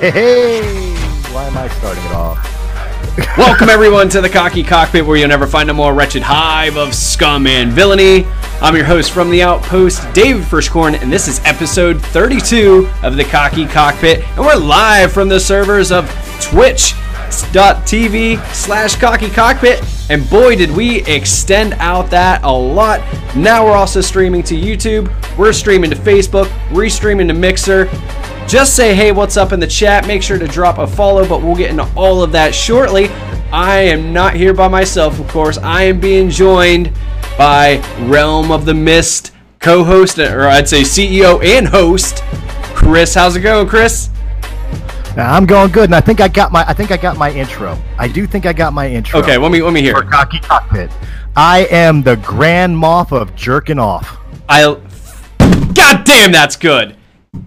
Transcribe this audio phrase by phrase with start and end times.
[0.00, 0.94] Hey,
[1.34, 2.38] why am I starting it off?
[3.36, 6.94] Welcome everyone to the Cocky Cockpit, where you'll never find a more wretched hive of
[6.94, 8.24] scum and villainy.
[8.62, 13.24] I'm your host from the Outpost, David Frischkorn, and this is episode 32 of the
[13.24, 16.08] Cocky Cockpit, and we're live from the servers of
[16.40, 16.94] Twitch.tv
[18.54, 19.84] slash Cocky Cockpit.
[20.08, 23.00] And boy, did we extend out that a lot.
[23.36, 27.90] Now we're also streaming to YouTube, we're streaming to Facebook, we're streaming to Mixer.
[28.48, 30.06] Just say hey, what's up in the chat.
[30.06, 33.08] Make sure to drop a follow, but we'll get into all of that shortly.
[33.50, 35.58] I am not here by myself, of course.
[35.58, 36.92] I am being joined
[37.38, 42.22] by Realm of the Mist co host, or I'd say CEO and host,
[42.74, 43.14] Chris.
[43.14, 44.10] How's it going, Chris?
[45.16, 47.78] I'm going good, and I think I got my I think I got my intro.
[47.98, 49.20] I do think I got my intro.
[49.20, 49.94] Okay, let me let me hear.
[49.94, 50.90] For Cocky Cockpit,
[51.36, 54.18] I am the Grand Moff of jerking off.
[54.48, 54.78] I.
[55.74, 56.96] God damn, that's good.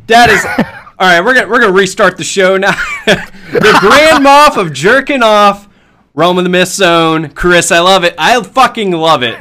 [0.07, 0.45] That is.
[0.97, 2.71] All right, we're gonna we're gonna restart the show now.
[3.05, 5.67] the Grand Moff of jerking off,
[6.13, 7.69] Realm of the Mist Zone, Chris.
[7.69, 8.15] I love it.
[8.17, 9.37] I fucking love it.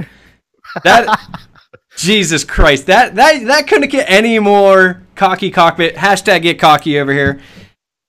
[0.83, 1.17] That
[1.97, 5.95] Jesus Christ, that that that couldn't get any more cocky cockpit.
[5.95, 7.41] Hashtag get cocky over here.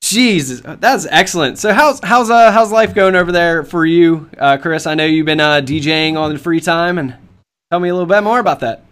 [0.02, 1.60] Jesus, that's excellent.
[1.60, 4.88] So how's how's uh how's life going over there for you, uh, Chris?
[4.88, 7.16] I know you've been uh, DJing on the free time, and
[7.70, 8.84] tell me a little bit more about that.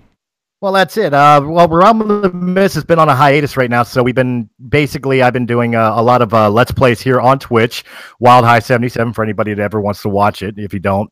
[0.64, 1.14] Well, that's it.
[1.14, 1.72] Uh, well, of
[2.22, 5.46] the Mist has been on a hiatus right now, so we've been basically I've been
[5.46, 7.84] doing uh, a lot of uh, let's plays here on Twitch,
[8.22, 10.58] Wild High seventy seven for anybody that ever wants to watch it.
[10.58, 11.12] If you don't,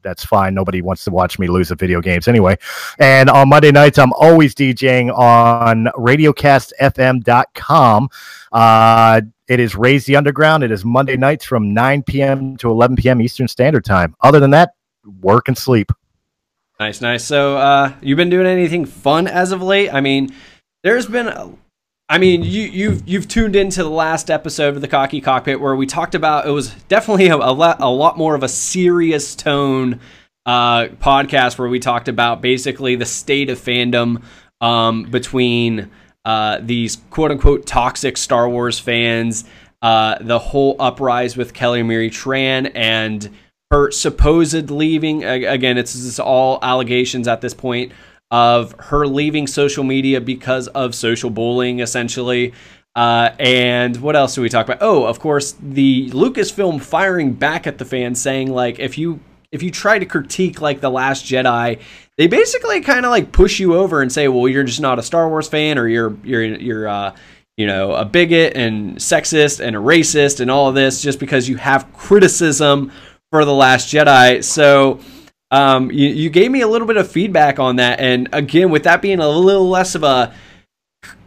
[0.00, 0.54] that's fine.
[0.54, 2.56] Nobody wants to watch me lose at video games anyway.
[2.98, 8.08] And on Monday nights, I'm always DJing on RadioCastFM.com.
[8.52, 10.64] Uh, it is Raise the Underground.
[10.64, 12.56] It is Monday nights from 9 p.m.
[12.56, 13.20] to 11 p.m.
[13.20, 14.16] Eastern Standard Time.
[14.22, 14.70] Other than that,
[15.20, 15.92] work and sleep.
[16.80, 17.24] Nice, nice.
[17.24, 19.92] So, uh, you've been doing anything fun as of late?
[19.92, 20.32] I mean,
[20.84, 21.50] there's been, a,
[22.08, 25.74] I mean, you you've you've tuned into the last episode of the Cocky Cockpit where
[25.74, 29.34] we talked about it was definitely a, a, lot, a lot more of a serious
[29.34, 30.00] tone
[30.46, 34.22] uh, podcast where we talked about basically the state of fandom
[34.60, 35.90] um, between
[36.24, 39.44] uh, these quote unquote toxic Star Wars fans,
[39.82, 43.28] uh, the whole uprise with Kelly Marie Tran and
[43.70, 47.92] her supposed leaving again it's, all allegations at this point
[48.30, 52.52] of her leaving social media because of social bullying essentially.
[52.94, 54.78] Uh, and what else do we talk about?
[54.80, 59.20] Oh of course the lucasfilm firing back at the fans saying like if you
[59.52, 61.80] if you try to critique like the last jedi
[62.16, 65.02] they basically kind of like push you over and say well you're just not a
[65.02, 67.14] star wars fan or you're you're you're uh,
[67.56, 71.48] you know a bigot and sexist and a racist and all of this just because
[71.48, 72.90] you have criticism
[73.30, 74.42] for the Last Jedi.
[74.42, 75.00] So
[75.50, 78.84] um, you, you gave me a little bit of feedback on that, and again, with
[78.84, 80.34] that being a little less of a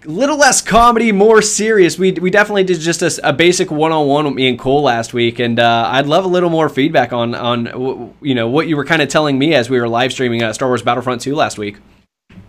[0.06, 1.98] little less comedy, more serious.
[1.98, 4.84] We we definitely did just a, a basic one on one with me and Cole
[4.84, 8.68] last week, and uh, I'd love a little more feedback on on you know what
[8.68, 11.22] you were kind of telling me as we were live streaming uh, Star Wars Battlefront
[11.22, 11.78] two last week.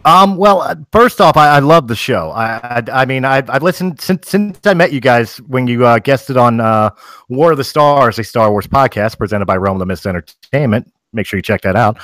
[0.05, 2.31] Um, well, uh, first off, I, I love the show.
[2.31, 5.87] I, I, I mean, I've, I've listened since since I met you guys when you
[5.87, 6.91] uh, guested on uh,
[7.29, 10.93] War of the Stars, a Star Wars podcast presented by Realm of the Mist Entertainment.
[11.13, 11.99] Make sure you check that out.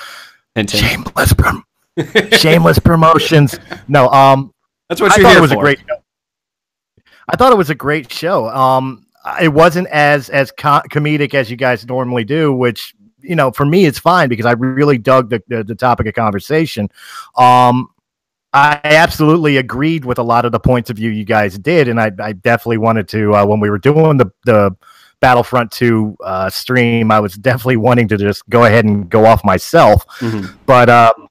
[0.55, 1.65] And shameless, prom-
[2.33, 3.59] shameless promotions.
[3.89, 4.53] No, um,
[4.89, 5.59] that's what I thought it was for.
[5.59, 5.97] a great show.
[7.29, 8.49] I thought it was a great show.
[8.49, 9.07] Um,
[9.43, 13.67] it wasn't as as co- comedic as you guys normally do, which you know, for
[13.67, 16.89] me, it's fine because I really dug the, the, the topic of conversation.
[17.37, 17.89] Um,
[18.53, 22.01] I absolutely agreed with a lot of the points of view you guys did, and
[22.01, 24.75] I, I definitely wanted to uh, when we were doing the the
[25.21, 29.45] Battlefront 2 uh, stream, I was definitely wanting to just go ahead and go off
[29.45, 30.07] myself.
[30.21, 30.55] Mm-hmm.
[30.65, 31.29] But um,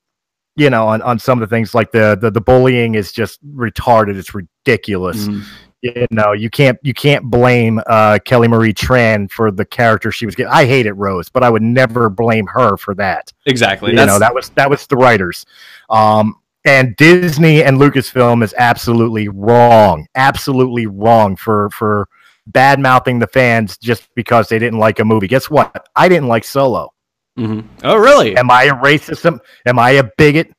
[0.55, 3.39] you know, on, on some of the things like the, the the bullying is just
[3.55, 4.17] retarded.
[4.17, 5.27] It's ridiculous.
[5.27, 5.43] Mhm.
[5.81, 10.25] You know, you can't you can't blame uh, Kelly Marie Tran for the character she
[10.25, 10.51] was getting.
[10.51, 13.31] I hated Rose, but I would never blame her for that.
[13.45, 13.91] Exactly.
[13.91, 15.45] You That's, know, that was that was the writers.
[15.89, 22.07] Um, and Disney and Lucasfilm is absolutely wrong, absolutely wrong for for
[22.47, 25.27] bad mouthing the fans just because they didn't like a movie.
[25.27, 25.87] Guess what?
[25.95, 26.91] I didn't like Solo.
[27.37, 27.65] Mhm.
[27.83, 28.35] Oh, really?
[28.35, 29.39] Am I a racist?
[29.65, 30.51] Am I a bigot?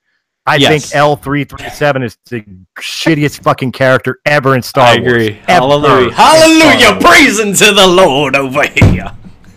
[0.48, 0.90] I Yes.
[0.90, 2.44] think L three three seven is the
[2.78, 5.12] shittiest fucking character ever in Star I Wars.
[5.12, 5.28] agree.
[5.48, 6.12] Ever Hallelujah.
[6.12, 6.92] Hallelujah.
[6.92, 7.04] Wars.
[7.04, 9.12] Praise unto the Lord over here.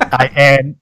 [0.00, 0.76] I, and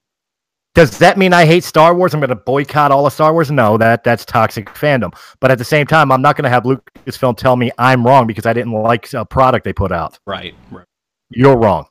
[0.75, 2.13] does that mean I hate Star Wars?
[2.15, 3.51] I'm going to boycott all of Star Wars?
[3.51, 5.13] No, that that's toxic fandom.
[5.41, 8.27] But at the same time, I'm not going to have Lucasfilm tell me I'm wrong
[8.27, 10.19] because I didn't like a product they put out.
[10.27, 10.55] Right.
[10.71, 10.85] right.
[11.31, 11.87] You're wrong.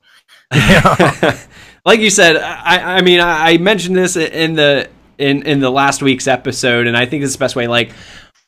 [1.85, 5.69] like you said, I, I mean, I, I mentioned this in the in in the
[5.69, 7.67] last week's episode, and I think this is the best way.
[7.67, 7.91] Like,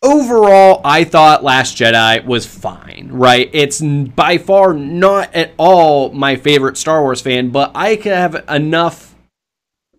[0.02, 3.50] overall, I thought Last Jedi was fine, right?
[3.54, 8.46] It's by far not at all my favorite Star Wars fan, but I can have
[8.50, 9.16] enough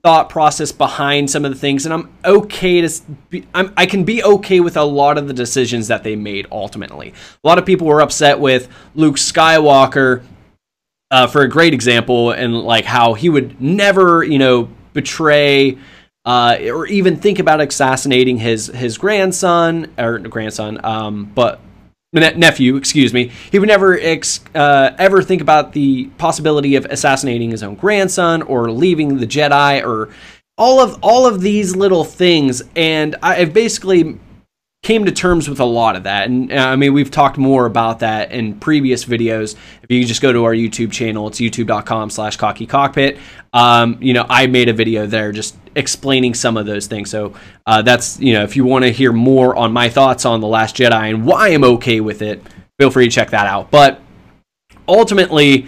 [0.03, 4.05] thought process behind some of the things, and I'm okay to be, I'm, I can
[4.05, 7.13] be okay with a lot of the decisions that they made ultimately.
[7.43, 10.23] A lot of people were upset with Luke Skywalker,
[11.11, 15.79] uh, for a great example, and like how he would never, you know, betray
[16.29, 21.59] uh, or even think about assassinating his his grandson or grandson, um, but
[22.13, 23.33] nephew, excuse me.
[23.51, 28.43] He would never ex, uh, ever think about the possibility of assassinating his own grandson
[28.43, 30.11] or leaving the Jedi or
[30.59, 32.63] all of all of these little things.
[32.77, 34.19] And I've basically
[34.83, 36.29] came to terms with a lot of that.
[36.29, 39.57] And uh, I mean, we've talked more about that in previous videos.
[39.83, 43.19] If you just go to our YouTube channel, it's youtube.com slash cocky cockpit.
[43.53, 47.11] Um, you know, I made a video there just explaining some of those things.
[47.11, 47.35] So
[47.67, 50.47] uh, that's, you know, if you want to hear more on my thoughts on The
[50.47, 52.43] Last Jedi and why I'm okay with it,
[52.79, 53.71] feel free to check that out.
[53.71, 54.01] But
[54.87, 55.67] ultimately,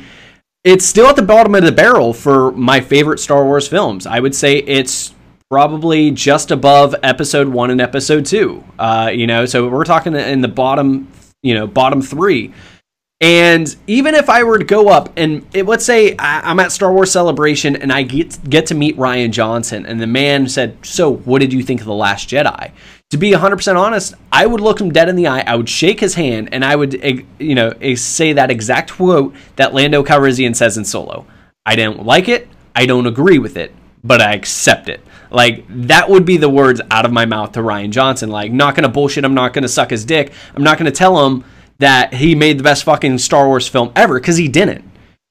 [0.64, 4.06] it's still at the bottom of the barrel for my favorite Star Wars films.
[4.06, 5.14] I would say it's
[5.50, 8.62] probably just above episode one and episode two.
[8.78, 11.08] Uh, you know, so we're talking in the bottom,
[11.42, 12.52] you know, bottom three.
[13.20, 16.72] And even if I were to go up and it, let's say I, am at
[16.72, 20.78] Star Wars Celebration and I get get to meet Rian Johnson, and the man said,
[20.82, 22.70] "So, what did you think of the Last Jedi?"
[23.11, 25.44] To be 100% honest, I would look him dead in the eye.
[25.46, 28.93] I would shake his hand, and I would, eh, you know, eh, say that exact
[28.93, 31.26] quote that Lando Calrissian says in Solo.
[31.67, 32.49] I don't like it.
[32.75, 35.05] I don't agree with it, but I accept it.
[35.31, 38.31] Like that would be the words out of my mouth to Rian Johnson.
[38.31, 39.26] Like, not gonna bullshit.
[39.26, 40.32] I'm not gonna suck his dick.
[40.55, 41.44] I'm not gonna tell him
[41.81, 44.85] that he made the best fucking Star Wars film ever because he didn't.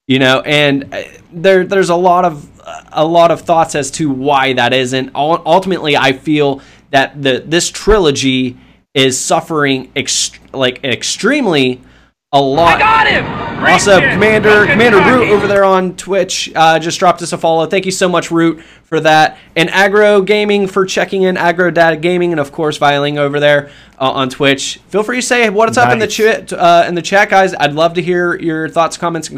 [0.07, 2.49] You know, and uh, there there's a lot of
[2.91, 5.11] a lot of thoughts as to why that isn't.
[5.15, 8.57] Ultimately, I feel that the this trilogy
[8.95, 11.81] is suffering ext- like extremely
[12.31, 12.75] a lot.
[12.75, 13.49] I got him.
[13.65, 17.65] Also, Commander Commander Root over there on Twitch uh, just dropped us a follow.
[17.65, 21.35] Thank you so much, Root, for that, and Agro Gaming for checking in.
[21.35, 24.77] Agro Data Gaming, and of course, Viling over there uh, on Twitch.
[24.87, 25.87] Feel free to say what's nice.
[25.87, 27.53] up in the chat uh, in the chat, guys.
[27.53, 29.29] I'd love to hear your thoughts, comments,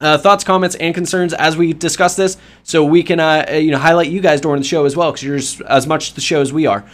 [0.00, 3.78] uh, thoughts, comments, and concerns as we discuss this, so we can uh, you know
[3.78, 6.52] highlight you guys during the show as well, because you're as much the show as
[6.52, 6.84] we are.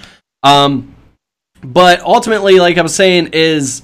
[0.42, 0.94] Um,
[1.62, 3.82] but ultimately, like I was saying, is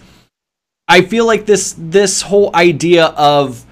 [0.88, 3.65] I feel like this this whole idea of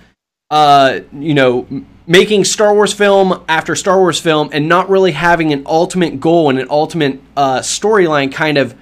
[0.51, 1.67] uh you know
[2.07, 6.51] making Star Wars film after Star Wars film and not really having an ultimate goal
[6.51, 8.75] and an ultimate uh, storyline kind of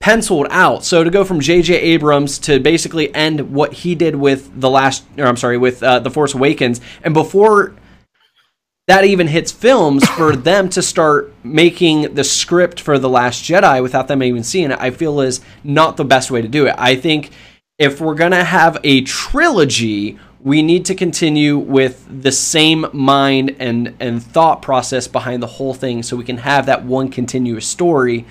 [0.00, 0.84] penciled out.
[0.84, 1.74] So to go from J.J.
[1.74, 5.98] Abrams to basically end what he did with the last, or I'm sorry, with uh,
[6.00, 7.74] the Force Awakens, and before
[8.86, 13.82] that even hits films, for them to start making the script for the Last Jedi
[13.82, 16.74] without them even seeing it, I feel is not the best way to do it.
[16.78, 17.30] I think
[17.78, 23.56] if we're going to have a trilogy, we need to continue with the same mind
[23.58, 27.66] and, and thought process behind the whole thing so we can have that one continuous
[27.66, 28.24] story.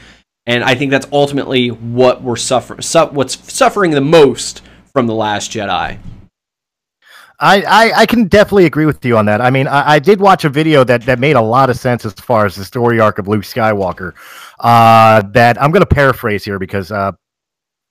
[0.47, 4.61] And I think that's ultimately what we're suffering, su- what's suffering the most
[4.93, 5.99] from The Last Jedi.
[7.37, 9.41] I, I, I, can definitely agree with you on that.
[9.41, 12.05] I mean, I, I, did watch a video that, that made a lot of sense
[12.05, 14.13] as far as the story arc of Luke Skywalker.
[14.57, 17.11] Uh, that I'm going to paraphrase here because uh,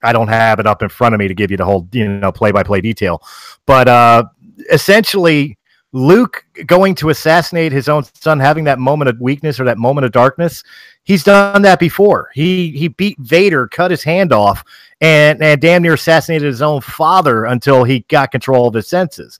[0.05, 2.07] I don't have it up in front of me to give you the whole you
[2.07, 3.21] know play by play detail,
[3.65, 4.25] but uh,
[4.71, 5.57] essentially
[5.95, 10.03] Luke going to assassinate his own son, having that moment of weakness or that moment
[10.03, 10.61] of darkness,
[11.03, 12.29] he's done that before.
[12.33, 14.61] He he beat Vader, cut his hand off,
[14.99, 19.39] and and damn near assassinated his own father until he got control of his senses.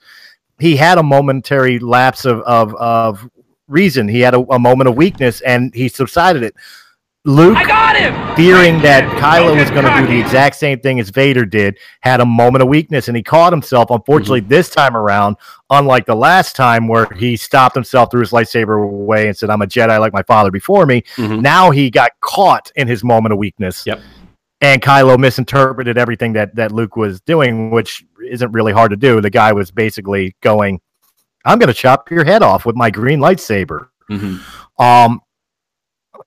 [0.57, 3.29] He had a momentary lapse of of, of
[3.67, 4.07] reason.
[4.07, 6.55] He had a, a moment of weakness, and he subsided it.
[7.27, 11.09] Luke, got him fearing that Kylo was going to do the exact same thing as
[11.09, 13.89] Vader did, had a moment of weakness and he caught himself.
[13.89, 14.49] Unfortunately, mm-hmm.
[14.49, 15.37] this time around,
[15.71, 19.63] unlike the last time where he stopped himself, threw his lightsaber away, and said, I'm
[19.63, 21.01] a Jedi like my father before me.
[21.15, 21.41] Mm-hmm.
[21.41, 23.87] Now he got caught in his moment of weakness.
[23.87, 24.01] Yep.
[24.61, 29.19] And Kylo misinterpreted everything that, that Luke was doing, which isn't really hard to do.
[29.19, 30.79] The guy was basically going,
[31.43, 33.87] I'm going to chop your head off with my green lightsaber.
[34.11, 34.81] Mm-hmm.
[34.81, 35.21] Um,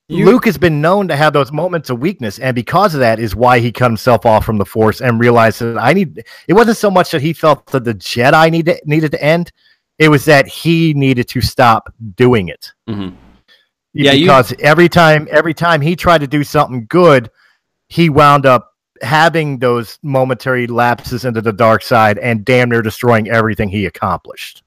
[0.08, 3.18] you, Luke has been known to have those moments of weakness, and because of that,
[3.18, 6.24] is why he cut himself off from the Force and realized that I need.
[6.46, 9.52] It wasn't so much that he felt that the Jedi needed needed to end;
[9.98, 12.72] it was that he needed to stop doing it.
[12.88, 13.14] Mm-hmm.
[13.92, 17.30] Yeah, because you, every time, every time he tried to do something good,
[17.88, 23.28] he wound up having those momentary lapses into the dark side and damn near destroying
[23.28, 24.62] everything he accomplished.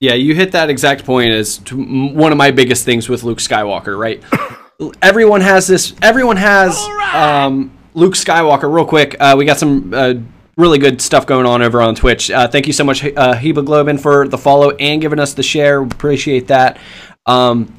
[0.00, 3.98] Yeah, you hit that exact point as one of my biggest things with Luke Skywalker,
[3.98, 4.22] right?
[5.02, 6.76] everyone has this everyone has
[7.12, 9.16] um Luke Skywalker, real quick.
[9.20, 10.14] Uh, we got some uh,
[10.56, 12.30] really good stuff going on over on Twitch.
[12.30, 15.80] Uh, thank you so much, uh, Heba for the follow and giving us the share.
[15.80, 16.78] Appreciate that.
[17.26, 17.72] Um,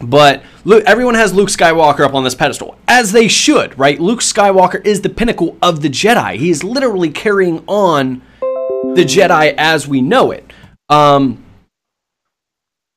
[0.00, 3.98] but Luke, everyone has Luke Skywalker up on this pedestal, as they should, right?
[3.98, 6.36] Luke Skywalker is the pinnacle of the Jedi.
[6.36, 10.52] He is literally carrying on the Jedi as we know it.
[10.88, 11.44] Um,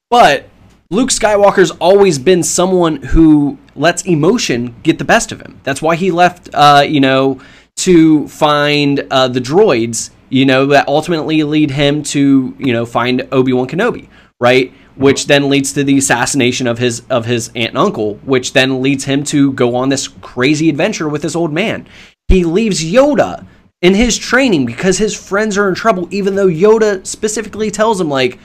[0.09, 0.49] but
[0.91, 5.61] Luke Skywalker's always been someone who lets emotion get the best of him.
[5.61, 7.39] That's why he left, uh, you know,
[7.75, 13.27] to find uh, the droids, you know, that ultimately lead him to, you know, find
[13.31, 14.73] Obi Wan Kenobi, right?
[14.95, 18.81] Which then leads to the assassination of his of his aunt and uncle, which then
[18.81, 21.87] leads him to go on this crazy adventure with this old man.
[22.29, 23.45] He leaves Yoda
[23.83, 28.09] in his training because his friends are in trouble, even though Yoda specifically tells him
[28.09, 28.39] like,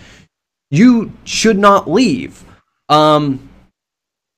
[0.74, 2.44] "You should not leave."
[2.88, 3.48] Um,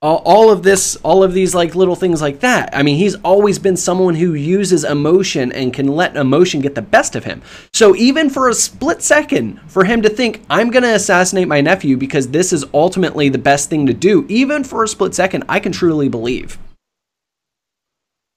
[0.03, 2.71] all, of this all of these like little things like that.
[2.73, 6.83] I mean he's always been someone who uses emotion and can let emotion get the
[6.83, 7.43] best of him.
[7.73, 11.61] So even for a split second for him to think i'm going to assassinate my
[11.61, 15.45] nephew because this is ultimately the best thing to do even for a split second
[15.49, 16.59] i can truly believe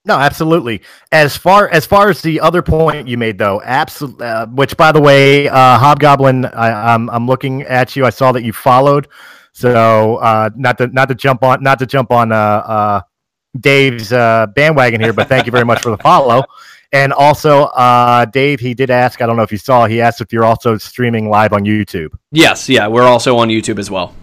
[0.10, 0.82] no, absolutely.
[1.12, 4.26] As far as far as the other point you made, though, absolutely.
[4.26, 8.06] Uh, which, by the way, uh, Hobgoblin, I, I'm I'm looking at you.
[8.06, 9.08] I saw that you followed.
[9.52, 13.02] So uh, not to not to jump on not to jump on uh, uh,
[13.60, 16.44] Dave's uh, bandwagon here, but thank you very much for the follow.
[16.92, 19.22] And also, uh, Dave, he did ask.
[19.22, 19.86] I don't know if you saw.
[19.86, 22.18] He asked if you're also streaming live on YouTube.
[22.32, 24.16] Yes, yeah, we're also on YouTube as well.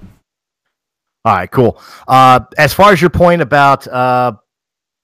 [1.24, 1.80] All right, cool.
[2.08, 4.32] Uh, as far as your point about uh,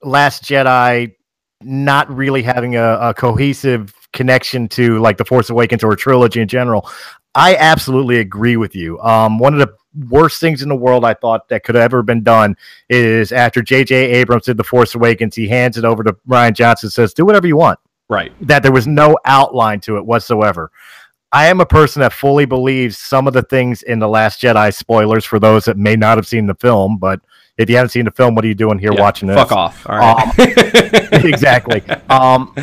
[0.03, 1.15] Last Jedi
[1.63, 6.41] not really having a, a cohesive connection to like the Force Awakens or a trilogy
[6.41, 6.89] in general,
[7.35, 9.01] I absolutely agree with you.
[9.01, 9.75] Um, one of the
[10.09, 12.57] worst things in the world I thought that could have ever been done
[12.89, 13.95] is after J.J.
[13.95, 17.47] Abrams did The Force Awakens, he hands it over to Rian Johnson says, do whatever
[17.47, 17.79] you want.
[18.09, 18.33] Right.
[18.47, 20.71] That there was no outline to it whatsoever.
[21.33, 24.75] I am a person that fully believes some of the things in The Last Jedi,
[24.75, 27.21] spoilers for those that may not have seen the film, but
[27.59, 29.37] if you haven't seen the film, what are you doing here yeah, watching this?
[29.37, 29.87] Fuck off.
[29.89, 30.39] All right.
[30.39, 31.83] Um, exactly.
[32.09, 32.55] Um,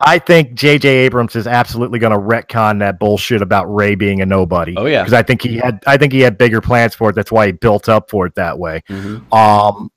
[0.00, 0.88] I think J.J.
[0.88, 4.74] Abrams is absolutely going to retcon that bullshit about Rey being a nobody.
[4.76, 7.14] Oh yeah, because I think he had I think he had bigger plans for it.
[7.14, 8.82] That's why he built up for it that way.
[8.88, 9.32] Mm-hmm.
[9.32, 9.90] Um,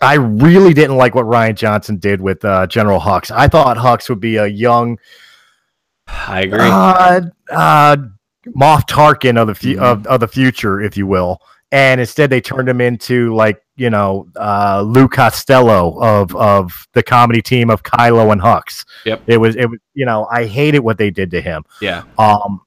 [0.00, 3.30] I really didn't like what Rian Johnson did with uh, General Hux.
[3.30, 4.98] I thought Hux would be a young.
[6.06, 6.60] I agree.
[6.60, 7.96] Uh, uh,
[8.56, 9.82] Moff Tarkin of the fu- mm-hmm.
[9.82, 11.40] of, of the future, if you will
[11.72, 17.02] and instead they turned him into like you know uh, Lou Costello of of the
[17.02, 18.84] comedy team of Kylo and Hux.
[19.04, 19.22] Yep.
[19.26, 21.64] It was it was you know I hated what they did to him.
[21.80, 22.04] Yeah.
[22.18, 22.60] Um.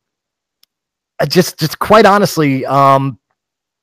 [1.27, 3.20] Just just quite honestly, um,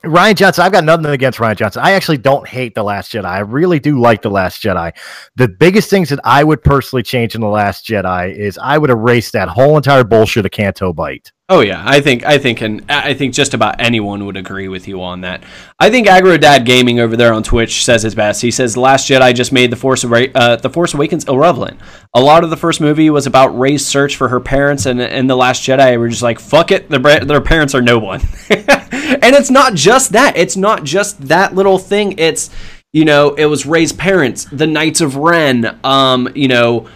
[0.03, 1.81] Rian Johnson, I've got nothing against Rian Johnson.
[1.83, 3.25] I actually don't hate The Last Jedi.
[3.25, 4.93] I really do like The Last Jedi.
[5.35, 8.89] The biggest things that I would personally change in The Last Jedi is I would
[8.89, 11.31] erase that whole entire bullshit of Canto Bight.
[11.51, 14.87] Oh yeah, I think I think and I think just about anyone would agree with
[14.87, 15.43] you on that.
[15.79, 18.43] I think Aggro Dad Gaming over there on Twitch says it best.
[18.43, 21.79] He says Last Jedi just made the Force uh, the Force Awakens irrelevant.
[22.13, 25.27] A lot of the first movie was about Rey's search for her parents, and and
[25.27, 28.21] the Last Jedi were just like fuck it, their their parents are no one.
[28.51, 30.37] and it's not just that.
[30.37, 32.13] It's not just that little thing.
[32.19, 32.51] It's
[32.93, 35.79] you know it was Rey's parents, the Knights of Ren.
[35.83, 36.87] Um, you know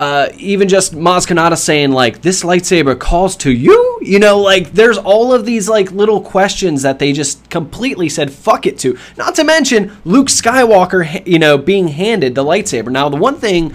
[0.00, 4.72] uh, even just Maz Kanata saying like this lightsaber calls to you, you know, like
[4.72, 8.98] there's all of these like little questions that they just completely said fuck it to.
[9.18, 12.90] Not to mention Luke Skywalker, you know, being handed the lightsaber.
[12.90, 13.74] Now the one thing,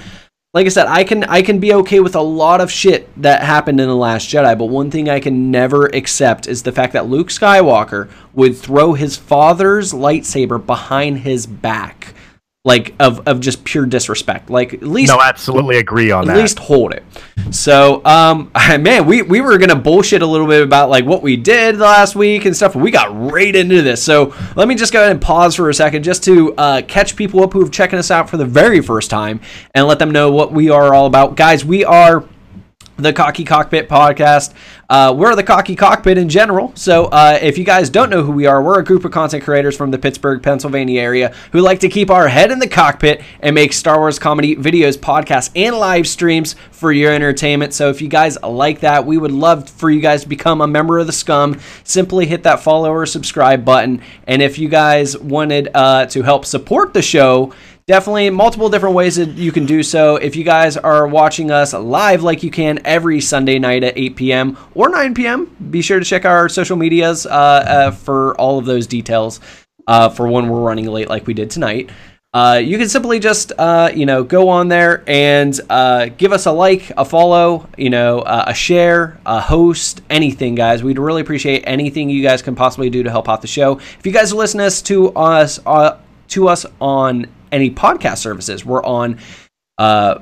[0.55, 3.43] like I said, I can I can be okay with a lot of shit that
[3.43, 6.93] happened in the Last Jedi, but one thing I can never accept is the fact
[6.93, 12.15] that Luke Skywalker would throw his father's lightsaber behind his back
[12.65, 14.49] like of, of just pure disrespect.
[14.49, 16.37] Like at least no, absolutely agree on at that.
[16.37, 17.03] At least hold it.
[17.51, 21.37] So, um, man, we we were gonna bullshit a little bit about like what we
[21.37, 22.73] did last week and stuff.
[22.73, 24.03] But we got right into this.
[24.03, 27.15] So let me just go ahead and pause for a second just to uh, catch
[27.15, 29.39] people up who've checking us out for the very first time
[29.75, 31.63] and let them know what we are all about, guys.
[31.63, 32.25] We are
[32.97, 34.53] the Cocky Cockpit podcast.
[34.89, 36.71] Uh, we're the Cocky Cockpit in general.
[36.75, 39.43] So, uh, if you guys don't know who we are, we're a group of content
[39.43, 43.21] creators from the Pittsburgh, Pennsylvania area who like to keep our head in the cockpit
[43.39, 47.73] and make Star Wars comedy videos, podcasts, and live streams for your entertainment.
[47.73, 50.67] So, if you guys like that, we would love for you guys to become a
[50.67, 51.59] member of the scum.
[51.83, 54.01] Simply hit that follow or subscribe button.
[54.27, 57.53] And if you guys wanted uh, to help support the show,
[57.87, 60.15] definitely multiple different ways that you can do so.
[60.15, 64.15] If you guys are watching us live like you can every Sunday night at 8
[64.15, 64.57] p.m.
[64.73, 68.65] or 9 p.m., be sure to check our social medias uh, uh, for all of
[68.65, 69.39] those details
[69.87, 71.91] uh, for when we're running late like we did tonight.
[72.33, 76.47] uh, you can simply just uh, you know go on there and uh, give us
[76.47, 80.83] a like, a follow, you know, a share, a host, anything, guys.
[80.83, 83.77] We'd really appreciate anything you guys can possibly do to help out the show.
[83.77, 85.59] If you guys are listening to us
[86.27, 89.19] to us on any podcast services, we're on
[89.77, 90.19] uh,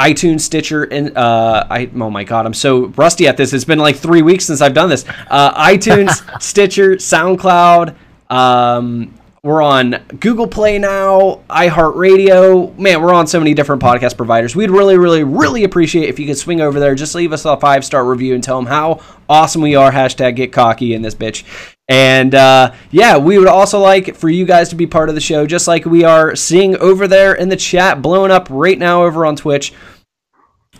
[0.00, 3.52] iTunes, Stitcher, and uh, I oh my god, I'm so rusty at this.
[3.52, 5.04] It's been like three weeks since I've done this.
[5.30, 7.94] Uh, iTunes, Stitcher, SoundCloud.
[8.28, 12.78] Um, we're on Google Play now, iHeartRadio.
[12.78, 14.54] Man, we're on so many different podcast providers.
[14.54, 17.56] We'd really, really, really appreciate if you could swing over there, just leave us a
[17.56, 19.90] five star review and tell them how awesome we are.
[19.90, 21.44] Hashtag get cocky in this bitch.
[21.88, 25.20] And uh, yeah, we would also like for you guys to be part of the
[25.20, 29.04] show, just like we are seeing over there in the chat, blowing up right now
[29.04, 29.72] over on Twitch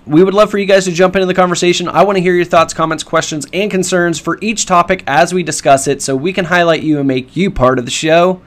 [0.07, 1.89] we would love for you guys to jump into the conversation.
[1.89, 5.43] I want to hear your thoughts, comments, questions, and concerns for each topic as we
[5.43, 8.43] discuss it so we can highlight you and make you part of the show.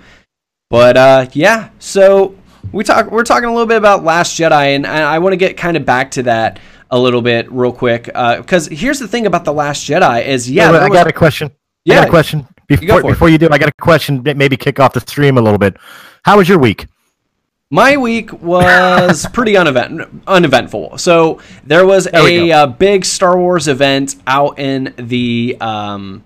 [0.69, 2.35] But uh, yeah, so
[2.71, 5.55] we talk we're talking a little bit about Last Jedi and I want to get
[5.57, 6.59] kind of back to that
[6.91, 10.49] a little bit real quick because uh, here's the thing about the Last Jedi is
[10.49, 11.51] yeah, I got a question.
[11.85, 13.47] Yeah, I got a question before you before you do.
[13.51, 14.21] I got a question.
[14.23, 15.77] Maybe kick off the stream a little bit.
[16.23, 16.87] How was your week?
[17.69, 20.97] My week was pretty unevent- uneventful.
[20.97, 26.23] So there was there a uh, big Star Wars event out in the um,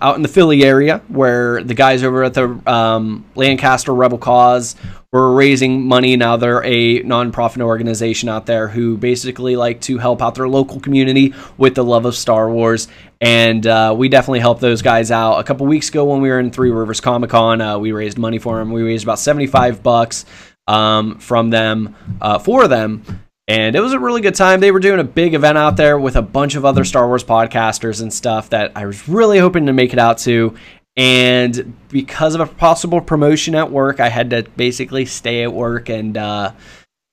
[0.00, 4.76] out in the Philly area where the guys over at the um, Lancaster Rebel Cause
[5.12, 6.16] were raising money.
[6.16, 10.80] Now they're a nonprofit organization out there who basically like to help out their local
[10.80, 12.88] community with the love of Star Wars.
[13.24, 15.38] And uh, we definitely helped those guys out.
[15.38, 18.18] A couple weeks ago when we were in Three Rivers Comic Con, uh, we raised
[18.18, 18.70] money for them.
[18.70, 20.26] We raised about 75 bucks
[20.66, 23.02] um, from them uh, for them.
[23.48, 24.60] And it was a really good time.
[24.60, 27.24] They were doing a big event out there with a bunch of other Star Wars
[27.24, 30.54] podcasters and stuff that I was really hoping to make it out to.
[30.94, 35.88] And because of a possible promotion at work, I had to basically stay at work
[35.88, 36.52] and, uh,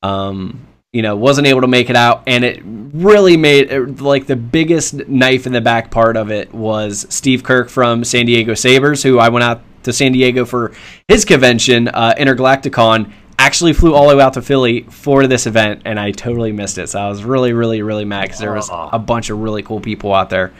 [0.03, 2.23] um, you know, wasn't able to make it out.
[2.27, 6.53] And it really made it, like the biggest knife in the back part of it
[6.53, 10.73] was Steve Kirk from San Diego Sabres, who I went out to San Diego for
[11.07, 13.11] his convention, uh, Intergalacticon.
[13.39, 16.77] Actually, flew all the way out to Philly for this event, and I totally missed
[16.77, 16.89] it.
[16.89, 19.79] So I was really, really, really mad because there was a bunch of really cool
[19.79, 20.53] people out there.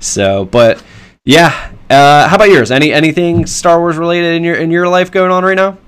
[0.00, 0.82] So, but
[1.24, 1.72] yeah.
[1.88, 2.70] Uh, how about yours?
[2.70, 5.78] Any anything Star Wars related in your in your life going on right now?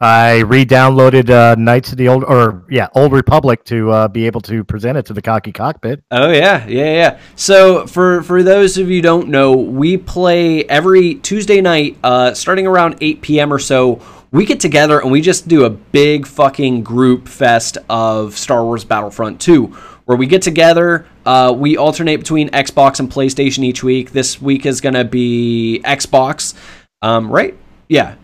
[0.00, 4.40] I re-downloaded uh, Knights of the Old or yeah Old Republic to uh, be able
[4.42, 6.02] to present it to the Cocky Cockpit.
[6.10, 7.18] Oh yeah, yeah, yeah.
[7.36, 12.66] So for for those of you don't know, we play every Tuesday night, uh, starting
[12.66, 13.52] around eight p.m.
[13.52, 14.00] or so.
[14.32, 18.84] We get together and we just do a big fucking group fest of Star Wars
[18.84, 19.66] Battlefront 2
[20.10, 21.06] where we get together.
[21.26, 24.12] Uh, we alternate between Xbox and PlayStation each week.
[24.12, 26.54] This week is going to be Xbox,
[27.02, 27.56] um, right?
[27.88, 28.14] Yeah.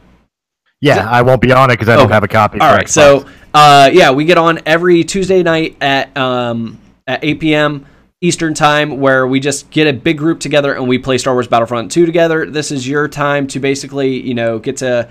[0.81, 2.61] Yeah, I won't be on it because I don't have a copy.
[2.61, 7.41] All right, so uh, yeah, we get on every Tuesday night at um, at 8
[7.41, 7.87] p.m.
[8.21, 11.49] Eastern time, where we just get a big group together and we play Star Wars
[11.49, 12.45] Battlefront 2 together.
[12.47, 15.09] This is your time to basically, you know, get to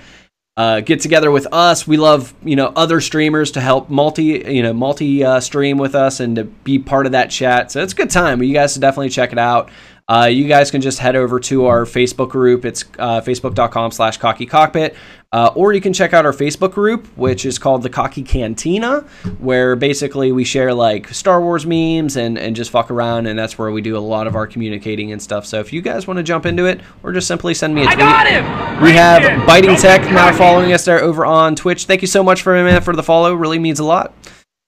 [0.57, 1.87] uh, get together with us.
[1.87, 5.95] We love you know other streamers to help multi you know multi uh, stream with
[5.95, 7.71] us and to be part of that chat.
[7.71, 8.41] So it's a good time.
[8.41, 9.69] You guys should definitely check it out.
[10.07, 12.63] Uh, you guys can just head over to our Facebook group.
[12.63, 14.95] It's uh, facebook.com slash cocky cockpit.
[15.31, 19.01] Uh, or you can check out our Facebook group, which is called the Cocky Cantina,
[19.39, 23.57] where basically we share like Star Wars memes and, and just fuck around, and that's
[23.57, 25.45] where we do a lot of our communicating and stuff.
[25.45, 27.85] So if you guys want to jump into it, or just simply send me a
[27.85, 27.97] tweet.
[27.97, 31.85] We have Biting Tech now following us there over on Twitch.
[31.85, 33.33] Thank you so much for for the follow.
[33.33, 34.13] Really means a lot.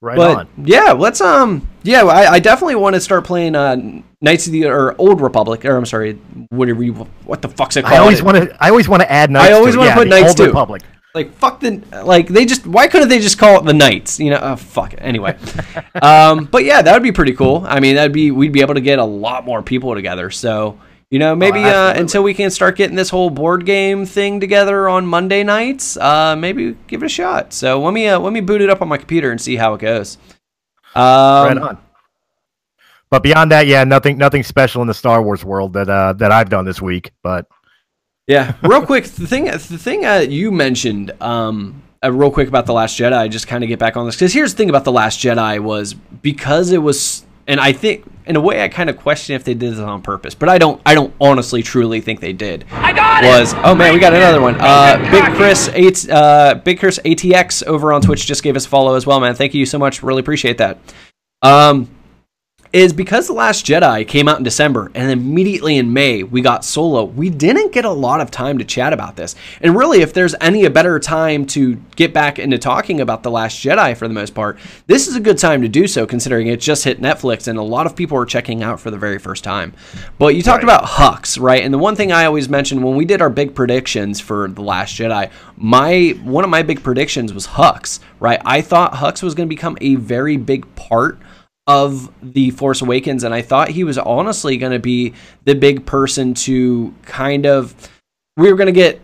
[0.02, 0.48] Right but, on.
[0.64, 4.66] Yeah, let's um yeah, I, I definitely want to start playing uh Knights of the
[4.66, 6.14] or Old Republic or I'm sorry,
[6.50, 7.94] whatever you what the fuck's it called?
[7.94, 9.50] I always want to I always want to add Knights.
[9.50, 10.46] I always want to yeah, put Knights Old too.
[10.46, 10.82] Republic.
[11.14, 14.18] Like fuck the like they just why couldn't they just call it the Knights?
[14.18, 14.98] You know, oh, fuck it.
[15.00, 15.36] Anyway,
[16.02, 17.64] um, but yeah, that would be pretty cool.
[17.66, 20.30] I mean, that'd be we'd be able to get a lot more people together.
[20.30, 20.78] So
[21.10, 24.40] you know, maybe oh, uh, until we can start getting this whole board game thing
[24.40, 27.54] together on Monday nights, uh, maybe give it a shot.
[27.54, 29.74] So let me uh, let me boot it up on my computer and see how
[29.74, 30.18] it goes.
[30.94, 31.78] Um, right on.
[33.10, 36.30] But beyond that, yeah, nothing nothing special in the Star Wars world that uh, that
[36.30, 37.12] I've done this week.
[37.22, 37.46] But
[38.26, 42.66] yeah, real quick, the thing the thing uh, you mentioned, um, uh, real quick about
[42.66, 44.84] the Last Jedi, just kind of get back on this because here's the thing about
[44.84, 48.90] the Last Jedi was because it was, and I think in a way I kind
[48.90, 52.02] of question if they did this on purpose, but I don't I don't honestly truly
[52.02, 52.66] think they did.
[52.70, 53.58] I got was, it.
[53.64, 54.56] oh man, we got another one.
[54.60, 58.68] Uh, Big Chris eight uh, Big Chris ATX over on Twitch just gave us a
[58.68, 59.34] follow as well, man.
[59.34, 60.78] Thank you so much, really appreciate that.
[61.40, 61.88] Um,
[62.72, 66.64] is because The Last Jedi came out in December and immediately in May we got
[66.64, 69.34] Solo, we didn't get a lot of time to chat about this.
[69.60, 73.30] And really, if there's any a better time to get back into talking about The
[73.30, 76.48] Last Jedi for the most part, this is a good time to do so considering
[76.48, 79.18] it just hit Netflix and a lot of people are checking out for the very
[79.18, 79.72] first time.
[80.18, 80.74] But you talked right.
[80.74, 81.62] about Hux, right?
[81.62, 84.62] And the one thing I always mentioned when we did our big predictions for The
[84.62, 88.40] Last Jedi, my one of my big predictions was Hux, right?
[88.44, 91.18] I thought Hux was going to become a very big part
[91.68, 95.12] of the Force Awakens, and I thought he was honestly going to be
[95.44, 97.74] the big person to kind of.
[98.36, 99.00] We were going to get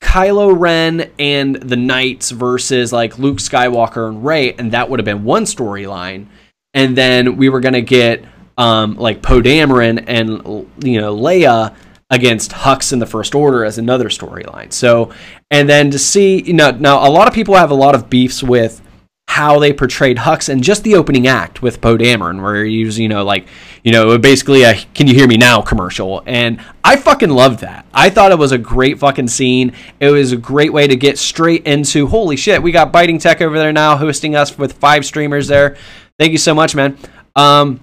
[0.00, 5.04] Kylo Ren and the Knights versus like Luke Skywalker and Rey, and that would have
[5.04, 6.26] been one storyline.
[6.72, 8.24] And then we were going to get
[8.56, 11.74] um, like Poe Dameron and you know Leia
[12.10, 14.72] against Hux in the First Order as another storyline.
[14.72, 15.12] So,
[15.50, 18.08] and then to see, you know, now a lot of people have a lot of
[18.08, 18.80] beefs with
[19.28, 22.98] how they portrayed Hux and just the opening act with Poe Dameron, where he was,
[22.98, 23.46] you know, like,
[23.84, 27.84] you know, basically a "Can you hear me now?" commercial, and I fucking loved that.
[27.92, 29.74] I thought it was a great fucking scene.
[30.00, 32.62] It was a great way to get straight into holy shit.
[32.62, 35.76] We got Biting Tech over there now, hosting us with five streamers there.
[36.18, 36.96] Thank you so much, man.
[37.36, 37.80] Um,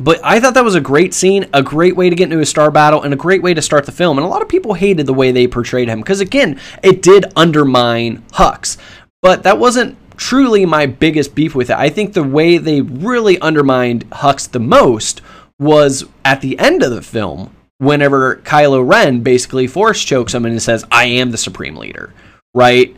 [0.00, 2.46] but I thought that was a great scene, a great way to get into a
[2.46, 4.16] star battle, and a great way to start the film.
[4.16, 7.26] And a lot of people hated the way they portrayed him because, again, it did
[7.36, 8.78] undermine Hux.
[9.20, 11.76] But that wasn't truly my biggest beef with it.
[11.76, 15.20] I think the way they really undermined Hux the most
[15.58, 20.60] was at the end of the film, whenever Kylo Ren basically force chokes him and
[20.60, 22.12] says, I am the Supreme Leader,
[22.54, 22.94] right?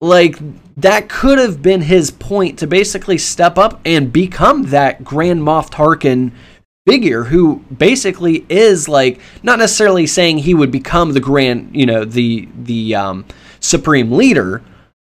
[0.00, 0.38] Like,
[0.76, 5.70] that could have been his point to basically step up and become that Grand Moff
[5.70, 6.30] Tarkin
[6.88, 12.02] figure who basically is like not necessarily saying he would become the grand you know
[12.02, 13.26] the the um,
[13.60, 14.62] supreme leader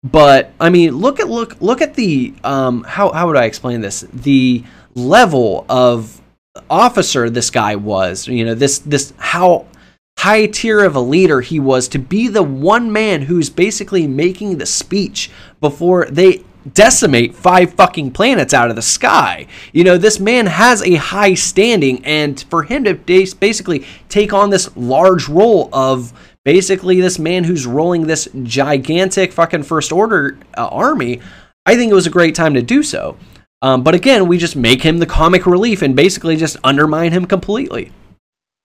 [0.04, 3.80] but I mean, look at look look at the um, how how would I explain
[3.80, 4.02] this?
[4.12, 6.20] The level of
[6.70, 8.28] officer this guy was.
[8.28, 9.66] You know, this this how
[10.18, 14.58] high tier of a leader he was to be the one man who's basically making
[14.58, 15.30] the speech
[15.60, 19.46] before they decimate five fucking planets out of the sky.
[19.72, 24.50] You know, this man has a high standing, and for him to basically take on
[24.50, 26.12] this large role of
[26.48, 31.20] basically this man who's rolling this gigantic fucking first order uh, army,
[31.66, 33.18] I think it was a great time to do so.
[33.60, 37.26] Um, but again, we just make him the comic relief and basically just undermine him
[37.26, 37.92] completely.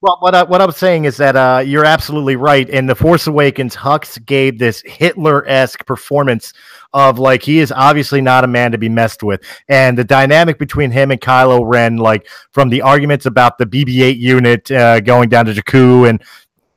[0.00, 2.66] Well, what I, what I'm saying is that uh, you're absolutely right.
[2.70, 6.54] In the Force Awakens, Hux gave this Hitler esque performance
[6.94, 10.58] of like he is obviously not a man to be messed with, and the dynamic
[10.58, 15.28] between him and Kylo Ren, like from the arguments about the BB-8 unit uh, going
[15.30, 16.22] down to Jakku and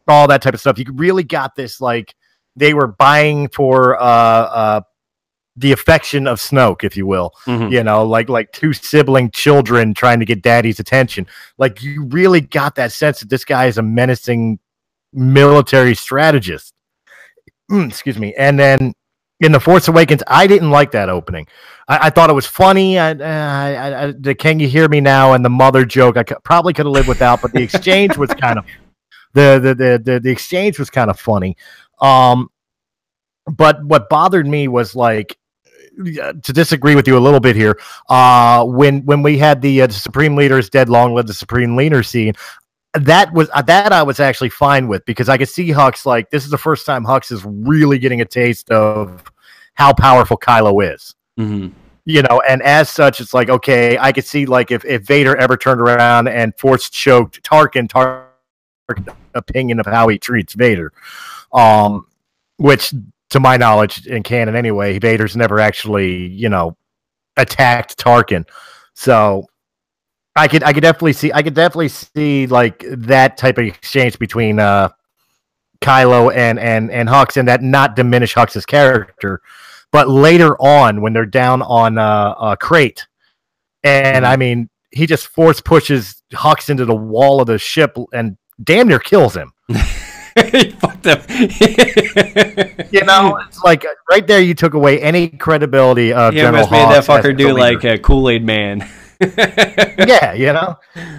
[0.08, 0.78] all that type of stuff.
[0.80, 2.16] You really got this like
[2.56, 4.82] they were buying for uh, uh,
[5.56, 7.32] the affection of Snoke, if you will.
[7.46, 7.72] Mm-hmm.
[7.72, 11.28] You know, like like two sibling children trying to get daddy's attention.
[11.58, 14.60] Like you really got that sense that this guy is a menacing
[15.14, 16.74] military strategist.
[17.72, 18.34] Mm, excuse me.
[18.36, 18.94] And then
[19.40, 21.48] in the Force Awakens, I didn't like that opening.
[21.88, 22.98] I, I thought it was funny.
[22.98, 26.36] I, I, I, the "Can you hear me now?" and the mother joke, I c-
[26.44, 28.66] probably could have lived without, but the exchange was kind of
[29.38, 31.56] the the the the, the exchange was kind of funny.
[32.00, 32.50] Um,
[33.46, 35.38] but what bothered me was like
[35.98, 37.80] to disagree with you a little bit here.
[38.10, 41.76] Uh, when when we had the, uh, the supreme leaders dead long live the supreme
[41.76, 42.34] leader scene,
[42.94, 46.30] that was uh, that I was actually fine with because I could see Hux like
[46.30, 49.24] this is the first time Hux is really getting a taste of
[49.74, 51.16] how powerful Kylo is.
[51.40, 51.70] Mm-hmm.
[52.06, 55.36] You know, and as such, it's like okay, I could see like if if Vader
[55.36, 60.92] ever turned around and force choked Tarkin, Tarkin opinion of how he treats Vader.
[61.54, 62.08] Um,
[62.58, 62.94] which,
[63.30, 66.76] to my knowledge, in canon anyway, Vader's never actually, you know,
[67.38, 68.46] attacked Tarkin.
[68.94, 69.46] So
[70.36, 74.20] I could, I could definitely see, I could definitely see like that type of exchange
[74.20, 74.90] between uh,
[75.82, 79.42] Kylo and and and Hux, and that not diminish Hux's character.
[79.92, 83.08] But later on, when they're down on uh, uh Crait,
[83.84, 88.38] and I mean, he just force pushes Hux into the wall of the ship and
[88.64, 89.54] damn near kills him.
[90.38, 91.22] Them.
[92.92, 94.40] you know, it's like right there.
[94.40, 98.30] You took away any credibility of yeah, General made that fucker do like a Kool
[98.30, 98.88] Aid Man.
[99.22, 100.78] yeah, you know,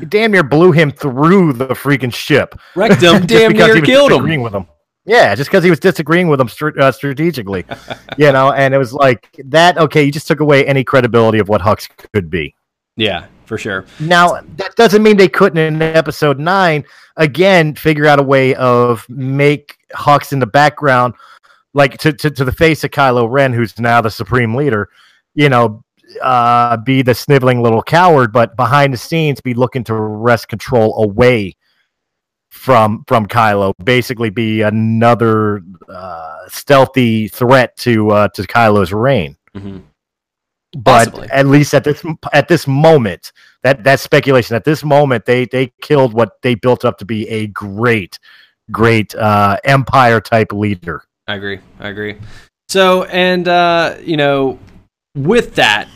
[0.09, 2.55] damn near blew him through the freaking ship.
[2.77, 3.27] Wrecked him.
[3.27, 4.43] damn near killed him.
[4.43, 4.67] With him.
[5.05, 6.49] Yeah, just because he was disagreeing with him
[6.79, 7.65] uh, strategically,
[8.19, 9.79] you know, and it was like that.
[9.79, 12.55] Okay, you just took away any credibility of what Hux could be.
[12.97, 13.87] Yeah, for sure.
[13.99, 16.85] Now that doesn't mean they couldn't in episode nine
[17.19, 21.15] again figure out a way of make Hux in the background,
[21.75, 24.89] like to, to, to the face of Kylo Ren, who's now the supreme leader,
[25.35, 25.85] you know,
[26.23, 31.03] uh, be the sniveling little coward, but behind the scenes be looking to wrest control
[31.05, 31.55] away
[32.49, 33.75] from from Kylo.
[33.85, 39.37] Basically, be another uh, stealthy threat to uh, to Kylo's reign.
[39.55, 39.83] Mhm.
[40.77, 41.29] But Possibly.
[41.31, 42.03] at least at this
[42.33, 46.85] at this moment, that that speculation at this moment, they they killed what they built
[46.85, 48.19] up to be a great,
[48.71, 51.03] great uh, empire type leader.
[51.27, 51.61] I agree.
[51.81, 52.17] I agree.
[52.69, 54.59] So, and uh, you know,
[55.15, 55.89] with that,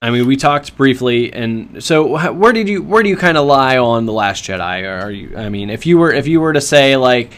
[0.00, 3.46] I mean, we talked briefly, and so where did you where do you kind of
[3.46, 5.02] lie on the Last Jedi?
[5.02, 5.36] Are you?
[5.36, 7.32] I mean, if you were if you were to say like.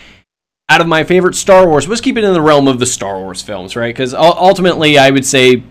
[0.68, 3.18] Out of my favorite Star Wars, let's keep it in the realm of the Star
[3.18, 3.94] Wars films, right?
[3.94, 5.62] Because ultimately, I would say,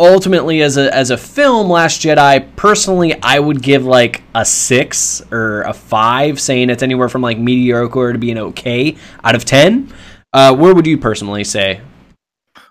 [0.00, 5.22] ultimately, as a as a film, Last Jedi, personally, I would give like a six
[5.30, 9.92] or a five, saying it's anywhere from like mediocre to being okay out of ten.
[10.32, 11.80] Uh, where would you personally say?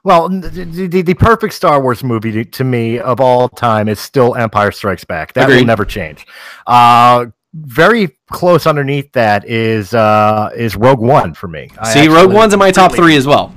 [0.04, 4.00] Well, the, the, the perfect Star Wars movie to, to me of all time is
[4.00, 5.34] still Empire Strikes Back.
[5.34, 6.26] That will never change.
[6.66, 11.70] Uh, very close underneath that is uh, is Rogue One for me.
[11.80, 13.54] I See, Rogue One's in my top three as well.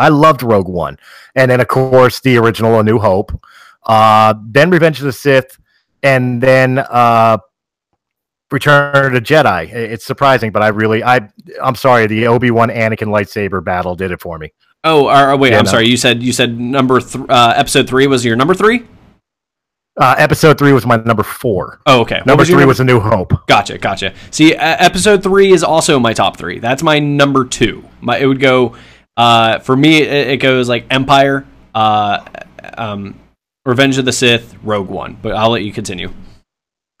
[0.00, 0.98] I loved Rogue One,
[1.34, 3.32] and then of course the original A New Hope,
[3.86, 5.58] uh, then Revenge of the Sith,
[6.02, 7.38] and then uh,
[8.50, 9.72] Return of the Jedi.
[9.72, 11.28] It's surprising, but I really, I,
[11.62, 14.52] I'm sorry, the Obi Wan Anakin lightsaber battle did it for me.
[14.82, 15.70] Oh, uh, wait, Yeah, I'm no.
[15.70, 15.86] sorry.
[15.88, 18.86] You said you said number th- uh, episode three was your number three.
[20.00, 21.80] Uh, episode three was my number four.
[21.84, 22.16] Oh, okay.
[22.18, 23.34] What Number your three was A New Hope.
[23.46, 24.14] Gotcha, gotcha.
[24.30, 26.58] See, uh, episode three is also my top three.
[26.58, 27.84] That's my number two.
[28.00, 28.74] My it would go
[29.20, 29.98] uh, for me.
[30.02, 32.24] It, it goes like Empire, uh,
[32.78, 33.18] um,
[33.66, 35.18] Revenge of the Sith, Rogue One.
[35.20, 36.12] But I'll let you continue.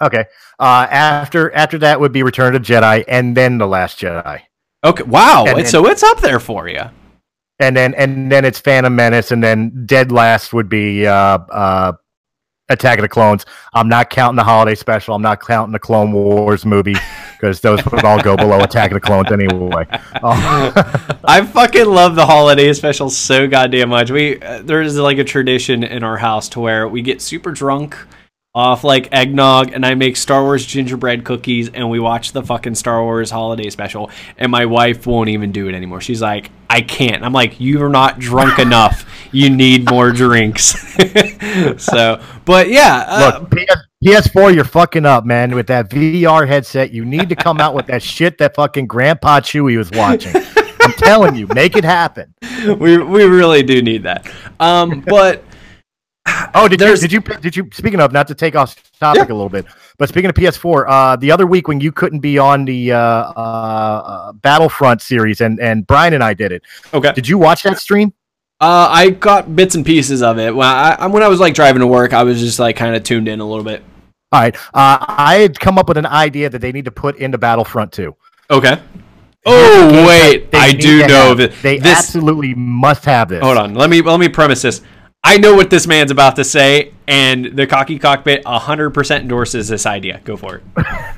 [0.02, 0.24] Okay.
[0.58, 4.40] Uh, after after that would be Return of the Jedi, and then the Last Jedi,
[4.84, 5.02] Okay.
[5.04, 5.44] Wow.
[5.46, 6.82] And- so it's up there for you.
[7.58, 11.92] and then and then it's Phantom Menace, and then dead last would be uh, uh,
[12.70, 13.44] Attack of the Clones.
[13.74, 15.14] I'm not counting the holiday special.
[15.14, 16.96] I'm not counting the Clone Wars movie
[17.32, 19.86] because those would all go below Attack of the Clones anyway.
[19.90, 24.10] I fucking love the holiday special so goddamn much.
[24.10, 27.96] We uh, there's like a tradition in our house to where we get super drunk
[28.52, 32.74] off like eggnog and I make Star Wars gingerbread cookies and we watch the fucking
[32.74, 36.00] Star Wars holiday special and my wife won't even do it anymore.
[36.00, 39.06] She's like, "I can't." I'm like, "You're not drunk enough.
[39.32, 40.74] You need more drinks."
[41.82, 45.54] so, but yeah, uh, Look, PS, PS4, you're fucking up, man.
[45.54, 49.40] With that VR headset, you need to come out with that shit that fucking Grandpa
[49.40, 50.32] Chewy was watching.
[50.82, 52.34] I'm telling you, make it happen.
[52.78, 54.30] we we really do need that.
[54.58, 55.44] Um, but
[56.54, 59.28] Oh, did you, There's- did you did you speaking of not to take off topic
[59.30, 59.66] a little bit,
[59.98, 62.98] but speaking of PS4, uh, the other week when you couldn't be on the uh,
[62.98, 66.62] uh, Battlefront series and and Brian and I did it.
[66.94, 67.12] okay.
[67.12, 68.12] Did you watch that stream?
[68.60, 70.54] Uh, I got bits and pieces of it.
[70.54, 72.94] When I, I when I was like driving to work, I was just like kind
[72.94, 73.82] of tuned in a little bit.
[74.32, 77.16] All right, uh, I had come up with an idea that they need to put
[77.16, 78.14] into Battlefront 2.
[78.50, 78.80] Okay.
[79.46, 81.96] Oh wait, I do know that They this.
[81.98, 83.42] absolutely must have this.
[83.42, 84.82] hold on, let me let me premise this.
[85.24, 89.84] I know what this man's about to say, and the cocky cockpit 100% endorses this
[89.86, 90.20] idea.
[90.24, 90.62] Go for it.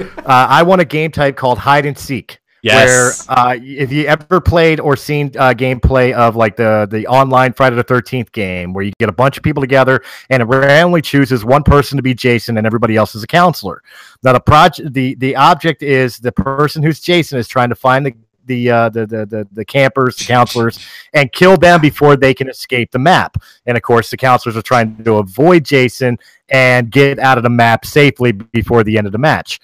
[0.00, 2.40] Uh, I want a game type called hide and seek.
[2.64, 3.28] Yes.
[3.28, 7.52] Where uh, if you ever played or seen uh, gameplay of like the the online
[7.52, 11.02] Friday the Thirteenth game, where you get a bunch of people together and it randomly
[11.02, 13.82] chooses one person to be Jason and everybody else is a counselor.
[14.22, 18.06] Now the project the the object is the person who's Jason is trying to find
[18.06, 18.14] the
[18.46, 20.78] the, uh, the, the the the campers, the counselors,
[21.12, 23.36] and kill them before they can escape the map.
[23.66, 27.50] And of course, the counselors are trying to avoid Jason and get out of the
[27.50, 29.60] map safely before the end of the match.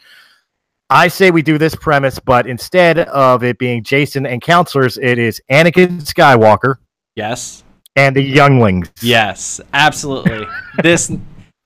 [0.90, 5.18] I say we do this premise, but instead of it being Jason and counselors, it
[5.18, 6.76] is Anakin Skywalker
[7.14, 7.62] Yes.
[7.96, 8.90] and the younglings.
[9.00, 9.60] Yes.
[9.72, 10.46] Absolutely.
[10.82, 11.12] this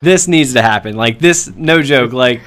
[0.03, 0.97] this needs to happen.
[0.97, 2.13] Like this, no joke.
[2.13, 2.43] Like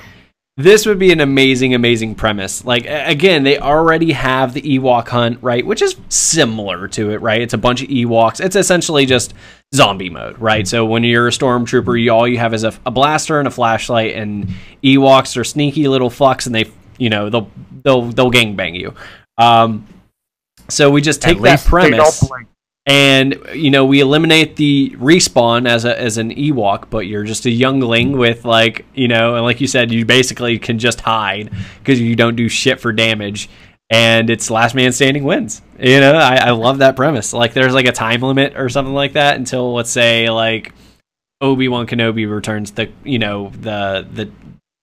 [0.58, 2.66] this would be an amazing, amazing premise.
[2.66, 5.64] Like again, they already have the Ewok hunt, right?
[5.64, 7.42] Which is similar to it, right?
[7.42, 8.44] It's a bunch of Ewoks.
[8.44, 9.36] It's essentially just
[9.76, 10.68] zombie mode, right?
[10.68, 13.52] So when you're a stormtrooper, you all you have is a, a blaster and a
[13.52, 14.50] flashlight, and
[14.84, 17.52] Ewoks are sneaky little fucks, and they, you know, they'll
[17.84, 18.96] they'll they'll gangbang you.
[19.38, 19.88] Um,
[20.70, 22.48] so we just take At that least they don't premise.
[22.88, 27.46] And you know we eliminate the respawn as a as an Ewok, but you're just
[27.46, 31.52] a youngling with like you know, and like you said, you basically can just hide
[31.80, 33.50] because you don't do shit for damage,
[33.90, 35.62] and it's last man standing wins.
[35.78, 37.34] You know, I, I love that premise.
[37.34, 40.74] Like there's like a time limit or something like that until let's say like
[41.42, 44.32] Obi Wan Kenobi returns the you know the the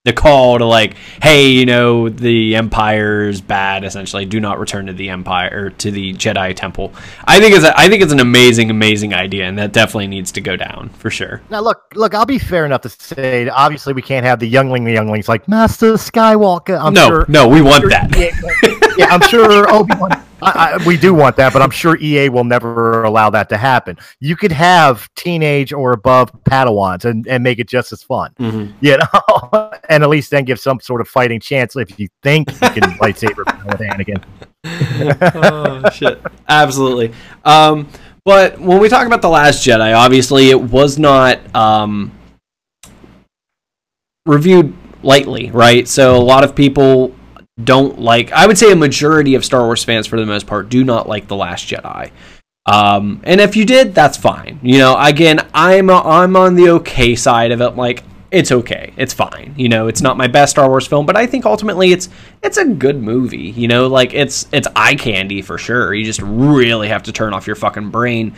[0.04, 3.84] the call to like, hey, you know, the Empire's bad.
[3.84, 6.92] Essentially, do not return to the Empire or to the Jedi Temple.
[7.24, 10.30] I think it's a, I think it's an amazing, amazing idea, and that definitely needs
[10.32, 11.40] to go down for sure.
[11.48, 14.84] Now, look, look, I'll be fair enough to say, obviously, we can't have the youngling,
[14.84, 16.78] the younglings like Master Skywalker.
[16.78, 18.73] I'm no, sure, no, we want sure that.
[18.96, 20.10] EA, yeah, I'm sure Obi Wan.
[20.42, 23.56] I, I, we do want that, but I'm sure EA will never allow that to
[23.56, 23.96] happen.
[24.20, 28.74] You could have teenage or above Padawans and, and make it just as fun, Mhm.
[28.80, 32.50] you know, and at least then give some sort of fighting chance if you think
[32.52, 34.22] you can lightsaber with Anakin.
[35.84, 37.12] oh shit absolutely
[37.44, 37.86] um
[38.24, 42.10] but when we talk about the last jedi obviously it was not um
[44.24, 47.14] reviewed lightly right so a lot of people
[47.62, 50.68] don't like i would say a majority of star wars fans for the most part
[50.68, 52.10] do not like the last jedi
[52.66, 57.14] um and if you did that's fine you know again i'm i'm on the okay
[57.14, 58.02] side of it like
[58.34, 58.92] it's okay.
[58.96, 59.54] It's fine.
[59.56, 62.08] You know, it's not my best Star Wars film, but I think ultimately it's
[62.42, 63.50] it's a good movie.
[63.50, 65.94] You know, like it's it's eye candy for sure.
[65.94, 68.34] You just really have to turn off your fucking brain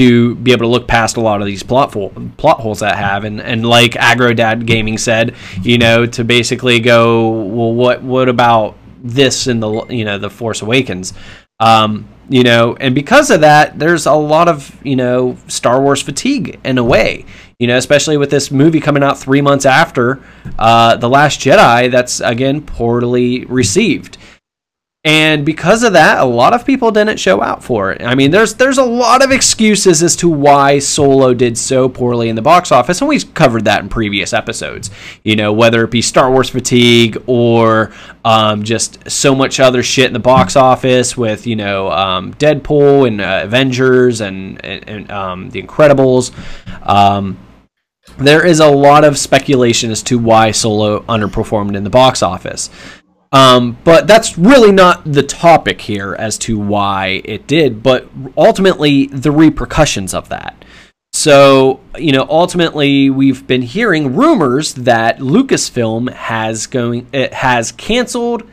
[0.00, 2.08] to be able to look past a lot of these plot fo-
[2.38, 6.80] plot holes that have and and like Agro Dad Gaming said, you know, to basically
[6.80, 11.12] go, well, what what about this in the you know the Force Awakens?
[11.58, 16.00] Um, you know, and because of that, there's a lot of you know Star Wars
[16.00, 17.26] fatigue in a way.
[17.58, 20.22] You know, especially with this movie coming out three months after
[20.58, 24.16] uh, the Last Jedi, that's again poorly received.
[25.02, 28.02] And because of that, a lot of people didn't show out for it.
[28.02, 32.28] I mean, there's there's a lot of excuses as to why Solo did so poorly
[32.28, 34.90] in the box office, and we've covered that in previous episodes.
[35.24, 37.94] You know, whether it be Star Wars fatigue or
[38.26, 43.08] um, just so much other shit in the box office with you know um, Deadpool
[43.08, 46.30] and uh, Avengers and, and, and um, the Incredibles.
[46.86, 47.38] Um,
[48.18, 52.68] there is a lot of speculation as to why Solo underperformed in the box office.
[53.32, 59.06] Um, but that's really not the topic here as to why it did, but ultimately
[59.06, 60.64] the repercussions of that.
[61.12, 68.44] So, you know, ultimately we've been hearing rumors that Lucasfilm has going it has canceled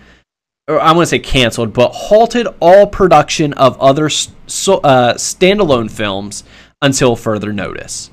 [0.68, 5.90] or I want to say canceled, but halted all production of other so, uh, standalone
[5.90, 6.44] films
[6.82, 8.12] until further notice.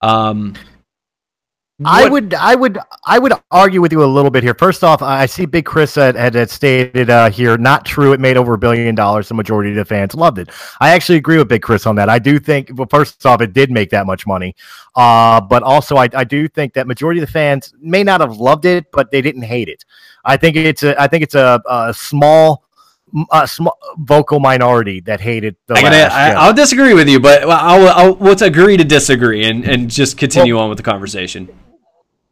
[0.00, 0.54] Um,
[1.84, 4.54] I would, I would, I would argue with you a little bit here.
[4.54, 8.12] First off, I see Big Chris had, had, stated uh, here, not true.
[8.12, 9.28] It made over a billion dollars.
[9.28, 10.50] The majority of the fans loved it.
[10.80, 12.08] I actually agree with Big Chris on that.
[12.08, 14.56] I do think, well, first off, it did make that much money.
[14.96, 18.38] Uh, but also, I, I do think that majority of the fans may not have
[18.38, 19.84] loved it, but they didn't hate it.
[20.24, 22.64] I think it's a, I think it's a, a small,
[23.30, 25.74] a small vocal minority that hated the.
[25.74, 26.34] I gotta, I, Jedi.
[26.34, 30.58] I'll disagree with you, but I'll, I'll let's agree to disagree and, and just continue
[30.58, 31.48] on with the conversation.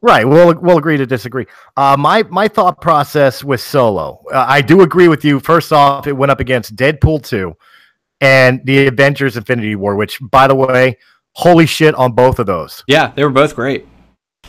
[0.06, 0.24] Right.
[0.24, 1.46] We'll we'll agree to disagree.
[1.76, 5.40] Uh, my my thought process with Solo, uh, I do agree with you.
[5.40, 7.56] First off, it went up against Deadpool two,
[8.20, 9.96] and the Avengers: Infinity War.
[9.96, 10.96] Which, by the way,
[11.32, 12.84] holy shit on both of those.
[12.86, 13.84] Yeah, they were both great.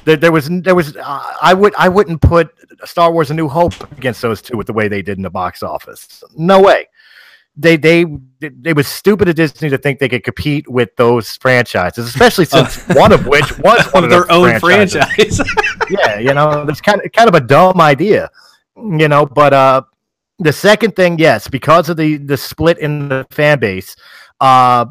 [0.05, 2.53] There, there was there was uh, I would I wouldn't put
[2.85, 5.31] Star Wars: A New Hope against those two with the way they did in the
[5.31, 6.23] box office.
[6.35, 6.87] No way.
[7.55, 8.05] They they
[8.39, 12.77] they was stupid of Disney to think they could compete with those franchises, especially since
[12.89, 15.39] one of which was one of their own franchises.
[15.39, 15.41] franchise.
[15.89, 18.29] yeah, you know, that's kind of kind of a dumb idea,
[18.75, 19.25] you know.
[19.25, 19.81] But uh,
[20.39, 23.95] the second thing, yes, because of the the split in the fan base,
[24.39, 24.85] uh,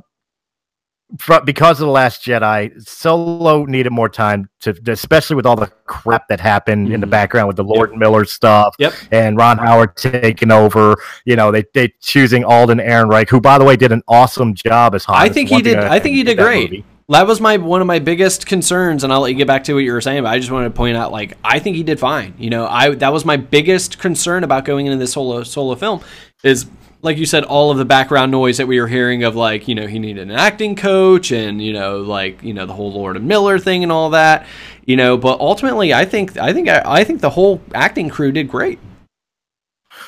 [1.45, 6.27] because of the Last Jedi, Solo needed more time to, especially with all the crap
[6.29, 7.11] that happened in the Mhm.
[7.11, 8.93] background with the Lord and Miller stuff, Yep.
[9.13, 10.97] and Ron Howard taking over.
[11.25, 14.95] You know, they they choosing Alden Ehrenreich, who by the way did an awesome job
[14.95, 15.17] as Han.
[15.17, 16.71] I think he did- I think he did that great.
[16.71, 16.85] movie.
[17.09, 19.75] that was my one of my biggest concerns, and I'll let you get back to
[19.75, 20.25] what you were saying.
[20.25, 22.35] But I just wanted to point out, like, I think he did fine.
[22.37, 26.01] You know, I that was my biggest concern about going into this solo solo film
[26.43, 26.67] is
[27.07, 29.75] like you said, all of the background noise that we were hearing of like, you
[29.75, 33.17] know, he needed an acting coach and, you know, like, you know, the whole Lord
[33.17, 34.47] and Miller thing and all that.
[34.85, 38.49] You know, but ultimately I think I think I think the whole acting crew did
[38.49, 38.79] great.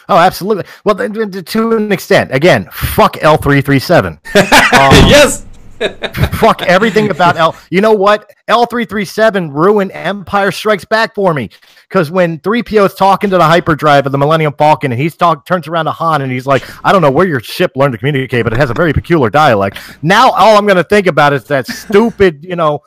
[0.08, 0.64] Oh, absolutely.
[0.84, 4.20] Well, to an extent, again, fuck L three three seven.
[4.78, 5.44] Um, yes.
[6.38, 7.56] Fuck everything about L.
[7.70, 8.32] You know what?
[8.48, 11.50] L three three seven ruined Empire Strikes Back for me
[11.88, 15.16] because when three PO is talking to the hyperdrive of the Millennium Falcon and he's
[15.16, 17.92] talk turns around to Han and he's like, "I don't know where your ship learned
[17.92, 21.06] to communicate, but it has a very peculiar dialect." Now all I'm going to think
[21.06, 22.82] about is that stupid, you know.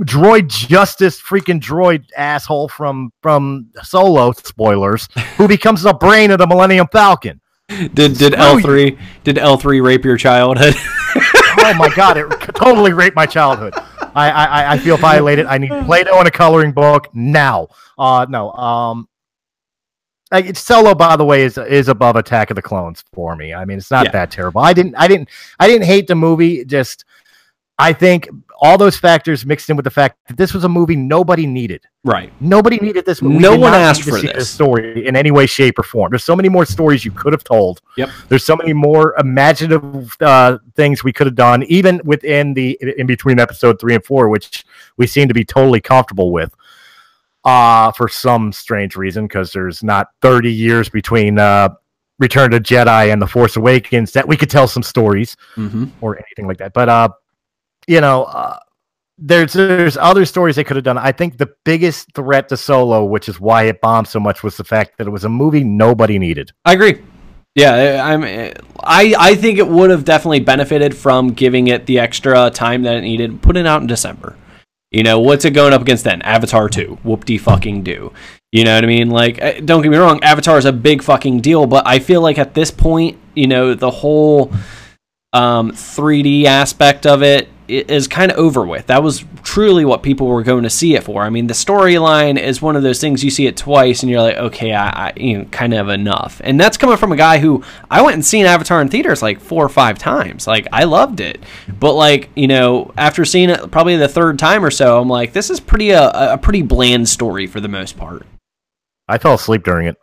[0.00, 4.32] Droid Justice, freaking droid asshole from from Solo.
[4.32, 5.08] Spoilers.
[5.38, 7.40] Who becomes the brain of the Millennium Falcon?
[7.68, 10.74] Did did L three did L three rape your childhood?
[11.70, 13.74] oh my god, it totally raped my childhood.
[14.14, 15.46] I, I I feel violated.
[15.46, 17.68] I need Play-Doh and a coloring book now.
[17.98, 18.50] Uh, no.
[18.52, 19.08] Um,
[20.32, 23.52] like Solo, by the way, is is above Attack of the Clones for me.
[23.54, 24.12] I mean, it's not Yeah.
[24.12, 24.60] that terrible.
[24.60, 25.28] I didn't, I didn't,
[25.60, 26.64] I didn't hate the movie.
[26.64, 27.04] Just,
[27.78, 30.96] I think all those factors mixed in with the fact that this was a movie
[30.96, 31.84] nobody needed.
[32.04, 32.32] Right.
[32.40, 33.20] Nobody needed this.
[33.20, 33.38] movie.
[33.38, 34.48] No one asked for see this.
[34.48, 36.10] story in any way, shape, or form.
[36.10, 37.80] There's so many more stories you could have told.
[37.98, 38.08] Yep.
[38.28, 43.06] There's so many more imaginative uh, things we could have done, even within the in
[43.06, 44.64] between episode three and four, which
[44.96, 46.54] we seem to be totally comfortable with.
[47.44, 51.68] Uh, for some strange reason, because there's not 30 years between uh,
[52.18, 55.84] Return to Jedi and The Force Awakens that we could tell some stories Mm-hmm.
[56.00, 56.72] or anything like that.
[56.72, 57.08] But uh,
[57.86, 58.58] you know, uh,
[59.18, 60.98] there's there's other stories they could have done.
[60.98, 64.56] I think the biggest threat to Solo, which is why it bombed so much, was
[64.56, 66.52] the fact that it was a movie nobody needed.
[66.64, 67.02] I agree.
[67.54, 68.22] Yeah, I'm.
[68.84, 72.96] I I think it would have definitely benefited from giving it the extra time that
[72.96, 73.40] it needed.
[73.40, 74.36] Put it out in December.
[74.90, 76.20] You know what's it going up against then?
[76.22, 76.98] Avatar two.
[77.02, 78.12] Whoop de fucking do.
[78.52, 79.10] You know what I mean?
[79.10, 80.22] Like, don't get me wrong.
[80.22, 83.74] Avatar is a big fucking deal, but I feel like at this point, you know,
[83.74, 84.52] the whole
[85.32, 88.86] um, 3D aspect of it is kind of over with.
[88.86, 91.22] That was truly what people were going to see it for.
[91.22, 94.22] I mean, the storyline is one of those things you see it twice and you're
[94.22, 96.40] like, okay, I, I you know, kind of enough.
[96.44, 99.40] And that's coming from a guy who I went and seen Avatar in theaters like
[99.40, 100.46] four or five times.
[100.46, 101.42] Like, I loved it,
[101.80, 105.32] but like, you know, after seeing it probably the third time or so, I'm like,
[105.32, 108.26] this is pretty uh, a, a pretty bland story for the most part.
[109.08, 109.96] I fell asleep during it.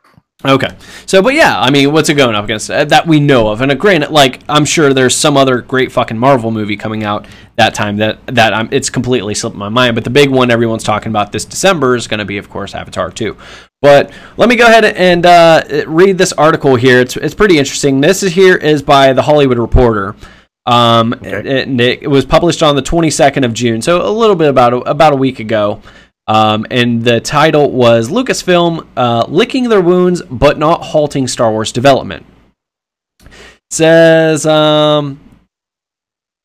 [0.46, 0.76] Okay.
[1.06, 3.62] So, but yeah, I mean, what's it going up against uh, that we know of?
[3.62, 7.28] And uh, granted, like I'm sure there's some other great fucking Marvel movie coming out
[7.56, 9.96] that time that that I'm, it's completely slipped my mind.
[9.96, 12.76] But the big one everyone's talking about this December is going to be, of course,
[12.76, 13.38] Avatar 2.
[13.82, 17.00] But let me go ahead and uh, read this article here.
[17.00, 18.02] It's it's pretty interesting.
[18.02, 20.14] This is here is by the Hollywood Reporter.
[20.66, 21.64] Um, Okay.
[21.64, 24.78] it, it was published on the 22nd of June, so a little bit about a,
[24.78, 25.82] about a week ago.
[26.28, 31.72] Um, and the title was Lucasfilm uh, licking their wounds but not halting Star Wars
[31.72, 32.26] development.
[33.70, 35.20] says um,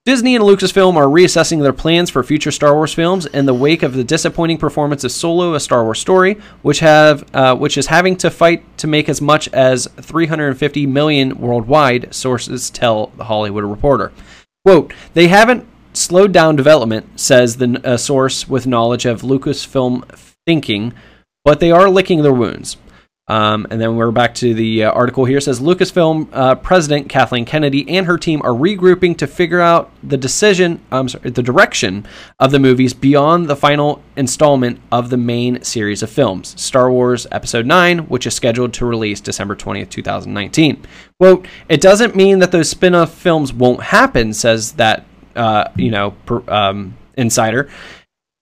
[0.05, 3.83] Disney and Lucasfilm are reassessing their plans for future Star Wars films in the wake
[3.83, 7.87] of the disappointing performance of Solo: A Star Wars Story, which have uh, which is
[7.87, 12.15] having to fight to make as much as 350 million worldwide.
[12.15, 14.11] Sources tell the Hollywood Reporter.
[14.65, 15.67] "Quote: They haven't
[15.99, 20.05] slowed down development," says the a source with knowledge of Lucasfilm
[20.47, 20.95] thinking,
[21.45, 22.77] but they are licking their wounds.
[23.29, 25.37] Um, and then we're back to the uh, article here.
[25.37, 29.91] It says Lucasfilm uh, president Kathleen Kennedy and her team are regrouping to figure out
[30.03, 32.07] the decision, I'm sorry, the direction
[32.39, 37.27] of the movies beyond the final installment of the main series of films, Star Wars
[37.31, 40.87] Episode 9, which is scheduled to release December 20th, 2019.
[41.21, 45.05] Quote, it doesn't mean that those spin off films won't happen, says that,
[45.39, 47.71] uh, you know, per, um, insider.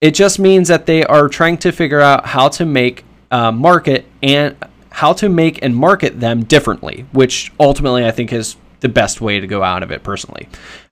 [0.01, 4.07] It just means that they are trying to figure out how to make uh, market
[4.23, 4.57] and
[4.91, 9.41] how to make and market them differently, which ultimately I think is the best way
[9.41, 10.49] to go out of it personally.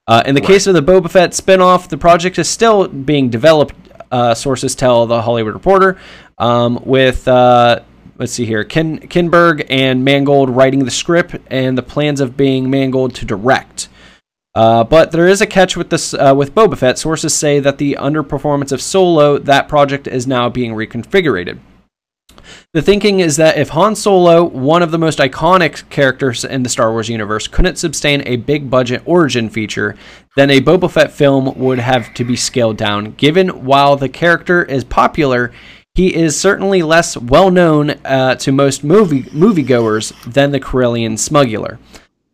[0.06, 3.74] Uh, in the case of the Boba Fett spinoff, the project is still being developed.
[4.10, 5.98] Uh, sources tell the Hollywood Reporter,
[6.38, 7.80] um, with uh,
[8.18, 12.70] let's see here, Ken Kinberg and Mangold writing the script and the plans of being
[12.70, 13.88] Mangold to direct.
[14.54, 16.98] Uh, but there is a catch with this uh, with Boba Fett.
[16.98, 21.58] Sources say that the underperformance of Solo, that project is now being reconfigured.
[22.72, 26.68] The thinking is that if Han Solo, one of the most iconic characters in the
[26.68, 29.96] Star Wars universe, couldn't sustain a big budget origin feature,
[30.36, 33.12] then a Boba Fett film would have to be scaled down.
[33.12, 35.52] Given while the character is popular,
[35.94, 41.78] he is certainly less well known uh, to most movie moviegoers than the Corellian smuggler.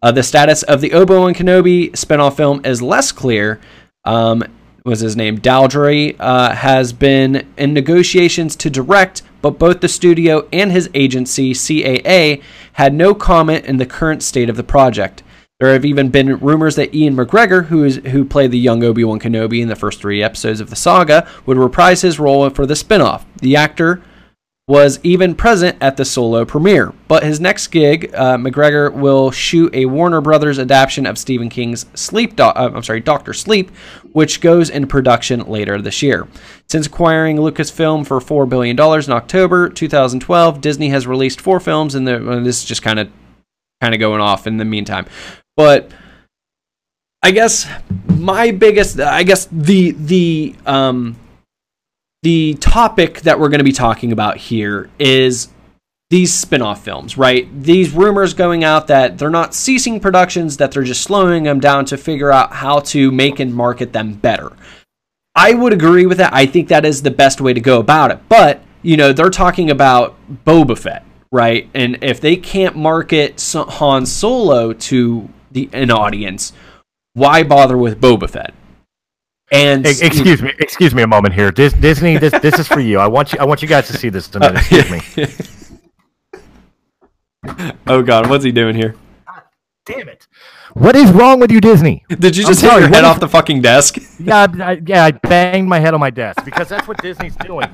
[0.03, 3.61] Uh, the status of the Obi Wan Kenobi spinoff film is less clear.
[4.05, 4.43] Um,
[4.85, 10.49] was his name Daldry uh, has been in negotiations to direct, but both the studio
[10.53, 12.43] and his agency CAA
[12.73, 15.23] had no comment in the current state of the project.
[15.59, 19.05] There have even been rumors that Ewan McGregor, who is who played the young Obi
[19.05, 22.65] Wan Kenobi in the first three episodes of the saga, would reprise his role for
[22.65, 23.27] the spinoff.
[23.43, 24.03] The actor
[24.71, 26.93] was even present at the solo premiere.
[27.09, 31.87] But his next gig, uh, McGregor will shoot a Warner Brothers adaptation of Stephen King's
[31.95, 32.37] Sleep.
[32.37, 33.73] Do- uh, I'm sorry, Doctor Sleep,
[34.13, 36.29] which goes into production later this year.
[36.69, 41.97] Since acquiring Lucasfilm for four billion dollars in October 2012, Disney has released four films,
[41.97, 43.11] and well, this is just kind of
[43.81, 45.05] kind of going off in the meantime.
[45.57, 45.91] But
[47.25, 47.69] I guess
[48.07, 51.17] my biggest, I guess the the um,
[52.23, 55.49] the topic that we're going to be talking about here is
[56.11, 57.49] these spin-off films, right?
[57.63, 61.85] These rumors going out that they're not ceasing productions, that they're just slowing them down
[61.87, 64.51] to figure out how to make and market them better.
[65.37, 66.35] I would agree with that.
[66.35, 68.19] I think that is the best way to go about it.
[68.29, 71.69] But you know, they're talking about Boba Fett, right?
[71.75, 76.53] And if they can't market Han Solo to the an audience,
[77.15, 78.55] why bother with Boba Fett?
[79.53, 81.51] And excuse me, excuse me a moment here.
[81.51, 83.01] Dis- Disney, this this is for you.
[83.01, 83.39] I want you.
[83.41, 84.57] I want you guys to see this a minute.
[84.57, 86.39] Uh, excuse me.
[87.89, 88.95] oh God, what's he doing here?
[89.27, 89.43] God
[89.87, 90.29] damn it!
[90.75, 92.05] What is wrong with you, Disney?
[92.09, 93.99] Did you just I'm hit sorry, your head off the fucking desk?
[94.21, 97.67] Yeah, I, yeah, I banged my head on my desk because that's what Disney's doing.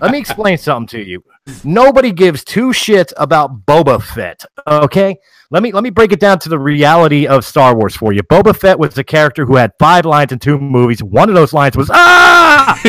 [0.00, 1.22] Let me explain something to you.
[1.62, 4.44] Nobody gives two shits about Boba Fett.
[4.66, 5.16] Okay,
[5.52, 8.22] let me let me break it down to the reality of Star Wars for you.
[8.22, 11.02] Boba Fett was a character who had five lines in two movies.
[11.02, 12.80] One of those lines was ah.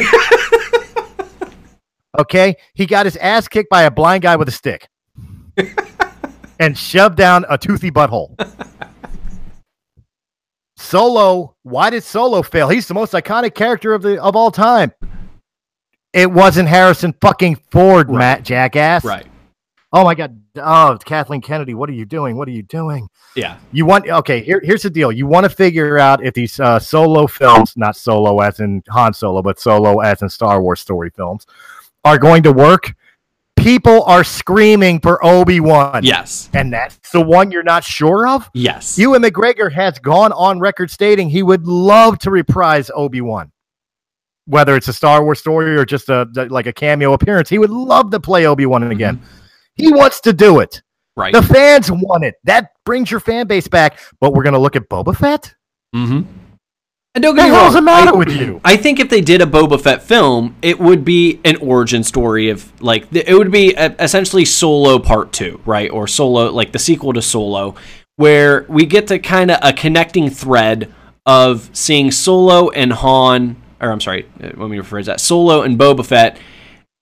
[2.20, 4.88] okay, he got his ass kicked by a blind guy with a stick
[6.59, 8.34] and shoved down a toothy butthole.
[10.78, 12.70] Solo, why did Solo fail?
[12.70, 14.93] He's the most iconic character of the of all time.
[16.14, 18.20] It wasn't Harrison fucking Ford, right.
[18.20, 19.03] Matt Jackass.
[19.03, 19.28] Right.
[19.94, 20.41] Oh my god.
[20.56, 22.36] Oh, Kathleen Kennedy, what are you doing?
[22.36, 23.08] What are you doing?
[23.36, 23.58] Yeah.
[23.72, 25.12] You want okay, here, here's the deal.
[25.12, 29.14] You want to figure out if these uh, solo films, not solo as in Han
[29.14, 31.46] Solo, but solo as in Star Wars story films,
[32.04, 32.94] are going to work
[33.64, 36.04] people are screaming for Obi Wan.
[36.04, 36.50] Yes.
[36.54, 38.50] And that's the one you're not sure of?
[38.54, 38.98] Yes.
[38.98, 43.52] Ewan McGregor has gone on record stating he would love to reprise Obi Wan.
[44.46, 47.70] Whether it's a Star Wars story or just a like a cameo appearance, he would
[47.70, 49.22] love to play Obi Wan again.
[49.76, 50.82] He wants to do it.
[51.15, 51.34] Right.
[51.34, 52.36] The fans want it.
[52.43, 53.99] That brings your fan base back.
[54.19, 55.55] But we're going to look at Boba Fett.
[55.95, 56.21] Mm-hmm.
[57.15, 57.65] And don't get me wrong.
[57.65, 58.59] What's the matter I, with you?
[58.65, 62.49] I think if they did a Boba Fett film, it would be an origin story
[62.49, 65.91] of like it would be a, essentially Solo Part Two, right?
[65.91, 67.76] Or Solo, like the sequel to Solo,
[68.15, 70.91] where we get to kind of a connecting thread
[71.28, 75.78] of seeing Solo and Han, or I'm sorry, uh, let me rephrase that: Solo and
[75.78, 76.39] Boba Fett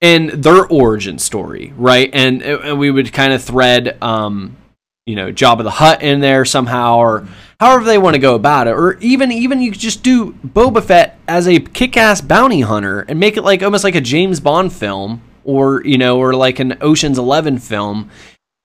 [0.01, 2.09] and their origin story, right?
[2.13, 4.57] And, and we would kind of thread, um,
[5.05, 7.27] you know, Jabba the Hutt in there somehow, or
[7.59, 10.83] however they want to go about it, or even even you could just do Boba
[10.83, 14.71] Fett as a kick-ass bounty hunter and make it like almost like a James Bond
[14.71, 18.09] film, or you know, or like an Ocean's Eleven film,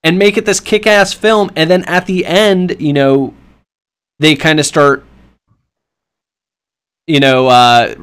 [0.05, 3.35] and make it this kick-ass film, and then at the end, you know,
[4.19, 5.05] they kind of start,
[7.07, 7.95] you know, uh,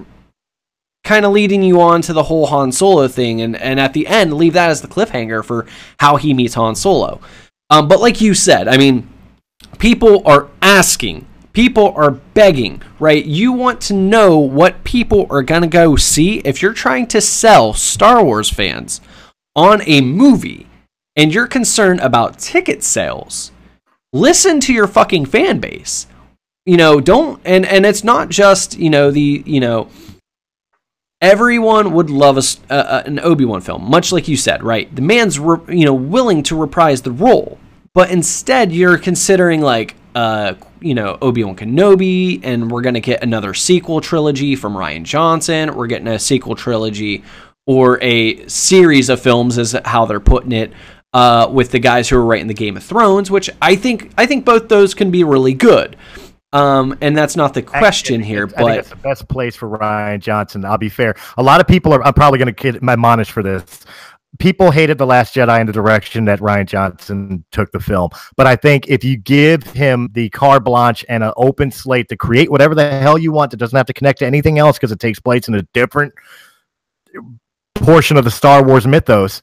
[1.04, 4.08] kind of leading you on to the whole Han Solo thing, and and at the
[4.08, 5.66] end, leave that as the cliffhanger for
[5.99, 7.20] how he meets Han Solo.
[7.70, 9.10] Um, but like you said, I mean
[9.80, 13.24] people are asking people are begging, right?
[13.24, 17.74] You want to know what people are to go see if you're trying to sell
[17.74, 18.99] Star Wars fans
[19.56, 20.68] on a movie
[21.16, 23.51] and you're concerned about ticket sales.
[24.12, 26.08] Listen to your fucking fan base.
[26.66, 29.89] You know, don't and and it's not just, you know, the, you know,
[31.24, 34.94] everyone would love a, uh, an Obi-Wan film, much like you said, right?
[34.96, 37.58] The man's re- you know willing to reprise the role
[37.94, 43.54] but instead you're considering like uh you know Obi-Wan Kenobi and we're to get another
[43.54, 47.24] sequel trilogy from Rian Johnson we're getting a sequel trilogy
[47.66, 50.74] or a series of films is how they're putting it
[51.14, 54.26] uh, with the guys who are writing the Game of Thrones which I think I
[54.26, 55.96] think both those can be really good
[56.54, 59.56] um, and that's not the question I, here, but I think it's the best place
[59.56, 60.64] for Rian Johnson.
[60.64, 61.16] I'll be fair.
[61.38, 62.04] A lot of people are.
[62.06, 63.86] I'm probably going to get admonished for this
[64.39, 68.47] people hated the last jedi in the direction that Rian johnson took the film but
[68.47, 72.49] i think if you give him the carte blanche and an open slate to create
[72.49, 74.99] whatever the hell you want that doesn't have to connect to anything else because it
[74.99, 76.14] takes place in a different
[77.76, 79.41] portion of the star wars mythos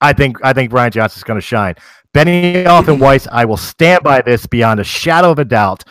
[0.00, 1.74] i think i think rian johnson's going to shine
[2.14, 5.84] benioff and weiss i will stand by this beyond a shadow of a doubt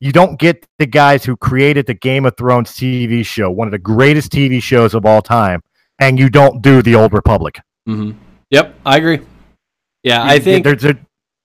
[0.00, 3.72] you don't get the guys who created the game of thrones tv show one of
[3.72, 5.62] the greatest tv shows of all time
[6.00, 7.60] and you don't do the old republic.
[7.88, 8.18] Mm-hmm.
[8.50, 9.20] Yep, I agree.
[10.02, 10.98] Yeah, I think there's a,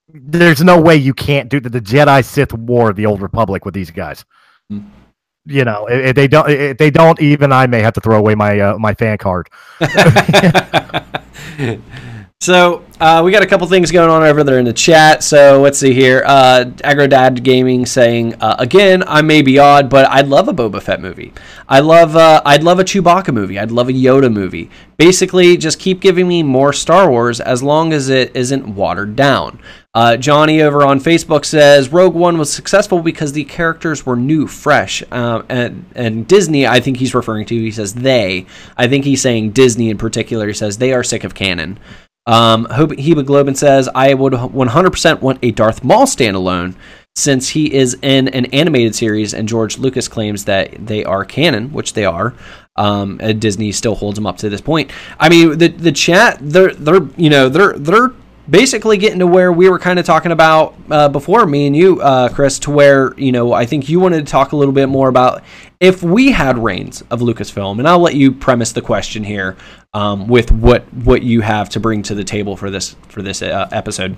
[0.07, 3.65] there's no way you can't do the, the Jedi Sith War of the old republic
[3.65, 4.25] with these guys.
[4.71, 4.87] Mm-hmm.
[5.47, 8.33] You know, if they don't, if they don't, even I may have to throw away
[8.33, 9.47] my uh, my fan card.
[12.45, 15.23] So uh, we got a couple things going on over there in the chat.
[15.23, 16.21] So let's see here.
[16.27, 20.79] Uh, Agrodad Gaming saying uh, again, I may be odd, but I'd love a Boba
[20.79, 21.33] Fett movie.
[21.67, 23.57] I love uh, I'd love a Chewbacca movie.
[23.57, 24.69] I'd love a Yoda movie.
[24.97, 29.59] Basically, just keep giving me more Star Wars as long as it isn't watered down.
[29.95, 34.45] Uh, Johnny over on Facebook says Rogue One was successful because the characters were new,
[34.45, 36.67] fresh, um, and and Disney.
[36.67, 37.55] I think he's referring to.
[37.55, 38.45] He says they.
[38.77, 40.47] I think he's saying Disney in particular.
[40.47, 41.79] He says they are sick of canon.
[42.27, 42.67] Um,
[42.97, 46.75] Hemoglobin says, I would 100% want a Darth Maul standalone.
[47.17, 51.71] since he is in an animated series and George Lucas claims that they are canon,
[51.71, 52.33] which they are.
[52.75, 54.91] Um, Disney still holds them up to this point.
[55.17, 58.11] I mean, the the chat, they're they're you know they're they're
[58.49, 62.01] basically getting to where we were kind of talking about uh, before me and you,
[62.01, 64.87] uh, Chris, to where you know I think you wanted to talk a little bit
[64.87, 65.43] more about
[65.79, 69.57] if we had reins of Lucasfilm, and I'll let you premise the question here
[69.93, 73.41] um, with what what you have to bring to the table for this for this
[73.41, 74.15] uh, episode.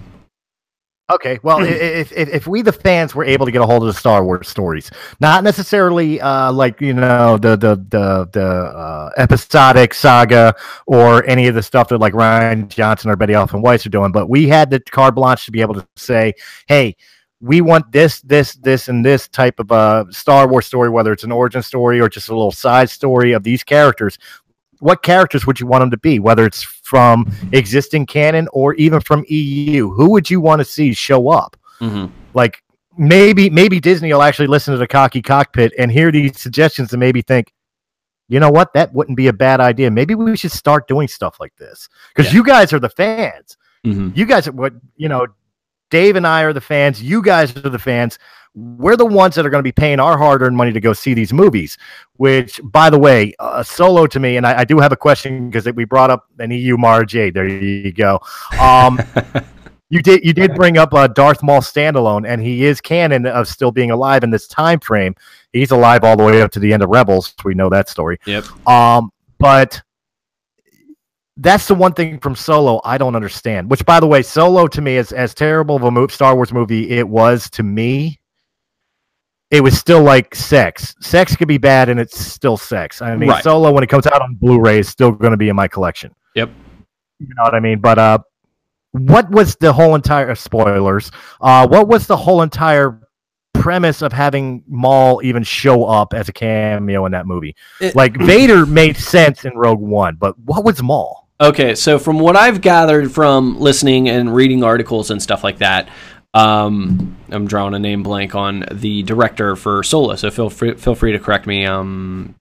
[1.10, 3.88] Okay, well, if, if, if we the fans were able to get a hold of
[3.88, 4.92] the Star Wars stories,
[5.22, 10.54] not necessarily uh, like you know the the the the uh, episodic saga
[10.86, 14.12] or any of the stuff that like Rian Johnson or Benioff and Weiss are doing,
[14.12, 16.34] but we had the carte blanche to be able to say,
[16.68, 16.98] hey,
[17.40, 21.14] we want this, this, this, and this type of a uh, Star Wars story, whether
[21.14, 24.18] it's an origin story or just a little side story of these characters
[24.80, 29.00] what characters would you want them to be, whether it's from existing canon or even
[29.00, 29.92] from EU?
[29.92, 31.58] Who would you want to see show up?
[31.80, 32.12] Mm-hmm.
[32.34, 32.64] Like
[32.98, 37.00] maybe maybe Disney will actually listen to the cocky cockpit and hear these suggestions and
[37.00, 37.54] maybe think,
[38.28, 39.90] you know what, that wouldn't be a bad idea.
[39.92, 42.38] Maybe we should start doing stuff like this because yeah.
[42.38, 43.58] you guys are the fans.
[43.86, 44.10] Mm-hmm.
[44.16, 45.28] You guys are what you know.
[45.90, 47.02] Dave and I are the fans.
[47.02, 48.18] You guys are the fans
[48.58, 51.14] we're the ones that are going to be paying our hard-earned money to go see
[51.14, 51.78] these movies.
[52.16, 55.50] Which, by the way, uh, solo to me, and I, I do have a question
[55.50, 57.36] because we brought up an EU Mara Jade.
[57.36, 58.20] There you go.
[58.60, 59.00] Um,
[59.90, 63.48] you did you did bring up uh, Darth Maul standalone, and he is canon of
[63.48, 65.14] still being alive in this time frame.
[65.54, 67.36] He's alive all the way up to the end of Rebels.
[67.46, 68.18] We know that story.
[68.26, 68.46] Yep.
[68.68, 69.84] Um, but
[71.38, 73.70] that's the one thing from Solo I don't understand.
[73.70, 76.90] Which, by the way, Solo to me is as terrible of a Star Wars movie
[76.90, 78.20] it was to me
[79.50, 80.96] it was still like sex.
[81.00, 83.02] Sex could be bad, and it's still sex.
[83.02, 83.44] I mean, right.
[83.44, 86.14] Solo when it comes out on Blu-ray is still going to be in my collection.
[86.36, 86.50] Yep.
[87.20, 87.80] You know what I mean?
[87.80, 88.20] But uh,
[88.92, 91.12] what was the whole entire spoilers?
[91.40, 93.02] Uh, what was the whole entire
[93.54, 97.56] premise of having Maul even show up as a cameo in that movie?
[97.80, 101.27] It, like Vader made sense in Rogue One, but what was Maul?
[101.40, 105.88] Okay, so from what I've gathered from listening and reading articles and stuff like that,
[106.34, 110.96] um, I'm drawing a name blank on the director for Solo, so feel free, feel
[110.96, 111.66] free to correct me.
[111.66, 112.36] Um,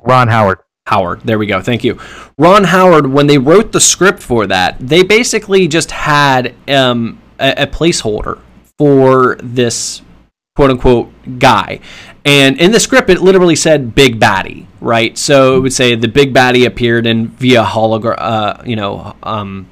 [0.00, 0.58] Ron Howard.
[0.86, 1.20] Howard.
[1.20, 1.62] There we go.
[1.62, 2.00] Thank you.
[2.36, 7.62] Ron Howard, when they wrote the script for that, they basically just had um, a,
[7.62, 8.40] a placeholder
[8.76, 10.02] for this
[10.56, 11.80] quote unquote guy.
[12.24, 15.16] And in the script, it literally said "big baddie," right?
[15.18, 19.66] So it would say the big baddie appeared in via hologram, uh, you know, um,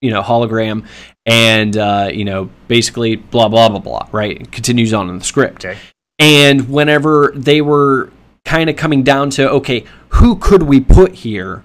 [0.00, 0.86] you know, hologram,
[1.26, 5.24] and uh, you know basically blah blah blah blah right it continues on in the
[5.24, 5.78] script okay.
[6.18, 8.10] and whenever they were
[8.44, 11.64] kind of coming down to okay who could we put here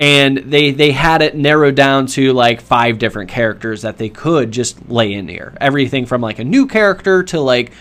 [0.00, 4.50] and they they had it narrowed down to like five different characters that they could
[4.50, 7.72] just lay in here everything from like a new character to like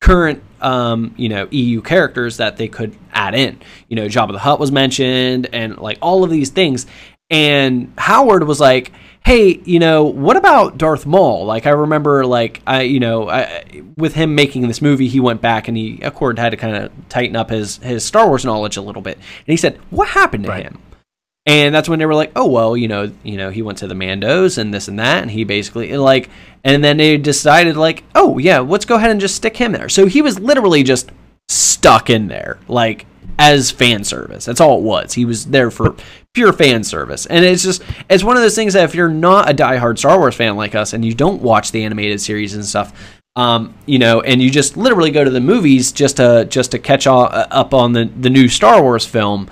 [0.00, 4.38] current um, you know EU characters that they could add in you know Jabba the
[4.38, 6.86] Hutt was mentioned and like all of these things
[7.30, 8.92] and Howard was like
[9.26, 11.46] hey, you know, what about Darth Maul?
[11.46, 15.40] Like, I remember, like, I, you know, I, with him making this movie, he went
[15.40, 18.44] back and he, of course, had to kind of tighten up his his Star Wars
[18.44, 19.16] knowledge a little bit.
[19.16, 20.62] And he said, what happened to right.
[20.62, 20.78] him?
[21.46, 23.86] And that's when they were like, oh well, you know, you know, he went to
[23.86, 26.28] the Mandos and this and that, and he basically like,
[26.64, 29.88] and then they decided like, oh yeah, let's go ahead and just stick him there.
[29.88, 31.10] So he was literally just
[31.48, 33.06] stuck in there, like
[33.38, 34.44] as fan service.
[34.44, 35.12] That's all it was.
[35.12, 35.94] He was there for
[36.34, 37.26] pure fan service.
[37.26, 40.18] And it's just it's one of those things that if you're not a diehard Star
[40.18, 42.92] Wars fan like us and you don't watch the animated series and stuff,
[43.36, 46.78] um, you know, and you just literally go to the movies just to just to
[46.78, 49.48] catch up on the the new Star Wars film.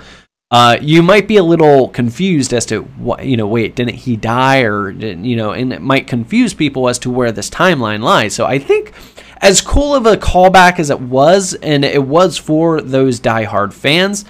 [0.51, 3.47] Uh, you might be a little confused as to what you know.
[3.47, 7.31] Wait, didn't he die, or you know, and it might confuse people as to where
[7.31, 8.35] this timeline lies.
[8.35, 8.93] So I think
[9.41, 14.23] as cool of a callback as it was, and it was for those diehard fans,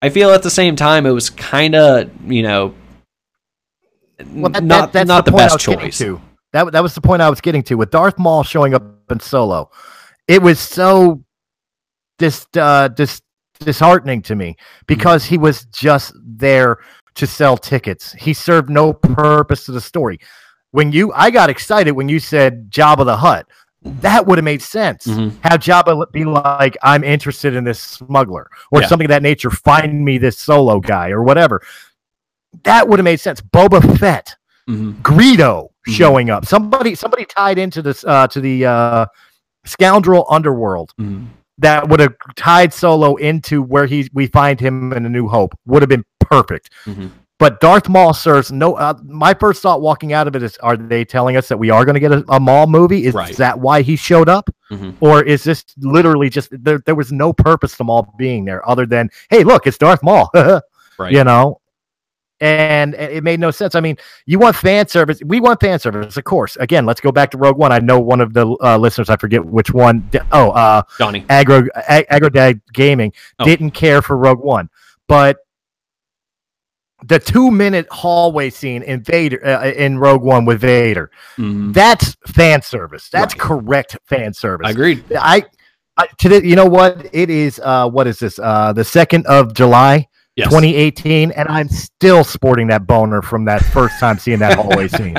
[0.00, 2.74] I feel at the same time it was kind of you know
[4.32, 5.98] well, that, not that, not the, the best choice.
[6.52, 9.20] That that was the point I was getting to with Darth Maul showing up in
[9.20, 9.70] Solo.
[10.26, 11.22] It was so
[12.18, 13.20] just uh, dis
[13.58, 14.56] disheartening to me
[14.86, 16.78] because he was just there
[17.14, 18.12] to sell tickets.
[18.12, 20.18] He served no purpose to the story.
[20.70, 23.46] When you, I got excited when you said Jabba the Hutt.
[23.82, 25.06] that would have made sense.
[25.06, 25.38] Mm-hmm.
[25.42, 28.88] Have Jabba be like, I'm interested in this smuggler or yeah.
[28.88, 29.50] something of that nature.
[29.50, 31.62] Find me this solo guy or whatever.
[32.64, 33.40] That would have made sense.
[33.40, 34.34] Boba Fett,
[34.68, 35.00] mm-hmm.
[35.02, 35.92] Greedo mm-hmm.
[35.92, 36.44] showing up.
[36.46, 39.06] Somebody, somebody tied into this uh, to the uh,
[39.64, 40.92] scoundrel underworld.
[41.00, 41.26] Mm-hmm.
[41.58, 45.58] That would have tied Solo into where he we find him in A New Hope.
[45.66, 46.70] Would have been perfect.
[46.84, 47.08] Mm-hmm.
[47.38, 48.74] But Darth Maul serves no.
[48.74, 51.70] Uh, my first thought walking out of it is: Are they telling us that we
[51.70, 53.04] are going to get a, a Maul movie?
[53.06, 53.36] Is Right.
[53.36, 54.94] that why he showed up, Mhm.
[55.00, 56.82] or is this literally just there?
[56.84, 60.30] There was no purpose to Maul being there other than, hey, look, it's Darth Maul.
[60.98, 61.12] Right.
[61.12, 61.60] You know,
[62.40, 63.74] and it made no sense.
[63.74, 65.20] I mean, you want fan service.
[65.24, 66.56] We want fan service, of course.
[66.56, 67.72] Again, let's go back to Rogue One.
[67.72, 69.10] I know one of the uh, listeners.
[69.10, 70.08] I forget which one.
[70.32, 71.24] Oh, uh, Donnie.
[71.28, 73.44] Agro Ag- Agrodad Gaming Oh.
[73.44, 74.68] didn't care for Rogue One,
[75.08, 75.38] but
[77.04, 81.72] the two minute hallway scene in Vader uh, in Rogue One with Vader Mhm.
[81.72, 83.08] that's fan service.
[83.08, 83.40] That's Right.
[83.40, 84.66] correct fan service.
[84.66, 85.04] I Agreed.
[85.16, 85.44] I,
[85.96, 87.60] I to the, you know what it is.
[87.62, 88.38] Uh, what is this?
[88.40, 90.08] Uh, the second of July.
[90.38, 90.50] Yes.
[90.50, 95.16] 2018, and I'm still sporting that boner from that first time seeing that hallway scene.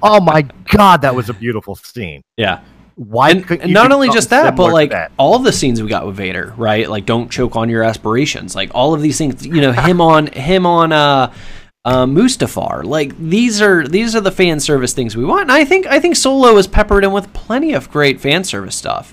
[0.00, 2.22] Oh my god, that was a beautiful scene.
[2.36, 2.60] Yeah.
[2.94, 3.30] Why?
[3.30, 5.10] and, and not only just that, but like that?
[5.16, 6.88] all the scenes we got with Vader, right?
[6.88, 8.54] Like don't choke on your aspirations.
[8.54, 11.34] Like all of these things, you know, him on him on uh
[11.84, 12.84] uh, Mustafar.
[12.84, 15.42] Like these are these are the fan service things we want.
[15.42, 18.76] And I think I think Solo is peppered in with plenty of great fan service
[18.76, 19.12] stuff.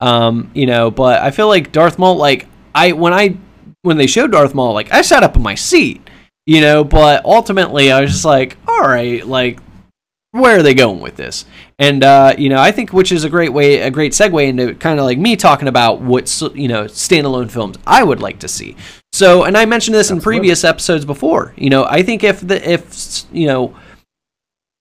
[0.00, 2.16] Um, you know, but I feel like Darth Maul.
[2.16, 3.36] Like I when I
[3.82, 6.08] when they showed Darth Maul, like I sat up in my seat.
[6.46, 9.60] You know, but ultimately I was just like, all right, like
[10.32, 11.44] where are they going with this?
[11.78, 14.74] And uh, you know, I think which is a great way, a great segue into
[14.74, 18.48] kind of like me talking about what you know standalone films I would like to
[18.48, 18.76] see.
[19.12, 21.54] So, and I mentioned this in previous episodes before.
[21.56, 23.76] You know, I think if the if you know,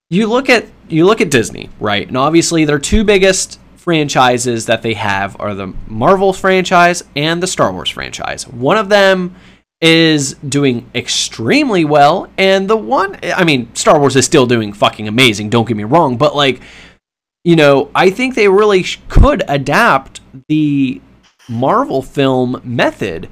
[0.09, 2.07] you look at you look at Disney, right?
[2.07, 7.47] And obviously, their two biggest franchises that they have are the Marvel franchise and the
[7.47, 8.45] Star Wars franchise.
[8.45, 9.33] One of them
[9.79, 15.07] is doing extremely well, and the one, I mean, Star Wars is still doing fucking
[15.07, 15.49] amazing.
[15.49, 16.59] Don't get me wrong, but like,
[17.45, 20.19] you know, I think they really could adapt
[20.49, 21.01] the
[21.47, 23.29] Marvel film method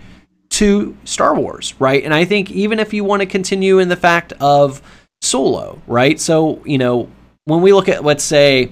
[0.51, 2.01] to Star Wars, right?
[2.01, 4.81] And I think even if you want to continue in the fact of
[5.21, 6.17] Solo, right?
[6.17, 7.09] So, you know,
[7.43, 8.71] when we look at, let's say,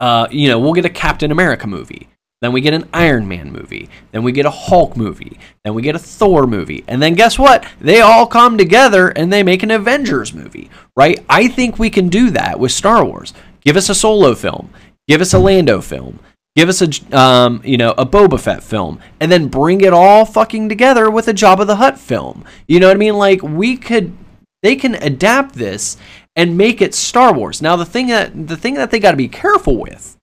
[0.00, 2.08] uh, you know, we'll get a Captain America movie.
[2.40, 3.90] Then we get an Iron Man movie.
[4.12, 5.38] Then we get a Hulk movie.
[5.62, 6.84] Then we get a Thor movie.
[6.88, 7.66] And then guess what?
[7.80, 11.22] They all come together and they make an Avengers movie, right?
[11.28, 13.34] I think we can do that with Star Wars.
[13.62, 14.70] Give us a solo film.
[15.06, 16.18] Give us a Lando film.
[16.56, 20.24] Give us a um, you know, a Boba Fett film and then bring it all
[20.24, 22.44] fucking together with a Jabba the Hutt film.
[22.66, 23.16] You know what I mean?
[23.16, 24.16] Like we could
[24.62, 25.96] they can adapt this
[26.36, 27.60] and make it Star Wars.
[27.60, 30.16] Now the thing that the thing that they got to be careful with,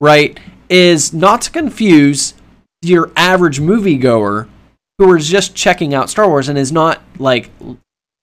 [0.00, 0.38] right,
[0.68, 2.34] is not to confuse
[2.82, 4.48] your average moviegoer
[4.98, 7.50] who is just checking out Star Wars and is not like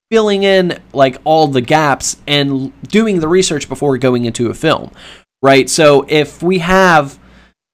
[0.10, 4.92] filling in like all the gaps and doing the research before going into a film,
[5.42, 5.70] right?
[5.70, 7.20] So if we have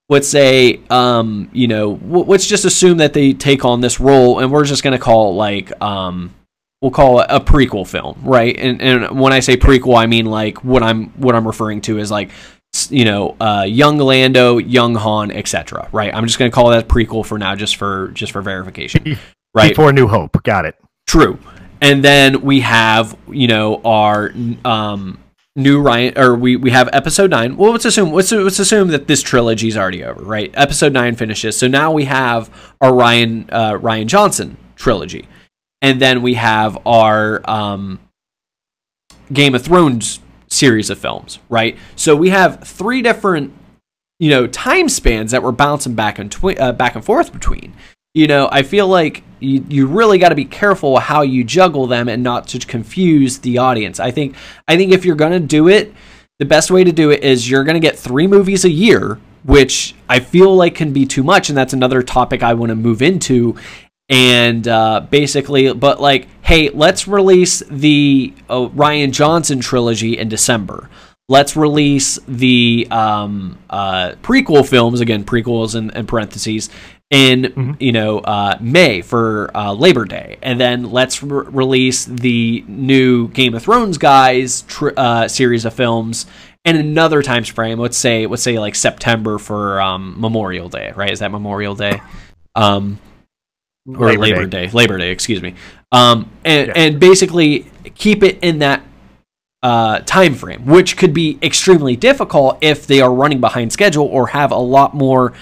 [0.10, 4.40] let's say um you know w- let's just assume that they take on this role
[4.40, 6.34] and we're just going to call like um
[6.82, 10.26] we'll call it a prequel film right and and when i say prequel i mean
[10.26, 12.30] like what i'm what i'm referring to is like
[12.90, 16.88] you know uh young lando young han etc right i'm just going to call that
[16.88, 19.18] prequel for now just for just for verification
[19.56, 20.76] right Before New Hope, got it.
[21.08, 21.40] True.
[21.82, 24.32] And then we have, you know, our
[24.66, 25.20] um
[25.56, 27.58] new Rian or we we have episode 9.
[27.58, 30.52] Well, let's assume let's let's assume that this trilogy is already over, right?
[30.54, 31.58] Episode 9 finishes.
[31.58, 32.50] So now we have
[32.82, 35.28] our Rian uh Rian Johnson trilogy.
[35.82, 38.00] And then we have our um
[39.32, 40.20] Game of Thrones
[40.50, 41.78] series of films, right?
[41.96, 43.54] So we have three different
[44.20, 47.74] you know time spans that we're bouncing back and twi- uh, back and forth between
[48.18, 51.86] you know, I feel like you, you really got to be careful how you juggle
[51.86, 54.00] them and not to confuse the audience.
[54.00, 54.36] I think
[54.68, 55.94] I think if you're to do it,
[56.40, 59.94] the best way to do it is you're to get 3 movies a year, which
[60.10, 63.04] I feel like can be too much and that's another topic I want to move
[63.04, 63.56] into
[64.10, 70.90] and uh, basically but like hey, let's release the uh, Rian Johnson trilogy in December
[71.30, 76.70] let's release the um, uh, prequel films again prequels in, in parentheses
[77.10, 82.64] in you know uh, May for uh, Labor Day, and then let's re- release the
[82.68, 86.26] new Game of Thrones guys tr- uh, series of films
[86.66, 87.80] in another time frame.
[87.80, 91.12] Let's say let's say like September for um, Memorial Day, right?
[91.12, 92.02] Is that Memorial Day?
[92.56, 93.00] Um,
[93.88, 94.66] or Labor Labor, Day.
[94.68, 94.72] Day.
[94.74, 95.56] Labor Day, excuse me.
[95.92, 96.74] Um, and Yeah.
[96.76, 97.66] and basically
[97.96, 98.84] keep it in that
[99.64, 104.28] uh, time frame, which could be extremely difficult if they are running behind schedule or
[104.28, 105.34] have a lot more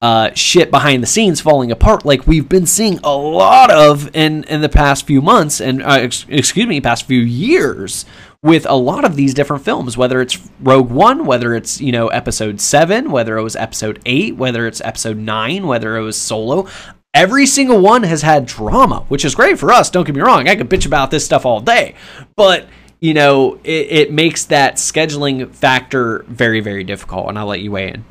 [0.00, 4.42] uh, shit behind the scenes falling apart, like we've been seeing a lot of in
[4.44, 8.04] in the past few months and uh, ex- excuse me, past few years
[8.42, 9.96] with a lot of these different films.
[9.96, 14.34] Whether it's Rogue One, whether it's you know Episode Seven, whether it was Episode Eight,
[14.36, 16.66] whether it's Episode Nine, whether it was Solo.
[17.14, 19.90] Every single one has had drama, which is great for us.
[19.90, 20.48] Don't get me wrong.
[20.48, 21.94] I could bitch about this stuff all day,
[22.36, 22.66] but
[23.00, 27.28] you know, it, it makes that scheduling factor very, very difficult.
[27.28, 28.04] And I'll let you weigh in.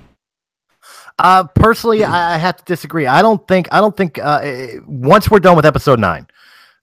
[1.18, 3.08] Uh, personally, I have to disagree.
[3.08, 3.70] I don't think.
[3.72, 4.20] I don't think.
[4.22, 6.28] Uh, once we're done with episode nine,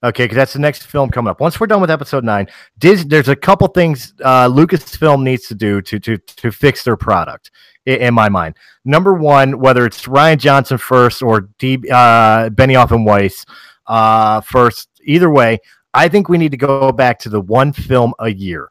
[0.02, 1.40] okay, because that's the next film coming up.
[1.40, 2.46] Once we're done with episode nine,
[2.78, 6.96] Dis- there's a couple things uh, Lucasfilm needs to do to to to fix their
[6.96, 7.50] product.
[7.88, 13.06] In, my mind, number one, whether it's Rian Johnson first or D, uh, Benioff and
[13.06, 13.46] Weiss
[13.86, 15.58] uh, first, either way,
[15.94, 18.70] I think we need to go back to the one film a year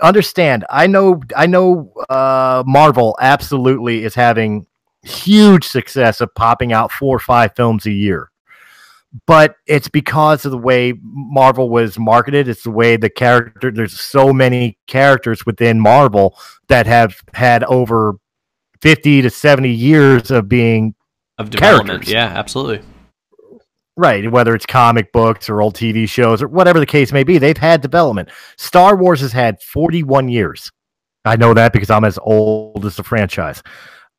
[0.00, 4.64] understand i know i know uh marvel absolutely is having
[5.02, 8.30] huge success of popping out four or five films a year.
[9.26, 12.46] But it's because of the way Marvel was marketed.
[12.46, 18.16] It's the way the character, there's so many characters within Marvel that have had over
[18.82, 20.94] 50 to 70 years of being
[21.38, 21.88] of development.
[21.88, 22.12] Characters.
[22.12, 22.84] Yeah, absolutely.
[23.96, 27.38] Right, whether it's comic books or old TV shows or whatever the case may be,
[27.38, 28.28] they've had development.
[28.56, 30.70] Star Wars has had 41 years.
[31.24, 33.60] I know that because I'm as old as the franchise.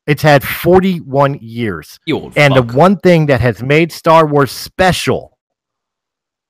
[0.06, 2.00] It's had 41 years.
[2.36, 2.68] and fuck.
[2.68, 5.38] the one thing that has made Star Wars special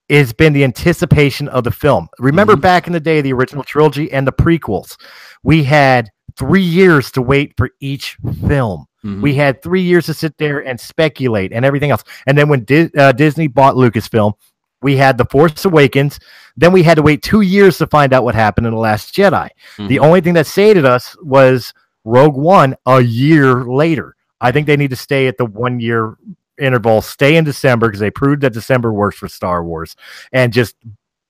[0.09, 2.07] has been the anticipation of the film.
[2.17, 2.61] Remember mm-hmm.
[2.61, 4.97] back in the day, the original trilogy and the prequels,
[5.43, 8.17] we had three years to wait for each
[8.47, 8.85] film.
[9.03, 9.21] Mm-hmm.
[9.21, 12.03] We had three years to sit there and speculate and everything else.
[12.27, 14.33] And then when Di- uh, Disney bought Lucasfilm,
[14.81, 16.19] we had The Force Awakens.
[16.57, 19.15] Then we had to wait two years to find out what happened in The Last
[19.15, 19.49] Jedi.
[19.77, 19.87] Mm-hmm.
[19.87, 21.73] The only thing that saved us was
[22.03, 24.15] Rogue One a year later.
[24.41, 26.17] I think they need to stay at the one year
[26.59, 29.95] interval, stay in December because they proved that December works for Star Wars,
[30.31, 30.75] and just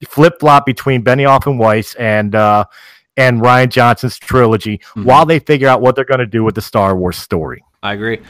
[0.07, 2.65] flip flop between Benioff and Weiss and uh,
[3.19, 5.03] and Rian Johnson's trilogy mm-hmm.
[5.03, 7.63] while they figure out what they're going to do with the Star Wars story.
[7.83, 8.21] I agree.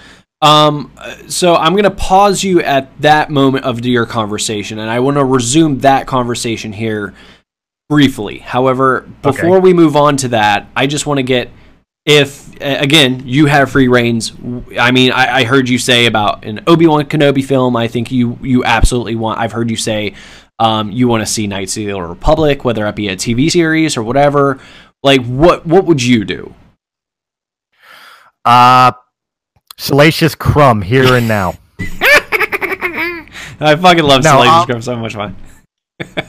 [0.41, 0.91] Um,
[1.27, 5.17] so I'm going to pause you at that moment of your conversation, and I want
[5.17, 7.13] to resume that conversation here
[7.89, 8.39] briefly.
[8.39, 9.59] However, before okay.
[9.59, 11.51] we move on to that, I just want to get
[12.05, 14.31] if again you have free reigns
[14.79, 18.39] i mean I, I, heard you say about an obi-wan kenobi film i think you
[18.41, 20.13] you absolutely want i've heard you say
[20.59, 23.49] um, you want to see knights of the old republic whether it be a tv
[23.49, 24.59] series or whatever
[25.03, 26.53] like what what would you do?
[28.43, 28.91] Uh
[29.77, 31.53] salacious crumb here and now.
[33.61, 35.35] I fucking love salacious um, crumb so much fun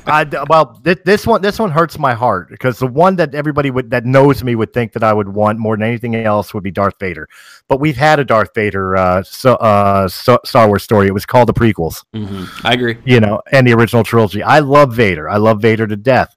[0.06, 3.70] I, well, th- this one this one hurts my heart because the one that everybody
[3.70, 6.64] would that knows me would think that I would want more than anything else would
[6.64, 7.28] be Darth Vader.
[7.68, 11.06] But we've had a Darth Vader uh, so, uh, so Star Wars story.
[11.06, 12.04] It was called the prequels.
[12.14, 12.66] Mm-hmm.
[12.66, 12.98] I agree.
[13.04, 14.42] You know, and the original trilogy.
[14.42, 15.28] I love Vader.
[15.28, 16.34] I love Vader to death.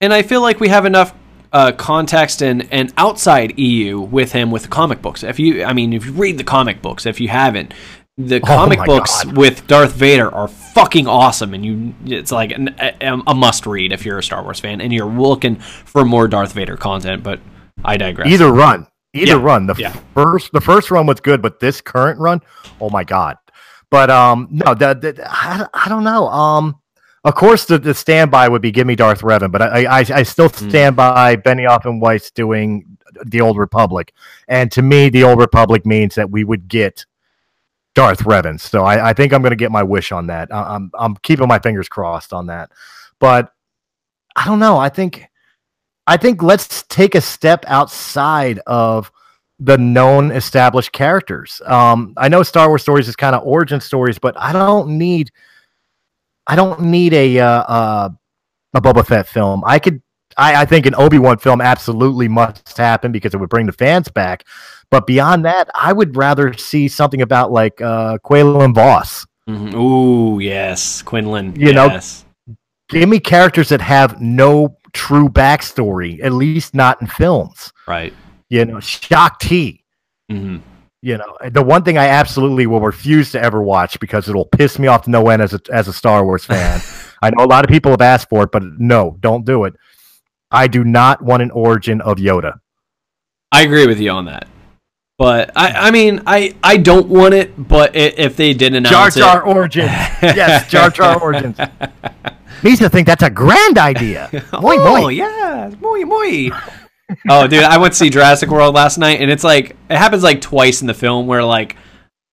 [0.00, 1.14] And I feel like we have enough
[1.52, 5.22] uh, context and and outside EU with him with comic books.
[5.22, 7.74] If you, I mean, if you read the comic books, if you haven't,
[8.18, 9.36] the oh comic oh books God.
[9.36, 13.92] with Darth Vader are fucking awesome, and you it's like an, a, a, must read
[13.92, 17.22] if you're a Star Wars fan and you're looking for more Darth Vader content.
[17.22, 17.40] But
[17.84, 18.28] I digress.
[18.28, 19.42] Either run, either yeah.
[19.42, 19.66] run.
[19.66, 19.96] The yeah.
[20.14, 22.42] first the first run was good, but this current run,
[22.80, 23.36] oh my God.
[23.88, 26.26] But um, no, the, the I, I don't know.
[26.28, 26.80] Um,
[27.22, 30.22] of course, the, the standby would be give me Darth Revan, but I I, I
[30.24, 30.68] still hmm.
[30.68, 30.96] stand mm.
[30.96, 34.12] by Benioff and Weiss doing the Old Republic,
[34.48, 37.06] and to me, the Old Republic means that we would get
[37.94, 38.60] Darth Revan.
[38.60, 40.52] So I, I think I'm going to get my wish on that.
[40.52, 42.70] I'm I'm keeping my fingers crossed on that.
[43.18, 43.52] But
[44.36, 44.78] I don't know.
[44.78, 45.28] I think
[46.06, 49.10] I think let's take a step outside of
[49.58, 51.60] the known established characters.
[51.66, 55.30] Um, I know Star Wars stories is kind of origin stories, but I don't need
[56.46, 58.08] I don't need a uh, uh,
[58.74, 59.62] a Boba Fett film.
[59.66, 60.00] I could
[60.36, 63.72] I, I think an Obi Wan film absolutely must happen because it would bring the
[63.72, 64.44] fans back.
[64.90, 69.26] But beyond that, I would rather see something about like uh, Quinlan Vos.
[69.48, 69.78] Mm-hmm.
[69.78, 71.56] Ooh, yes, Quinlan.
[71.56, 72.24] You yes.
[72.46, 72.56] know,
[72.88, 77.72] give me characters that have no true backstory, at least not in films.
[77.86, 78.12] Right.
[78.48, 79.84] You know, Shaak Ti.
[80.30, 80.58] Mm-hmm.
[81.00, 84.78] You know, the one thing I absolutely will refuse to ever watch because it'll piss
[84.78, 86.80] me off to no end as a as a Star Wars fan.
[87.22, 89.74] I know a lot of people have asked for it, but no, don't do it.
[90.50, 92.58] I do not want an origin of Yoda.
[93.52, 94.48] I agree with you on that.
[95.18, 97.52] But I, I mean, I, I don't want it.
[97.68, 99.86] But if they did announce Jar Jar it, Origins,
[100.22, 101.56] yes, Jar Jar Origins.
[102.62, 104.30] Misa think that's a grand idea.
[104.52, 105.08] Moi, oh moi.
[105.08, 106.50] yeah, moi moi.
[107.28, 110.22] oh, dude, I went to see Jurassic World last night, and it's like it happens
[110.22, 111.76] like twice in the film where like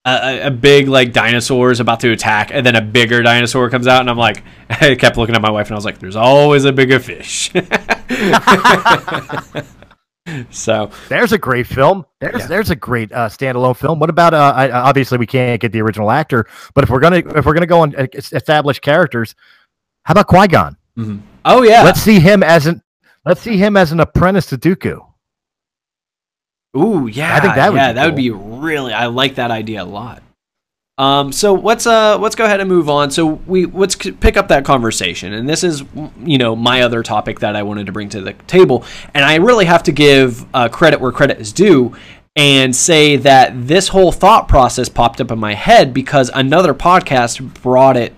[0.03, 3.87] a, a, big like dinosaur is about to attack, and then a bigger dinosaur comes
[3.87, 6.15] out, and I'm like, I kept looking at my wife, and I was like, "There's
[6.15, 7.51] always a bigger fish."
[10.49, 12.05] So there's a great film.
[12.19, 12.47] There's yeah.
[12.47, 13.99] there's a great uh, standalone film.
[13.99, 17.17] What about uh, I, obviously we can't get the original actor, but if we're gonna
[17.17, 19.35] if we're gonna go and establish characters,
[20.03, 20.77] how about Qui Gon?
[20.97, 21.17] Mm-hmm.
[21.45, 22.81] Oh yeah, let's see him as an
[23.25, 25.05] let's see him as an apprentice to Dooku.
[26.77, 29.83] Ooh yeah, I think that would yeah that would be really I like that idea
[29.83, 30.23] a lot.
[30.97, 33.11] Um, so let's uh let's go ahead and move on.
[33.11, 35.83] So we let's pick up that conversation, and this is
[36.23, 39.35] you know my other topic that I wanted to bring to the table, and I
[39.35, 41.93] really have to give uh, credit where credit is due,
[42.37, 47.61] and say that this whole thought process popped up in my head because another podcast
[47.61, 48.13] brought it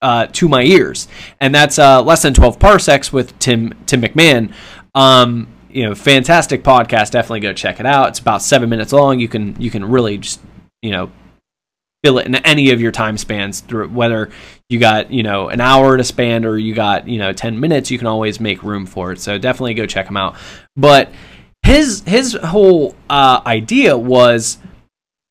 [0.00, 1.08] uh, to my ears,
[1.38, 4.54] and that's uh, less than twelve parsecs with Tim Tim McMahon.
[4.94, 7.10] Um, you know, fantastic podcast.
[7.10, 8.08] Definitely go check it out.
[8.08, 9.20] It's about seven minutes long.
[9.20, 10.40] You can you can really just
[10.80, 11.10] you know
[12.04, 14.30] fill it in any of your time spans through whether
[14.68, 17.90] you got you know an hour to spend or you got you know 10 minutes
[17.90, 19.20] you can always make room for it.
[19.20, 20.36] So definitely go check him out.
[20.76, 21.10] But
[21.62, 24.58] his his whole uh, idea was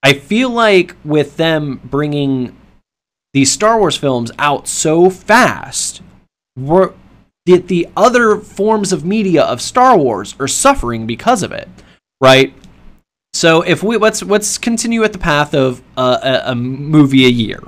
[0.03, 2.55] i feel like with them bringing
[3.33, 6.01] these star wars films out so fast
[6.57, 6.93] we're
[7.45, 11.67] that the other forms of media of star wars are suffering because of it
[12.21, 12.53] right
[13.33, 17.29] so if we let's let's continue at the path of uh, a, a, movie a
[17.29, 17.59] year,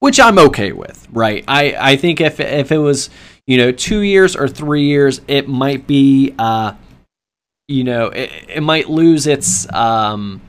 [0.00, 1.44] which I'm okay with, right?
[1.46, 3.08] I I think if if it was
[3.46, 6.74] you know two years or three years, it might be uh,
[7.68, 10.40] you know it, it might lose its um,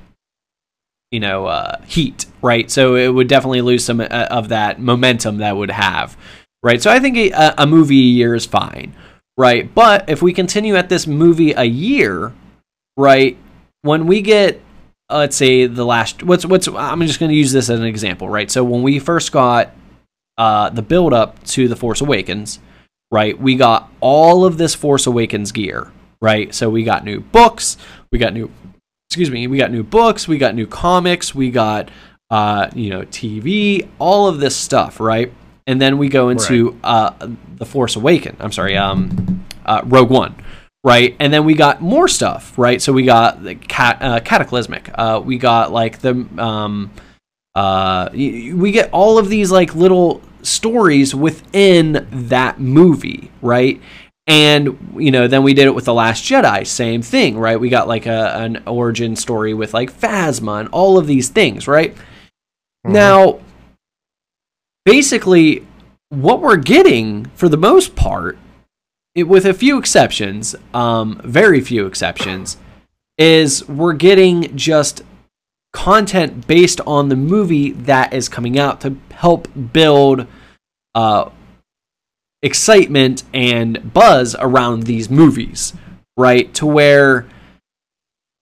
[1.12, 2.70] you know uh, heat, right?
[2.72, 6.18] So it would definitely lose some uh, of that momentum that would have,
[6.64, 6.82] right?
[6.82, 8.96] So I think a, a movie a year is fine,
[9.38, 9.72] right?
[9.74, 12.34] But if we continue at this movie a year,
[12.98, 13.38] right?
[13.84, 14.62] When we get
[15.10, 17.86] uh, let's say the last what's what's I'm just going to use this as an
[17.86, 18.50] example, right?
[18.50, 19.76] So when we first got
[20.38, 22.60] uh, the build up to the Force Awakens,
[23.12, 23.38] right?
[23.40, 26.54] We got all of this Force Awakens gear, right?
[26.54, 27.78] So we got new books,
[28.12, 28.50] we got new
[29.10, 31.92] excuse me, we got new books, we got new comics, we got
[32.32, 35.32] uh, you know, TV, all of this stuff, right?
[35.68, 36.80] And then we go into right.
[36.84, 38.36] uh, the Force Awaken.
[38.40, 40.36] I'm sorry, um, uh, Rogue One,
[40.84, 41.16] right?
[41.20, 42.82] And then we got more stuff, right?
[42.82, 44.90] So we got the cat, uh, cataclysmic.
[44.94, 46.92] Uh, we got like the um,
[47.56, 53.82] uh, we get all of these like little stories within that movie, right?
[54.28, 57.60] And you know, then we did it with the Last Jedi, same thing, right?
[57.60, 61.68] We got like a, an origin story with like Phasma and all of these things,
[61.68, 61.94] right?
[61.96, 62.94] Mm-hmm.
[62.94, 63.40] Now,
[64.86, 65.66] basically,
[66.10, 68.38] what we're getting for the most part
[69.16, 72.58] it, with a few exceptions, um, very few exceptions,
[73.18, 75.04] is we're getting just
[75.72, 80.28] content based on the movie that is coming out to help build
[80.96, 81.30] uh,
[82.42, 85.74] excitement and buzz around these movies,
[86.18, 86.54] right?
[86.56, 87.26] To where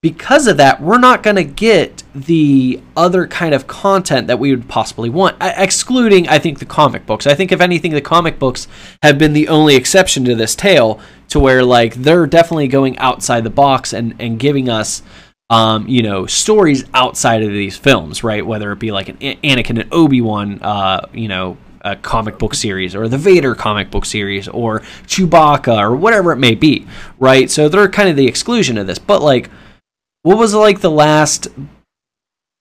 [0.02, 4.50] because of that, we're not going to get the other kind of content that we
[4.50, 7.24] would possibly want, excluding, I think, the comic books.
[7.24, 8.66] I think, if anything, the comic books
[9.04, 10.98] have been the only exception to this tale,
[11.28, 15.04] to where, like, they're definitely going outside the box and, and giving us,
[15.50, 18.44] um, you know, stories outside of these films, right?
[18.44, 22.54] Whether it be like an Anakin and Obi Wan, uh, you know, a comic book
[22.54, 26.88] series or the Vader comic book series or Chewbacca or whatever it may be,
[27.20, 27.48] right?
[27.48, 28.98] So they're kind of the exclusion of this.
[28.98, 29.48] But, like,
[30.22, 31.48] what was like the last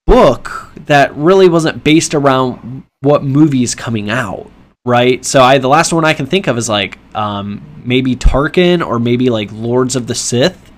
[0.07, 4.49] book that really wasn't based around what movies coming out
[4.85, 5.23] right?
[5.23, 8.99] So i the last one i can think of is like um maybe tarkin or
[8.99, 10.71] maybe like lords of the sith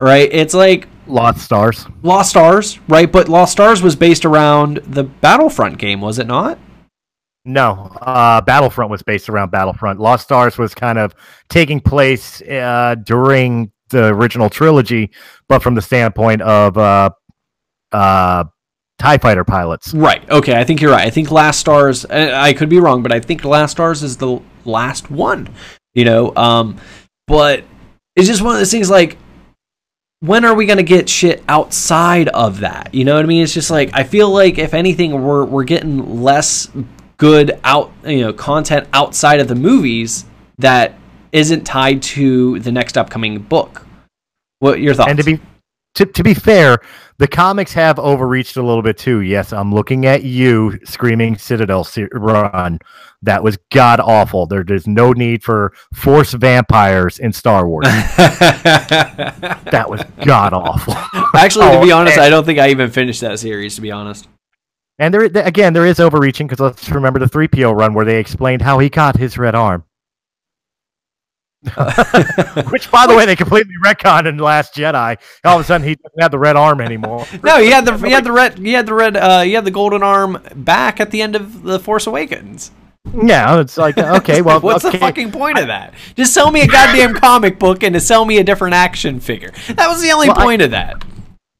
[0.00, 0.28] right?
[0.32, 1.86] It's like lost stars.
[2.02, 3.10] Lost stars right?
[3.10, 6.58] But lost stars was based around the battlefront game was it not?
[7.46, 10.00] No, uh, Battlefront was based around Battlefront.
[10.00, 11.14] Lost Stars was kind of
[11.50, 15.10] taking place uh, during the original trilogy,
[15.48, 17.10] but from the standpoint of uh,
[17.92, 18.44] uh,
[18.98, 19.92] Tie Fighter pilots.
[19.94, 20.28] Right.
[20.30, 20.58] Okay.
[20.58, 21.06] I think you're right.
[21.06, 22.04] I think Lost Stars.
[22.06, 25.48] I could be wrong, but I think Lost Stars is the last one.
[25.94, 26.34] You know.
[26.36, 26.78] Um,
[27.26, 27.64] but
[28.16, 28.90] it's just one of those things.
[28.90, 29.18] Like,
[30.20, 32.94] when are we going to get shit outside of that?
[32.94, 33.42] You know what I mean?
[33.42, 36.70] It's just like I feel like if anything, we're we're getting less
[37.16, 40.24] good out you know content outside of the movies
[40.58, 40.94] that
[41.34, 43.84] isn't tied to the next upcoming book.
[44.60, 45.10] What your thoughts?
[45.10, 45.40] And to be
[45.96, 46.78] to, to be fair,
[47.18, 49.20] the comics have overreached a little bit too.
[49.20, 52.78] Yes, I'm looking at you screaming Citadel run.
[53.22, 54.46] That was god awful.
[54.46, 57.84] There, there's no need for force vampires in Star Wars.
[58.16, 60.94] that was god awful.
[61.34, 63.74] Actually, to be oh, honest, I don't think I even finished that series.
[63.76, 64.28] To be honest.
[64.98, 68.18] And there again, there is overreaching because let's remember the three PO run where they
[68.18, 69.84] explained how he got his red arm.
[72.70, 75.18] Which, by the way, they completely retconned in the Last Jedi.
[75.44, 77.26] All of a sudden, he doesn't have the red arm anymore.
[77.42, 79.64] no, he had the he had the red he had the red uh, he had
[79.64, 82.70] the golden arm back at the end of the Force Awakens.
[83.22, 84.98] Yeah, it's like okay, well, what's okay.
[84.98, 85.94] the fucking point of that?
[86.16, 89.52] Just sell me a goddamn comic book and to sell me a different action figure.
[89.68, 91.04] That was the only Well, I- point of that.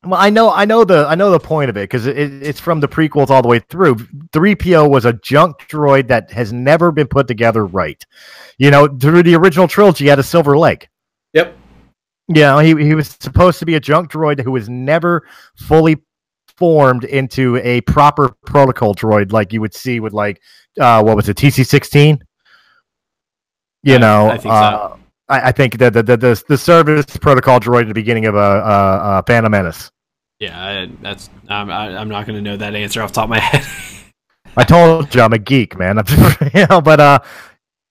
[0.05, 2.61] Well, I know, I know the, I know the point of it because it, it's
[2.61, 3.97] from the prequels all the way through.
[4.33, 8.05] Three PO was a junk droid that has never been put together right.
[8.59, 10.89] You know, through the original trilogy, he had a silver leg.
[11.33, 11.57] Yep.
[12.29, 15.27] You know, he he was supposed to be a junk droid who was never
[15.57, 15.97] fully
[16.57, 20.41] formed into a proper protocol droid like you would see with like
[20.81, 22.25] uh what was it TC sixteen.
[23.83, 24.99] You know, I think so.
[25.29, 28.27] Uh, I, I think that the, the the the service protocol droid at the beginning
[28.27, 29.91] of a uh, uh, Phantom Menace.
[30.41, 33.25] Yeah, I, that's I'm I, I'm not going to know that answer off the top
[33.25, 33.67] of my head.
[34.57, 36.01] I told you I'm a geek, man.
[36.55, 37.19] you know, but uh,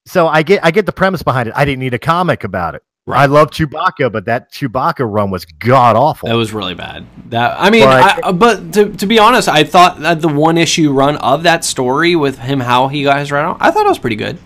[0.06, 1.54] so I get I get the premise behind it.
[1.56, 2.84] I didn't need a comic about it.
[3.06, 6.30] I love Chewbacca, but that Chewbacca run was god awful.
[6.30, 7.06] That was really bad.
[7.32, 10.58] That I mean, But- I, but to, to be honest, I thought that the one
[10.58, 13.86] issue run of that story with him how he got his right on, I thought
[13.86, 14.38] it was pretty good.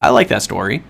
[0.00, 0.84] I like that story.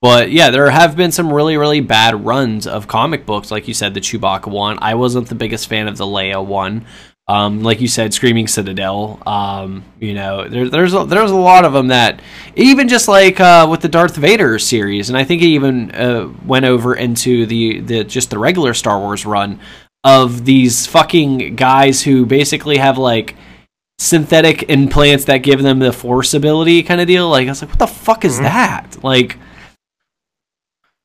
[0.00, 3.74] But yeah, there have been some really really bad runs of comic books, like you
[3.74, 4.78] said, the Chewbacca one.
[4.80, 6.86] I wasn't the biggest fan of the Leia one.
[7.26, 9.22] Um, like you said, Screaming Citadel.
[9.26, 12.20] Um, you know, there, there's a, there's a lot of them that
[12.56, 16.32] even just like uh, with the Darth Vader series, and I think it even uh,
[16.46, 19.60] went over into the the just the regular Star Wars run
[20.04, 23.36] of these fucking guys who basically have like
[23.98, 27.28] synthetic implants that give them the force ability kind of deal.
[27.28, 28.96] Like I was like, what the fuck is that?
[29.02, 29.36] Like,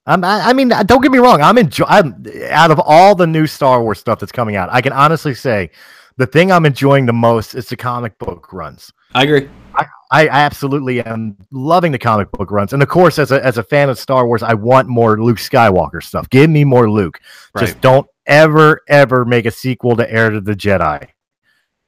[0.05, 1.41] I'm, I, I mean, don't get me wrong.
[1.41, 1.85] I'm enjoy.
[1.87, 4.69] I'm out of all the new Star Wars stuff that's coming out.
[4.71, 5.69] I can honestly say,
[6.17, 8.91] the thing I'm enjoying the most is the comic book runs.
[9.15, 9.49] I agree.
[9.75, 13.57] I, I absolutely am loving the comic book runs, and of course, as a as
[13.57, 16.29] a fan of Star Wars, I want more Luke Skywalker stuff.
[16.29, 17.19] Give me more Luke.
[17.57, 21.07] Just don't ever ever make a sequel to Heir to the Jedi.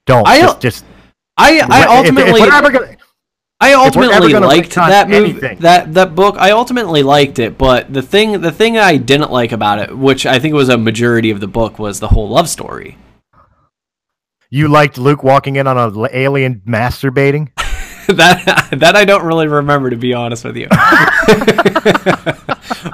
[0.05, 0.27] Don't.
[0.27, 0.85] I- just, just
[1.37, 2.97] I I if- if ultimately we're ever gonna-
[3.61, 6.35] I ultimately liked that movie, anything- that that book.
[6.37, 10.25] I ultimately liked it, but the thing the thing I didn't like about it, which
[10.25, 12.97] I think was a majority of the book, was the whole love story.
[14.49, 17.49] you liked Luke walking in on an alien masturbating.
[18.07, 20.67] that that I don't really remember to be honest with you.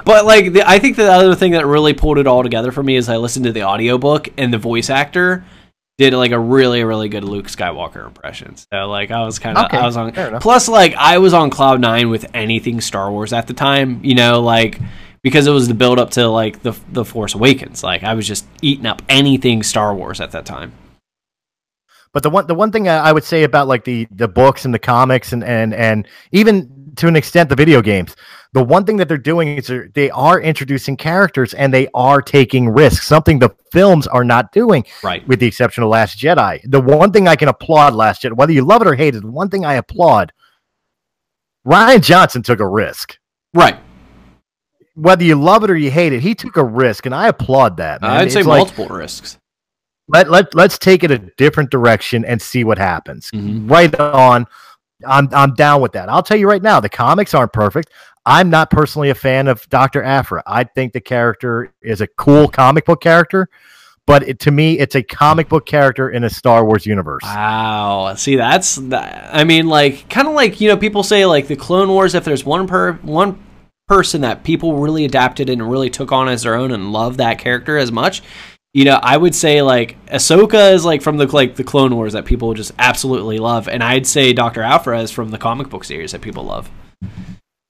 [0.04, 2.82] but like the, I think the other thing that really pulled it all together for
[2.82, 5.44] me is I listened to the audiobook and the voice actor
[5.98, 8.56] did like a really really good Luke Skywalker impression.
[8.56, 11.50] So like I was kind of Okay, I was on plus like I was on
[11.50, 14.80] cloud 9 with anything Star Wars at the time, you know, like
[15.22, 17.82] because it was the build up to like the the Force Awakens.
[17.82, 20.72] Like I was just eating up anything Star Wars at that time.
[22.12, 24.64] But the one the one thing I I would say about like the the books
[24.64, 28.16] and the comics and and and even to an extent the video games,
[28.54, 32.20] the one thing that they're doing is they're, they are introducing characters and they are
[32.20, 35.26] taking risks, something the films are not doing, Right.
[35.26, 36.60] with the exception of Last Jedi.
[36.70, 39.22] The one thing I can applaud Last Jedi, whether you love it or hate it,
[39.22, 40.32] the one thing I applaud,
[41.66, 43.18] Rian Johnson took a risk.
[43.54, 43.78] Right.
[44.94, 47.76] Whether you love it or you hate it, he took a risk, and I applaud
[47.78, 48.02] that.
[48.02, 48.10] Man.
[48.10, 49.38] I'd say like, multiple risks.
[50.08, 53.30] let let let's take it a different direction and see what happens.
[53.30, 53.70] Mhm.
[53.70, 54.46] Right on.
[55.06, 56.08] I'm I'm down with that.
[56.08, 57.90] I'll tell you right now, the comics aren't perfect.
[58.24, 60.02] I'm not personally a fan of Dr.
[60.02, 60.42] Aphra.
[60.46, 63.48] I think the character is a cool comic book character,
[64.06, 67.22] but it, to me, it's a comic book character in a Star Wars universe.
[67.24, 68.14] Wow.
[68.14, 68.78] See, that's.
[68.78, 72.14] I mean, like, kind of like you know, people say like the Clone Wars.
[72.14, 73.42] If there's one per one
[73.88, 77.38] person that people really adapted and really took on as their own and love that
[77.38, 78.22] character as much,
[78.74, 82.14] you know, I would say like Ahsoka is like from the like the Clone Wars
[82.14, 85.84] that people just absolutely love, and I'd say Doctor Aphra is from the comic book
[85.84, 86.70] series that people love.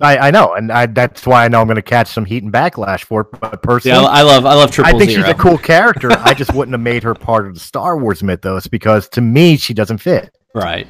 [0.01, 2.43] I, I know, and I, that's why I know I'm going to catch some heat
[2.43, 3.29] and backlash for it.
[3.41, 5.25] But personally, Yeah, I love I love Triple I think Zero.
[5.25, 6.11] she's a cool character.
[6.19, 9.57] I just wouldn't have made her part of the Star Wars mythos because to me,
[9.57, 10.37] she doesn't fit.
[10.55, 10.87] right.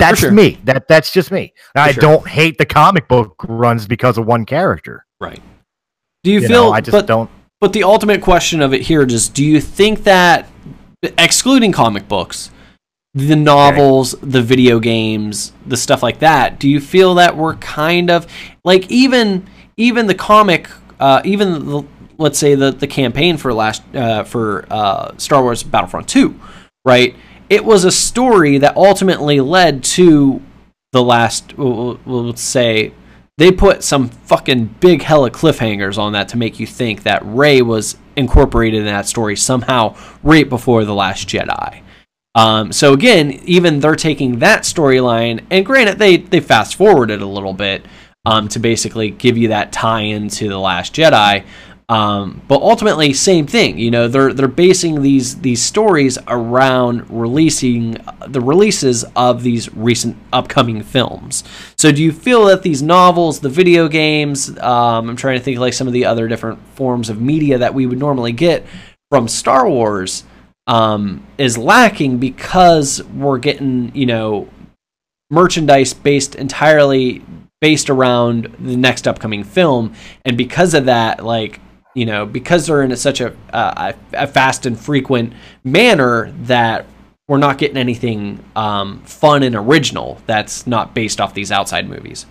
[0.00, 0.30] That's sure.
[0.32, 0.58] me.
[0.64, 1.52] That that's just me.
[1.74, 2.00] I sure.
[2.00, 5.04] don't hate the comic book runs because of one character.
[5.20, 5.42] Right.
[6.24, 6.64] Do you, You feel?
[6.64, 7.28] know, I just but, don't.
[7.60, 10.48] But the ultimate question of it here is: Do you think that,
[11.02, 12.50] excluding comic books,
[13.12, 18.10] the novels, the video games, the stuff like that, do you feel that we're kind
[18.10, 18.26] of
[18.64, 19.46] like even
[19.76, 20.68] even the comic,
[21.00, 21.82] uh, even the,
[22.18, 26.40] let's say the the campaign for last uh, for uh, Star Wars Battlefront Two,
[26.84, 27.14] right?
[27.50, 30.40] It was a story that ultimately led to
[30.92, 31.58] the last.
[31.58, 32.92] We'll, we'll say
[33.40, 37.62] they put some fucking big hella cliffhangers on that to make you think that Rey
[37.62, 41.80] was incorporated in that story somehow right before the Last Jedi.
[42.34, 47.26] Um, so again, even they're taking that storyline, and granted, they they fast forwarded a
[47.26, 47.86] little bit,
[48.26, 51.46] um, to basically give you that tie into the Last Jedi.
[51.90, 53.76] Um, but ultimately, same thing.
[53.76, 57.96] You know, they're they're basing these these stories around releasing
[58.28, 61.42] the releases of these recent upcoming films.
[61.76, 65.58] So, do you feel that these novels, the video games, um, I'm trying to think
[65.58, 68.64] like some of the other different forms of media that we would normally get
[69.10, 70.22] from Star Wars,
[70.68, 74.48] um, is lacking because we're getting you know
[75.28, 77.24] merchandise based entirely
[77.60, 79.92] based around the next upcoming film,
[80.24, 81.58] and because of that, like
[81.94, 85.32] you know, because they're in a, such a, uh, a fast and frequent
[85.64, 86.86] manner that
[87.28, 92.26] we're not getting anything um, fun and original that's not based off these outside movies.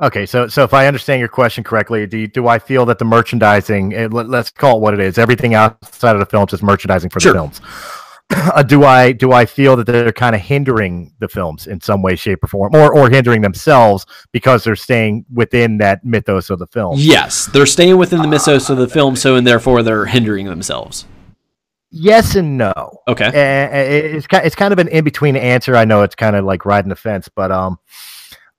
[0.00, 2.98] Okay, so so if I understand your question correctly, do you, do I feel that
[2.98, 6.52] the merchandising, it, let, us call it what it is, everything outside of the films
[6.52, 7.32] is merchandising for sure.
[7.32, 7.60] the films?
[8.54, 12.02] uh, do I do I feel that they're kind of hindering the films in some
[12.02, 16.58] way, shape, or form, or or hindering themselves because they're staying within that mythos of
[16.58, 16.94] the film?
[16.98, 21.06] Yes, they're staying within the mythos of the film, so and therefore they're hindering themselves.
[21.90, 23.00] Yes and no.
[23.06, 23.30] Okay,
[24.14, 25.76] it's kind it's kind of an in between answer.
[25.76, 27.78] I know it's kind of like riding the fence, but um,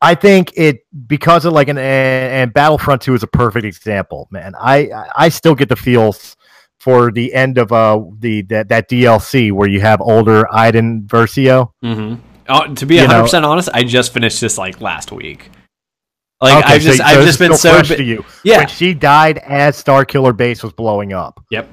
[0.01, 4.27] I think it because of like an and Battlefront Two is a perfect example.
[4.29, 6.35] Man, I I still get the feels
[6.83, 11.71] for the end of uh the that, that DLC where you have older Iden Versio.
[11.81, 12.21] Mm-hmm.
[12.49, 15.49] Oh, to be hundred percent honest, I just finished this like last week.
[16.41, 18.25] Like okay, I've just so, I've just been so to you.
[18.43, 21.41] Yeah, when she died as Star Killer Base was blowing up.
[21.51, 21.69] Yep.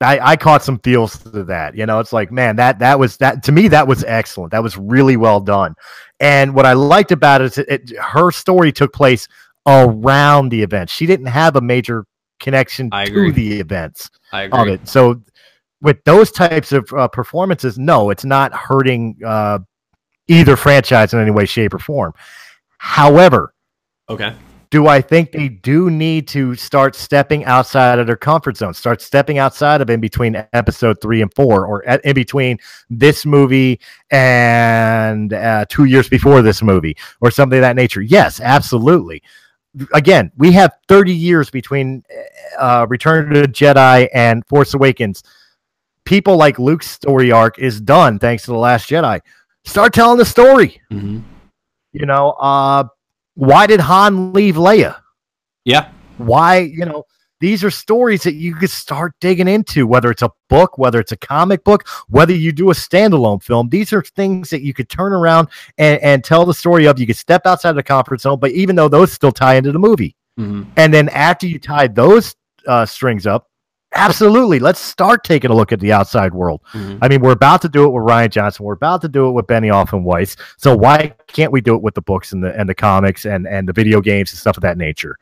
[0.00, 1.76] I, I caught some feels to that.
[1.76, 4.52] You know, it's like, man, that that was that to me that was excellent.
[4.52, 5.74] That was really well done.
[6.20, 9.26] And what I liked about it is it, it her story took place
[9.66, 10.88] around the event.
[10.88, 12.06] She didn't have a major
[12.44, 14.86] connection to the events of it.
[14.86, 15.22] So
[15.80, 19.58] with those types of uh, performances, no, it's not hurting uh,
[20.28, 22.14] either franchise in any way, shape, or form.
[22.78, 23.54] However,
[24.08, 24.34] okay,
[24.70, 29.00] do I think they do need to start stepping outside of their comfort zone, start
[29.00, 32.58] stepping outside of in between episode three and four, or in between
[32.90, 33.80] this movie
[34.10, 38.02] and uh, two years before this movie, or something of that nature?
[38.02, 39.22] Yes, absolutely
[39.92, 42.02] again, we have 30 years between
[42.58, 45.22] uh, Return of the Jedi and Force Awakens.
[46.04, 49.20] People like Luke's story arc is done thanks to the Last Jedi.
[49.64, 50.80] Start telling the story.
[50.90, 51.20] Mm-hmm.
[51.92, 52.84] You know, uh,
[53.34, 55.00] why did Han leave Leia?
[55.64, 55.90] Yeah.
[56.18, 57.04] Why, you know,
[57.44, 61.12] these are stories that you could start digging into, whether it's a book, whether it's
[61.12, 63.68] a comic book, whether you do a standalone film.
[63.68, 66.98] These are things that you could turn around and, and tell the story of.
[66.98, 69.72] You could step outside of the comfort zone, but even though those still tie into
[69.72, 70.16] the movie.
[70.40, 70.70] Mm-hmm.
[70.78, 72.34] And then after you tie those
[72.66, 73.50] uh, strings up,
[73.94, 76.62] absolutely, let's start taking a look at the outside world.
[76.72, 77.04] Mm-hmm.
[77.04, 78.64] I mean, we're about to do it with Rian Johnson.
[78.64, 80.34] We're about to do it with Benioff and Weiss.
[80.56, 83.46] So why can't we do it with the books and the and the comics and
[83.46, 85.18] and the video games and stuff of that nature?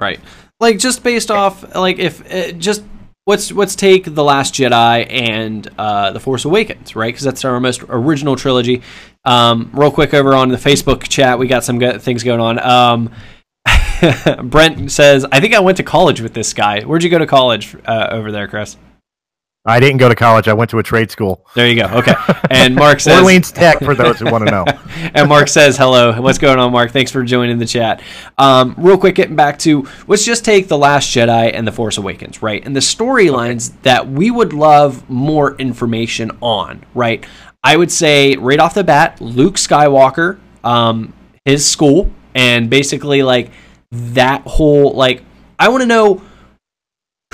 [0.00, 0.20] Right.
[0.60, 2.82] Like just based off like if uh, just
[3.26, 7.08] let's let's take the Last Jedi and uh, the Force Awakens, right?
[7.12, 8.82] Because that's our most original trilogy.
[9.24, 12.58] Um, real quick over on the Facebook chat, we got some go- things going on.
[12.58, 13.12] Um,
[14.44, 16.82] Brent says, "I think I went to college with this guy.
[16.82, 18.76] Where'd you go to college uh, over there, Chris?"
[19.66, 20.46] I didn't go to college.
[20.46, 21.44] I went to a trade school.
[21.54, 21.86] There you go.
[21.86, 22.14] Okay.
[22.50, 24.64] And Mark says Orleans Tech for those who want to know.
[25.14, 26.20] and Mark says hello.
[26.20, 26.92] What's going on, Mark?
[26.92, 28.00] Thanks for joining the chat.
[28.38, 31.98] Um, real quick, getting back to let's just take the Last Jedi and the Force
[31.98, 32.64] Awakens, right?
[32.64, 33.78] And the storylines okay.
[33.82, 37.26] that we would love more information on, right?
[37.64, 41.12] I would say right off the bat, Luke Skywalker, um,
[41.44, 43.50] his school, and basically like
[43.90, 45.24] that whole like
[45.58, 46.22] I want to know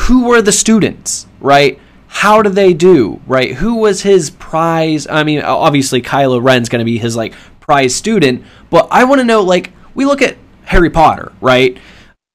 [0.01, 1.79] who were the students, right?
[2.14, 3.55] How do they do right?
[3.55, 5.06] Who was his prize?
[5.06, 9.20] I mean obviously kylo ren's going to be his like prize student but i want
[9.20, 11.78] to know like we look at harry potter right?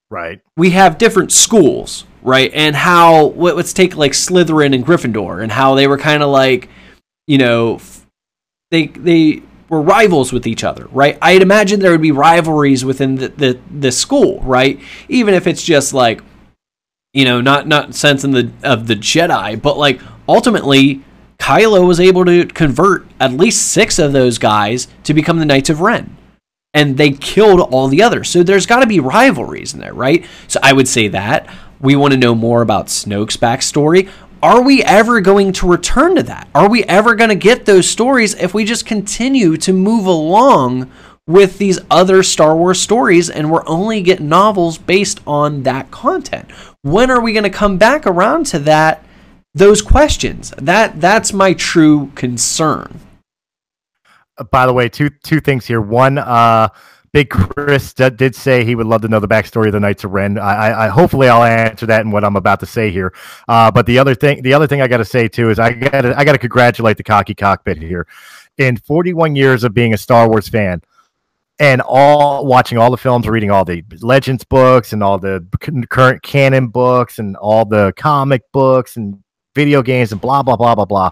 [0.10, 0.40] Right.
[0.56, 2.52] We have different schools right?
[2.54, 6.70] And how let's take like slytherin and gryffindor and how they were kind of like
[7.28, 7.80] you know
[8.72, 11.20] they they were rivals with each other right?
[11.22, 14.80] I'd imagine there would be rivalries within the the, the school right?
[15.08, 16.22] Even if it's just like
[17.18, 20.00] you know, not not sense in the of the Jedi, but like
[20.30, 21.02] ultimately
[21.40, 25.72] Kylo was able to convert at least six of those guys to become the Knights
[25.72, 26.16] of Ren.
[26.76, 28.30] And they killed all the others.
[28.30, 30.28] So there's got to be rivalries in there, right?
[30.48, 31.50] So I would say that.
[31.80, 34.12] We want to know more about Snoke's backstory.
[34.44, 36.48] Are we ever going to return to that?
[36.54, 40.92] Are we ever going to get those stories if we just continue to move along
[41.26, 46.50] with these other Star Wars stories and we're only getting novels based on that content?
[46.84, 49.04] When are we going to come back around to that
[49.54, 53.00] those questions that that's my true concern
[54.38, 56.68] uh, by the way two two things here one uh
[57.14, 60.12] Big Chris did say he would love to know the backstory of the Knights of
[60.12, 60.38] Ren.
[60.38, 63.12] I, I hopefully I'll answer that in what I'm about to say here.
[63.48, 65.74] Uh, but the other thing, the other thing I got to say too is I
[65.74, 68.06] got I got to congratulate the cocky cockpit here.
[68.58, 70.82] In 41 years of being a Star Wars fan,
[71.60, 75.46] and all watching all the films, reading all the Legends books and all the
[75.90, 79.22] current canon books and all the comic books and
[79.56, 81.10] video games and blah blah blah blah blah.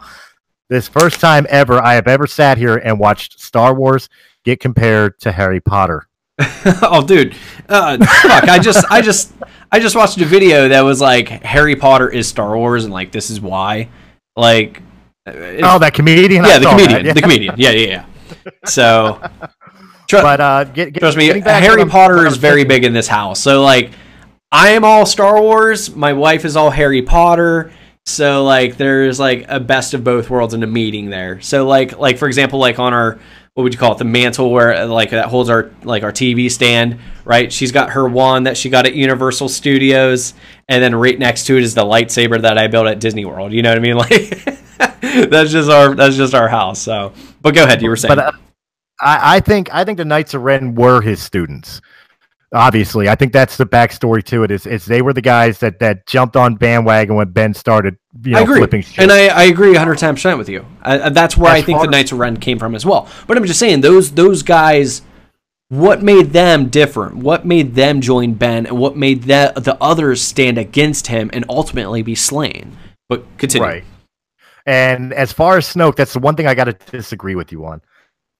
[0.69, 4.09] This first time ever I have ever sat here and watched Star Wars
[4.43, 6.07] get compared to Harry Potter.
[6.81, 7.33] oh, dude,
[7.69, 8.49] uh, fuck!
[8.49, 9.33] I just, I just,
[9.71, 13.11] I just watched a video that was like Harry Potter is Star Wars, and like
[13.11, 13.89] this is why.
[14.35, 14.81] Like,
[15.25, 16.43] oh, that comedian.
[16.43, 16.91] Yeah, the comedian.
[16.91, 17.13] That, yeah.
[17.13, 17.55] The comedian.
[17.57, 18.05] Yeah, yeah, yeah.
[18.65, 19.21] So,
[20.17, 23.39] tr- but uh, get, get, trust me, Harry Potter is very big in this house.
[23.39, 23.91] So, like,
[24.51, 25.95] I am all Star Wars.
[25.95, 27.71] My wife is all Harry Potter.
[28.05, 31.41] So, like, there's like a best of both worlds in a meeting there.
[31.41, 33.19] So, like, like for example, like on our
[33.55, 36.51] what would you call it the mantle where like that holds our like our TV
[36.51, 40.33] stand right she's got her wand that she got at Universal Studios
[40.67, 43.53] and then right next to it is the lightsaber that I built at Disney World
[43.53, 44.43] you know what I mean like
[45.29, 48.19] that's just our that's just our house so but go ahead you were saying but,
[48.19, 48.31] uh,
[48.99, 51.81] I, I think I think the Knights of Ren were his students
[52.55, 53.09] obviously.
[53.09, 56.07] I think that's the backstory to it is, is they were the guys that that
[56.07, 58.57] jumped on bandwagon when ben started you know, I agree.
[58.57, 58.99] flipping shit.
[58.99, 60.65] and I, I agree 110% with you.
[60.81, 63.09] I, that's where as i think the knights of ren came from as well.
[63.27, 65.01] But i'm just saying those those guys
[65.69, 67.17] what made them different?
[67.17, 68.67] What made them join ben?
[68.67, 72.77] And what made the, the others stand against him and ultimately be slain?
[73.09, 73.67] But continue.
[73.67, 73.83] Right.
[74.67, 77.65] And as far as snoke that's the one thing i got to disagree with you
[77.65, 77.81] on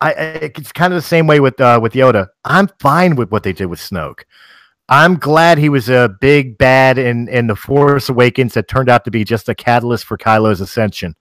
[0.06, 2.28] I, it's kind of the same way with uh, with Yoda.
[2.44, 4.22] I'm fine with what they did with Snoke.
[4.88, 9.04] I'm glad he was a big bad in in the Force Awakens that turned out
[9.06, 11.16] to be just a catalyst for Kylo's ascension.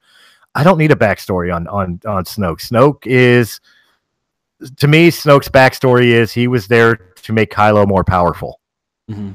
[0.55, 2.61] I don't need a backstory on on on Snoke.
[2.61, 3.59] Snoke is
[4.77, 8.61] to me, Snoke's backstory is he was there to make Kylo more powerful.
[9.11, 9.33] Mm-hmm.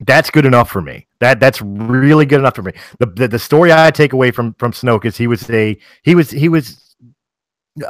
[0.00, 1.06] That's good enough for me.
[1.20, 2.72] That that's really good enough for me.
[2.98, 6.16] The, the the story I take away from from Snoke is he was a he
[6.16, 6.85] was he was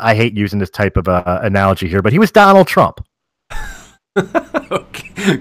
[0.01, 3.05] I hate using this type of uh, analogy here, but he was Donald Trump.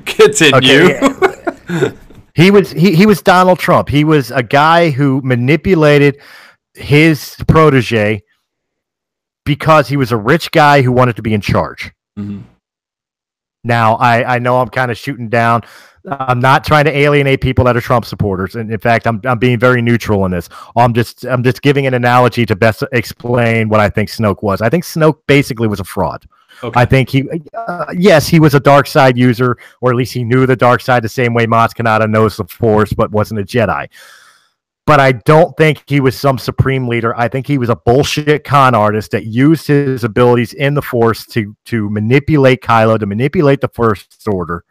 [0.06, 0.98] Continue.
[0.98, 1.92] Okay.
[2.36, 3.90] he was he, he was Donald Trump.
[3.90, 6.20] He was a guy who manipulated
[6.74, 8.22] his protege
[9.46, 11.92] because he was a rich guy who wanted to be in charge.
[12.18, 12.42] Mm-hmm.
[13.64, 15.64] Now, I, I know I'm kind of shooting down
[16.08, 19.40] I'm not trying to alienate people that are Trump supporters, and in fact, I'm I'm
[19.40, 20.50] being very neutral in this.
[20.76, 24.62] I'm just I'm just giving an analogy to best explain what I think Snoke was.
[24.62, 26.26] I think Snoke basically was a fraud.
[26.64, 26.80] Okay.
[26.80, 30.24] I think he, uh, yes, he was a dark side user, or at least he
[30.24, 33.44] knew the dark side the same way Maz Kanata knows the Force, but wasn't a
[33.44, 33.90] Jedi.
[34.86, 37.18] But I don't think he was some supreme leader.
[37.18, 41.26] I think he was a bullshit con artist that used his abilities in the Force
[41.28, 44.64] to to manipulate Kylo, to manipulate the First Order,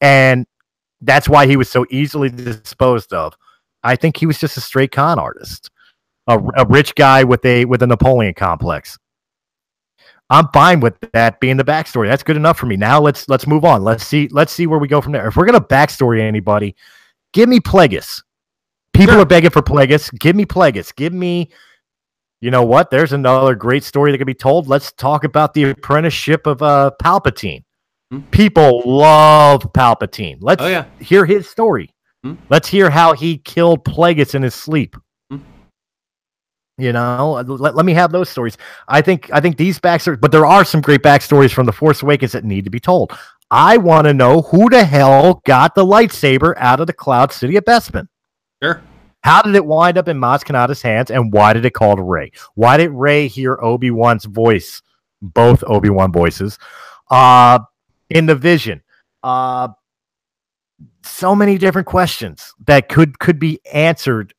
[0.00, 0.46] and
[1.04, 3.36] that's why he was so easily disposed of.
[3.82, 5.70] I think he was just a straight con artist,
[6.26, 8.98] a, a rich guy with a with a Napoleon complex.
[10.30, 12.08] I'm fine with that being the backstory.
[12.08, 12.76] That's good enough for me.
[12.76, 13.84] Now let's let's move on.
[13.84, 15.28] Let's see let's see where we go from there.
[15.28, 16.74] If we're gonna backstory anybody,
[17.32, 18.22] give me Plagueis.
[18.94, 19.22] People sure.
[19.22, 20.16] are begging for Plagueis.
[20.18, 20.94] Give me Plagueis.
[20.94, 21.50] Give me.
[22.40, 22.90] You know what?
[22.90, 24.66] There's another great story that could be told.
[24.66, 27.64] Let's talk about the apprenticeship of uh, Palpatine.
[28.30, 30.38] People love Palpatine.
[30.40, 30.84] Let's oh, yeah.
[31.00, 31.90] hear his story.
[32.22, 32.34] Hmm?
[32.48, 34.96] Let's hear how he killed Plagueis in his sleep.
[35.30, 35.38] Hmm?
[36.78, 38.56] You know, let, let me have those stories.
[38.88, 42.02] I think I think these backstories, but there are some great backstories from the Force
[42.02, 43.12] Awakens that need to be told.
[43.50, 47.56] I want to know who the hell got the lightsaber out of the Cloud City
[47.56, 48.08] of Bespin.
[48.62, 48.82] Sure.
[49.22, 52.02] How did it wind up in Maz Kanata's hands, and why did it call to
[52.02, 52.32] Rey?
[52.56, 54.82] Why did Rey hear Obi Wan's voice,
[55.22, 56.58] both Obi Wan voices?
[57.10, 57.60] Uh,
[58.10, 58.82] in the vision.
[59.22, 59.68] Uh,
[61.02, 64.34] so many different questions that could could be answered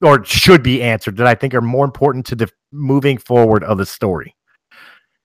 [0.00, 3.78] or should be answered that I think are more important to the moving forward of
[3.78, 4.34] the story.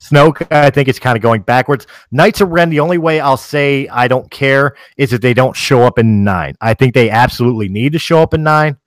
[0.01, 1.87] Snoke, I think, is kind of going backwards.
[2.11, 5.55] Knights of Ren, the only way I'll say I don't care is if they don't
[5.55, 6.55] show up in nine.
[6.59, 8.77] I think they absolutely need to show up in nine.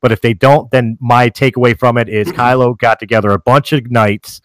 [0.00, 3.72] But if they don't, then my takeaway from it is Kylo got together a bunch
[3.72, 4.40] of knights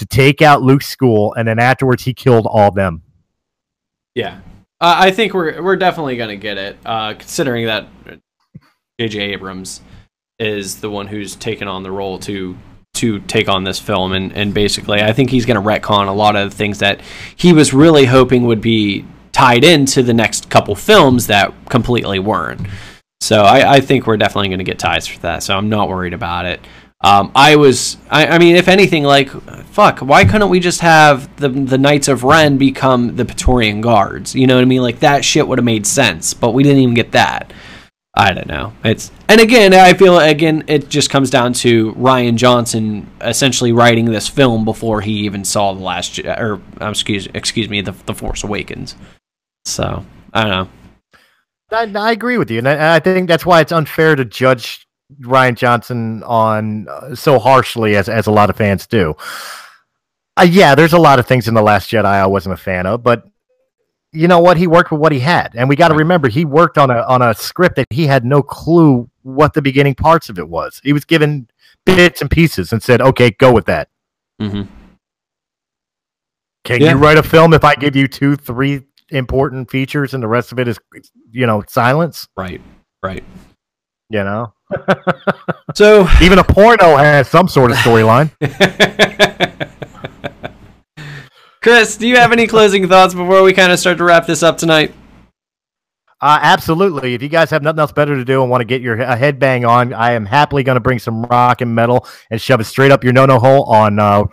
[0.00, 3.02] to take out Luke's school, and then afterwards he killed all of them.
[4.14, 4.40] Yeah,
[4.80, 7.86] uh, I think we're we're definitely gonna get it, uh, considering that
[8.98, 9.20] J.J.
[9.20, 9.80] Abrams
[10.38, 12.56] is the one who's taken on the role to
[12.94, 16.34] to take on this film, and and basically, I think he's gonna retcon a lot
[16.34, 17.00] of things that
[17.36, 22.66] he was really hoping would be tied into the next couple films that completely weren't.
[23.20, 25.42] So I, I think we're definitely going to get ties for that.
[25.42, 26.60] So I'm not worried about it.
[27.02, 29.30] Um, I was, I, I mean, if anything, like,
[29.70, 34.34] fuck, why couldn't we just have the the Knights of Ren become the Praetorian Guards?
[34.34, 34.82] You know what I mean?
[34.82, 37.52] Like that shit would have made sense, but we didn't even get that.
[38.14, 38.72] I don't know.
[38.84, 44.04] It's and again, I feel again it just comes down to Rian Johnson essentially writing
[44.04, 48.14] this film before he even saw the last or um, excuse excuse me the the
[48.14, 48.96] Force Awakens.
[49.64, 50.04] So
[50.34, 50.68] I don't know.
[51.72, 54.86] I, I agree with you, and I, I think that's why it's unfair to judge
[55.20, 59.16] Rian Johnson on uh, so harshly as as a lot of fans do.
[60.36, 62.86] Uh, yeah, there's a lot of things in the Last Jedi I wasn't a fan
[62.86, 63.24] of, but
[64.12, 64.56] you know what?
[64.56, 67.02] He worked with what he had, and we got to remember he worked on a
[67.02, 70.80] on a script that he had no clue what the beginning parts of it was.
[70.82, 71.48] He was given
[71.84, 73.88] bits and pieces and said, "Okay, go with that."
[74.40, 74.62] Mm-hmm.
[76.64, 76.90] Can yeah.
[76.90, 80.52] you write a film if I give you two, three important features and the rest
[80.52, 80.78] of it is,
[81.30, 82.28] you know, silence?
[82.36, 82.60] Right.
[83.02, 83.24] Right.
[84.08, 84.52] You know.
[85.74, 88.30] So even a porno has some sort of storyline.
[91.62, 94.42] Chris, do you have any closing thoughts before we kind of start to wrap this
[94.42, 94.94] up tonight?
[96.22, 97.14] Uh, absolutely.
[97.14, 99.66] If you guys have nothing else better to do and want to get your headbang
[99.68, 102.92] on, I am happily going to bring some rock and metal and shove it straight
[102.92, 104.24] up your no no hole on uh,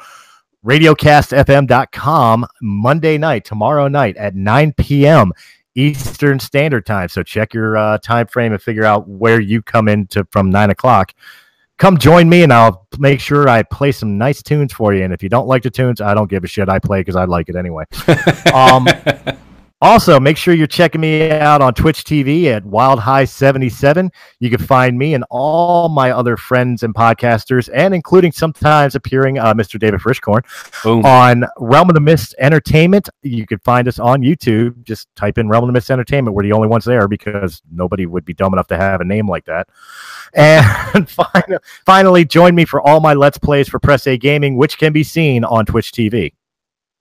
[0.65, 5.31] radiocastfm.com Monday night, tomorrow night at 9 p.m.
[5.77, 7.07] Eastern Standard Time.
[7.07, 10.69] So check your uh, time frame and figure out where you come into from 9
[10.71, 11.13] o'clock
[11.77, 15.03] come join me and I'll make sure I play some nice tunes for you.
[15.03, 16.69] And if you don't like the tunes, I don't give a shit.
[16.69, 17.85] I play because I like it anyway.
[18.53, 18.87] um,
[19.79, 24.09] also, make sure you're checking me out on Twitch TV at Wild High 77.
[24.39, 29.37] You can find me and all my other friends and podcasters, and including sometimes appearing
[29.37, 29.79] uh, Mr.
[29.79, 30.41] David Frischkorn
[30.83, 31.05] Boom.
[31.05, 33.07] on Realm of the Mist Entertainment.
[33.21, 34.83] You can find us on YouTube.
[34.83, 36.35] Just type in Realm of the Mist Entertainment.
[36.35, 39.29] We're the only ones there because nobody would be dumb enough to have a name
[39.29, 39.67] like that.
[40.33, 41.09] And
[41.85, 45.03] finally, join me for all my Let's Plays for Press A Gaming, which can be
[45.03, 46.33] seen on Twitch TV.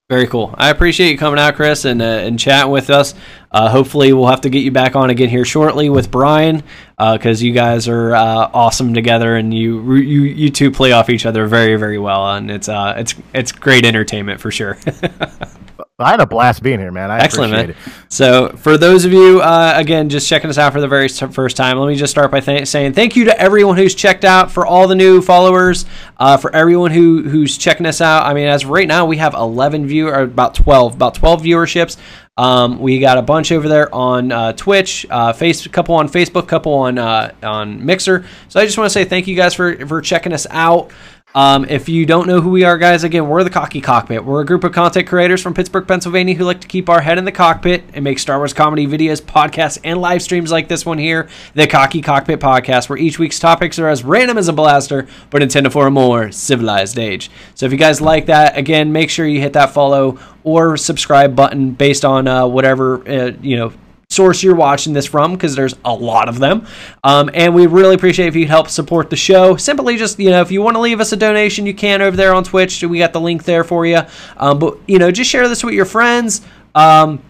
[0.09, 0.55] Very cool.
[0.57, 3.12] I appreciate you coming out, Chris, and uh, and chatting with us.
[3.51, 6.62] Uh, hopefully, we'll have to get you back on again here shortly with Brian,
[6.97, 11.11] because uh, you guys are uh, awesome together, and you you you two play off
[11.11, 14.78] each other very very well, and it's uh it's it's great entertainment for sure.
[15.98, 17.11] I had a blast being here, man.
[17.11, 17.70] I Excellent, man.
[17.70, 17.77] It.
[18.09, 21.57] So, for those of you, uh, again, just checking us out for the very first
[21.57, 24.51] time, let me just start by th- saying thank you to everyone who's checked out,
[24.51, 25.86] for all the new followers,
[26.19, 28.27] uh, for everyone who who's checking us out.
[28.27, 31.97] I mean, as right now, we have 11 view or about 12, about 12 viewerships.
[32.39, 36.07] Um, we got a bunch over there on uh, Twitch, uh, face, a couple on
[36.07, 38.27] Facebook, couple on uh, on Mixer.
[38.48, 40.90] So I just want to say thank you guys for for checking us out.
[41.36, 44.24] Um, if you don't know who we are, guys, again, we're the Cocky Cockpit.
[44.24, 47.18] We're a group of content creators from Pittsburgh, Pennsylvania who like to keep our head
[47.18, 50.86] in the cockpit and make Star Wars comedy videos, podcasts, and live streams like this
[50.86, 54.52] one here, the Cocky Cockpit Podcast, where each week's topics are as random as a
[54.54, 57.30] blaster, but intended for a more civilized age.
[57.54, 61.36] So if you guys like that, again, make sure you hit that follow or subscribe
[61.36, 63.74] button based on uh, whatever, uh, you know,
[64.16, 66.66] source you're watching this from because there's a lot of them.
[67.05, 69.56] Um, and we really appreciate if you help support the show.
[69.56, 72.16] Simply just, you know, if you want to leave us a donation, you can over
[72.16, 72.82] there on Twitch.
[72.82, 74.01] We got the link there for you.
[74.38, 76.40] Um, but, you know, just share this with your friends.
[76.74, 77.22] Um,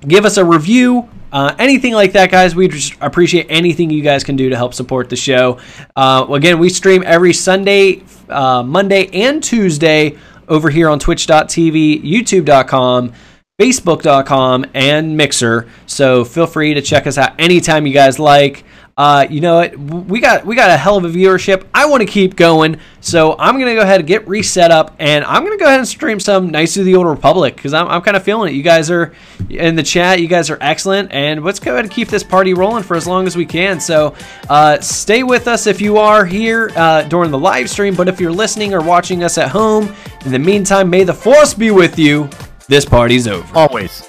[0.00, 1.08] give us a review.
[1.30, 4.72] Uh, anything like that, guys, we just appreciate anything you guys can do to help
[4.72, 5.58] support the show.
[5.96, 10.16] Uh, again, we stream every Sunday, uh, Monday, and Tuesday
[10.48, 13.12] over here on twitch.tv, youtube.com
[13.60, 15.68] facebook.com and mixer.
[15.86, 18.64] So feel free to check us out anytime you guys like.
[18.96, 19.78] Uh, you know what?
[19.78, 21.64] We got we got a hell of a viewership.
[21.72, 22.80] I want to keep going.
[23.00, 25.86] So i'm gonna go ahead and get reset up and i'm gonna go ahead and
[25.86, 28.56] stream some Knights of the old republic because I'm, I'm kind of feeling it.
[28.56, 29.12] You guys are
[29.50, 32.54] in the chat you guys are excellent and let's go ahead and keep this party
[32.54, 33.78] rolling for as long as we can.
[33.78, 34.14] So
[34.48, 38.20] uh, stay with us if you are here uh, during the live stream but if
[38.20, 39.94] you're listening or watching us at home
[40.24, 42.28] in the meantime may the force be with you
[42.66, 43.56] this party's over.
[43.56, 44.08] Always.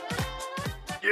[1.03, 1.09] Yeah.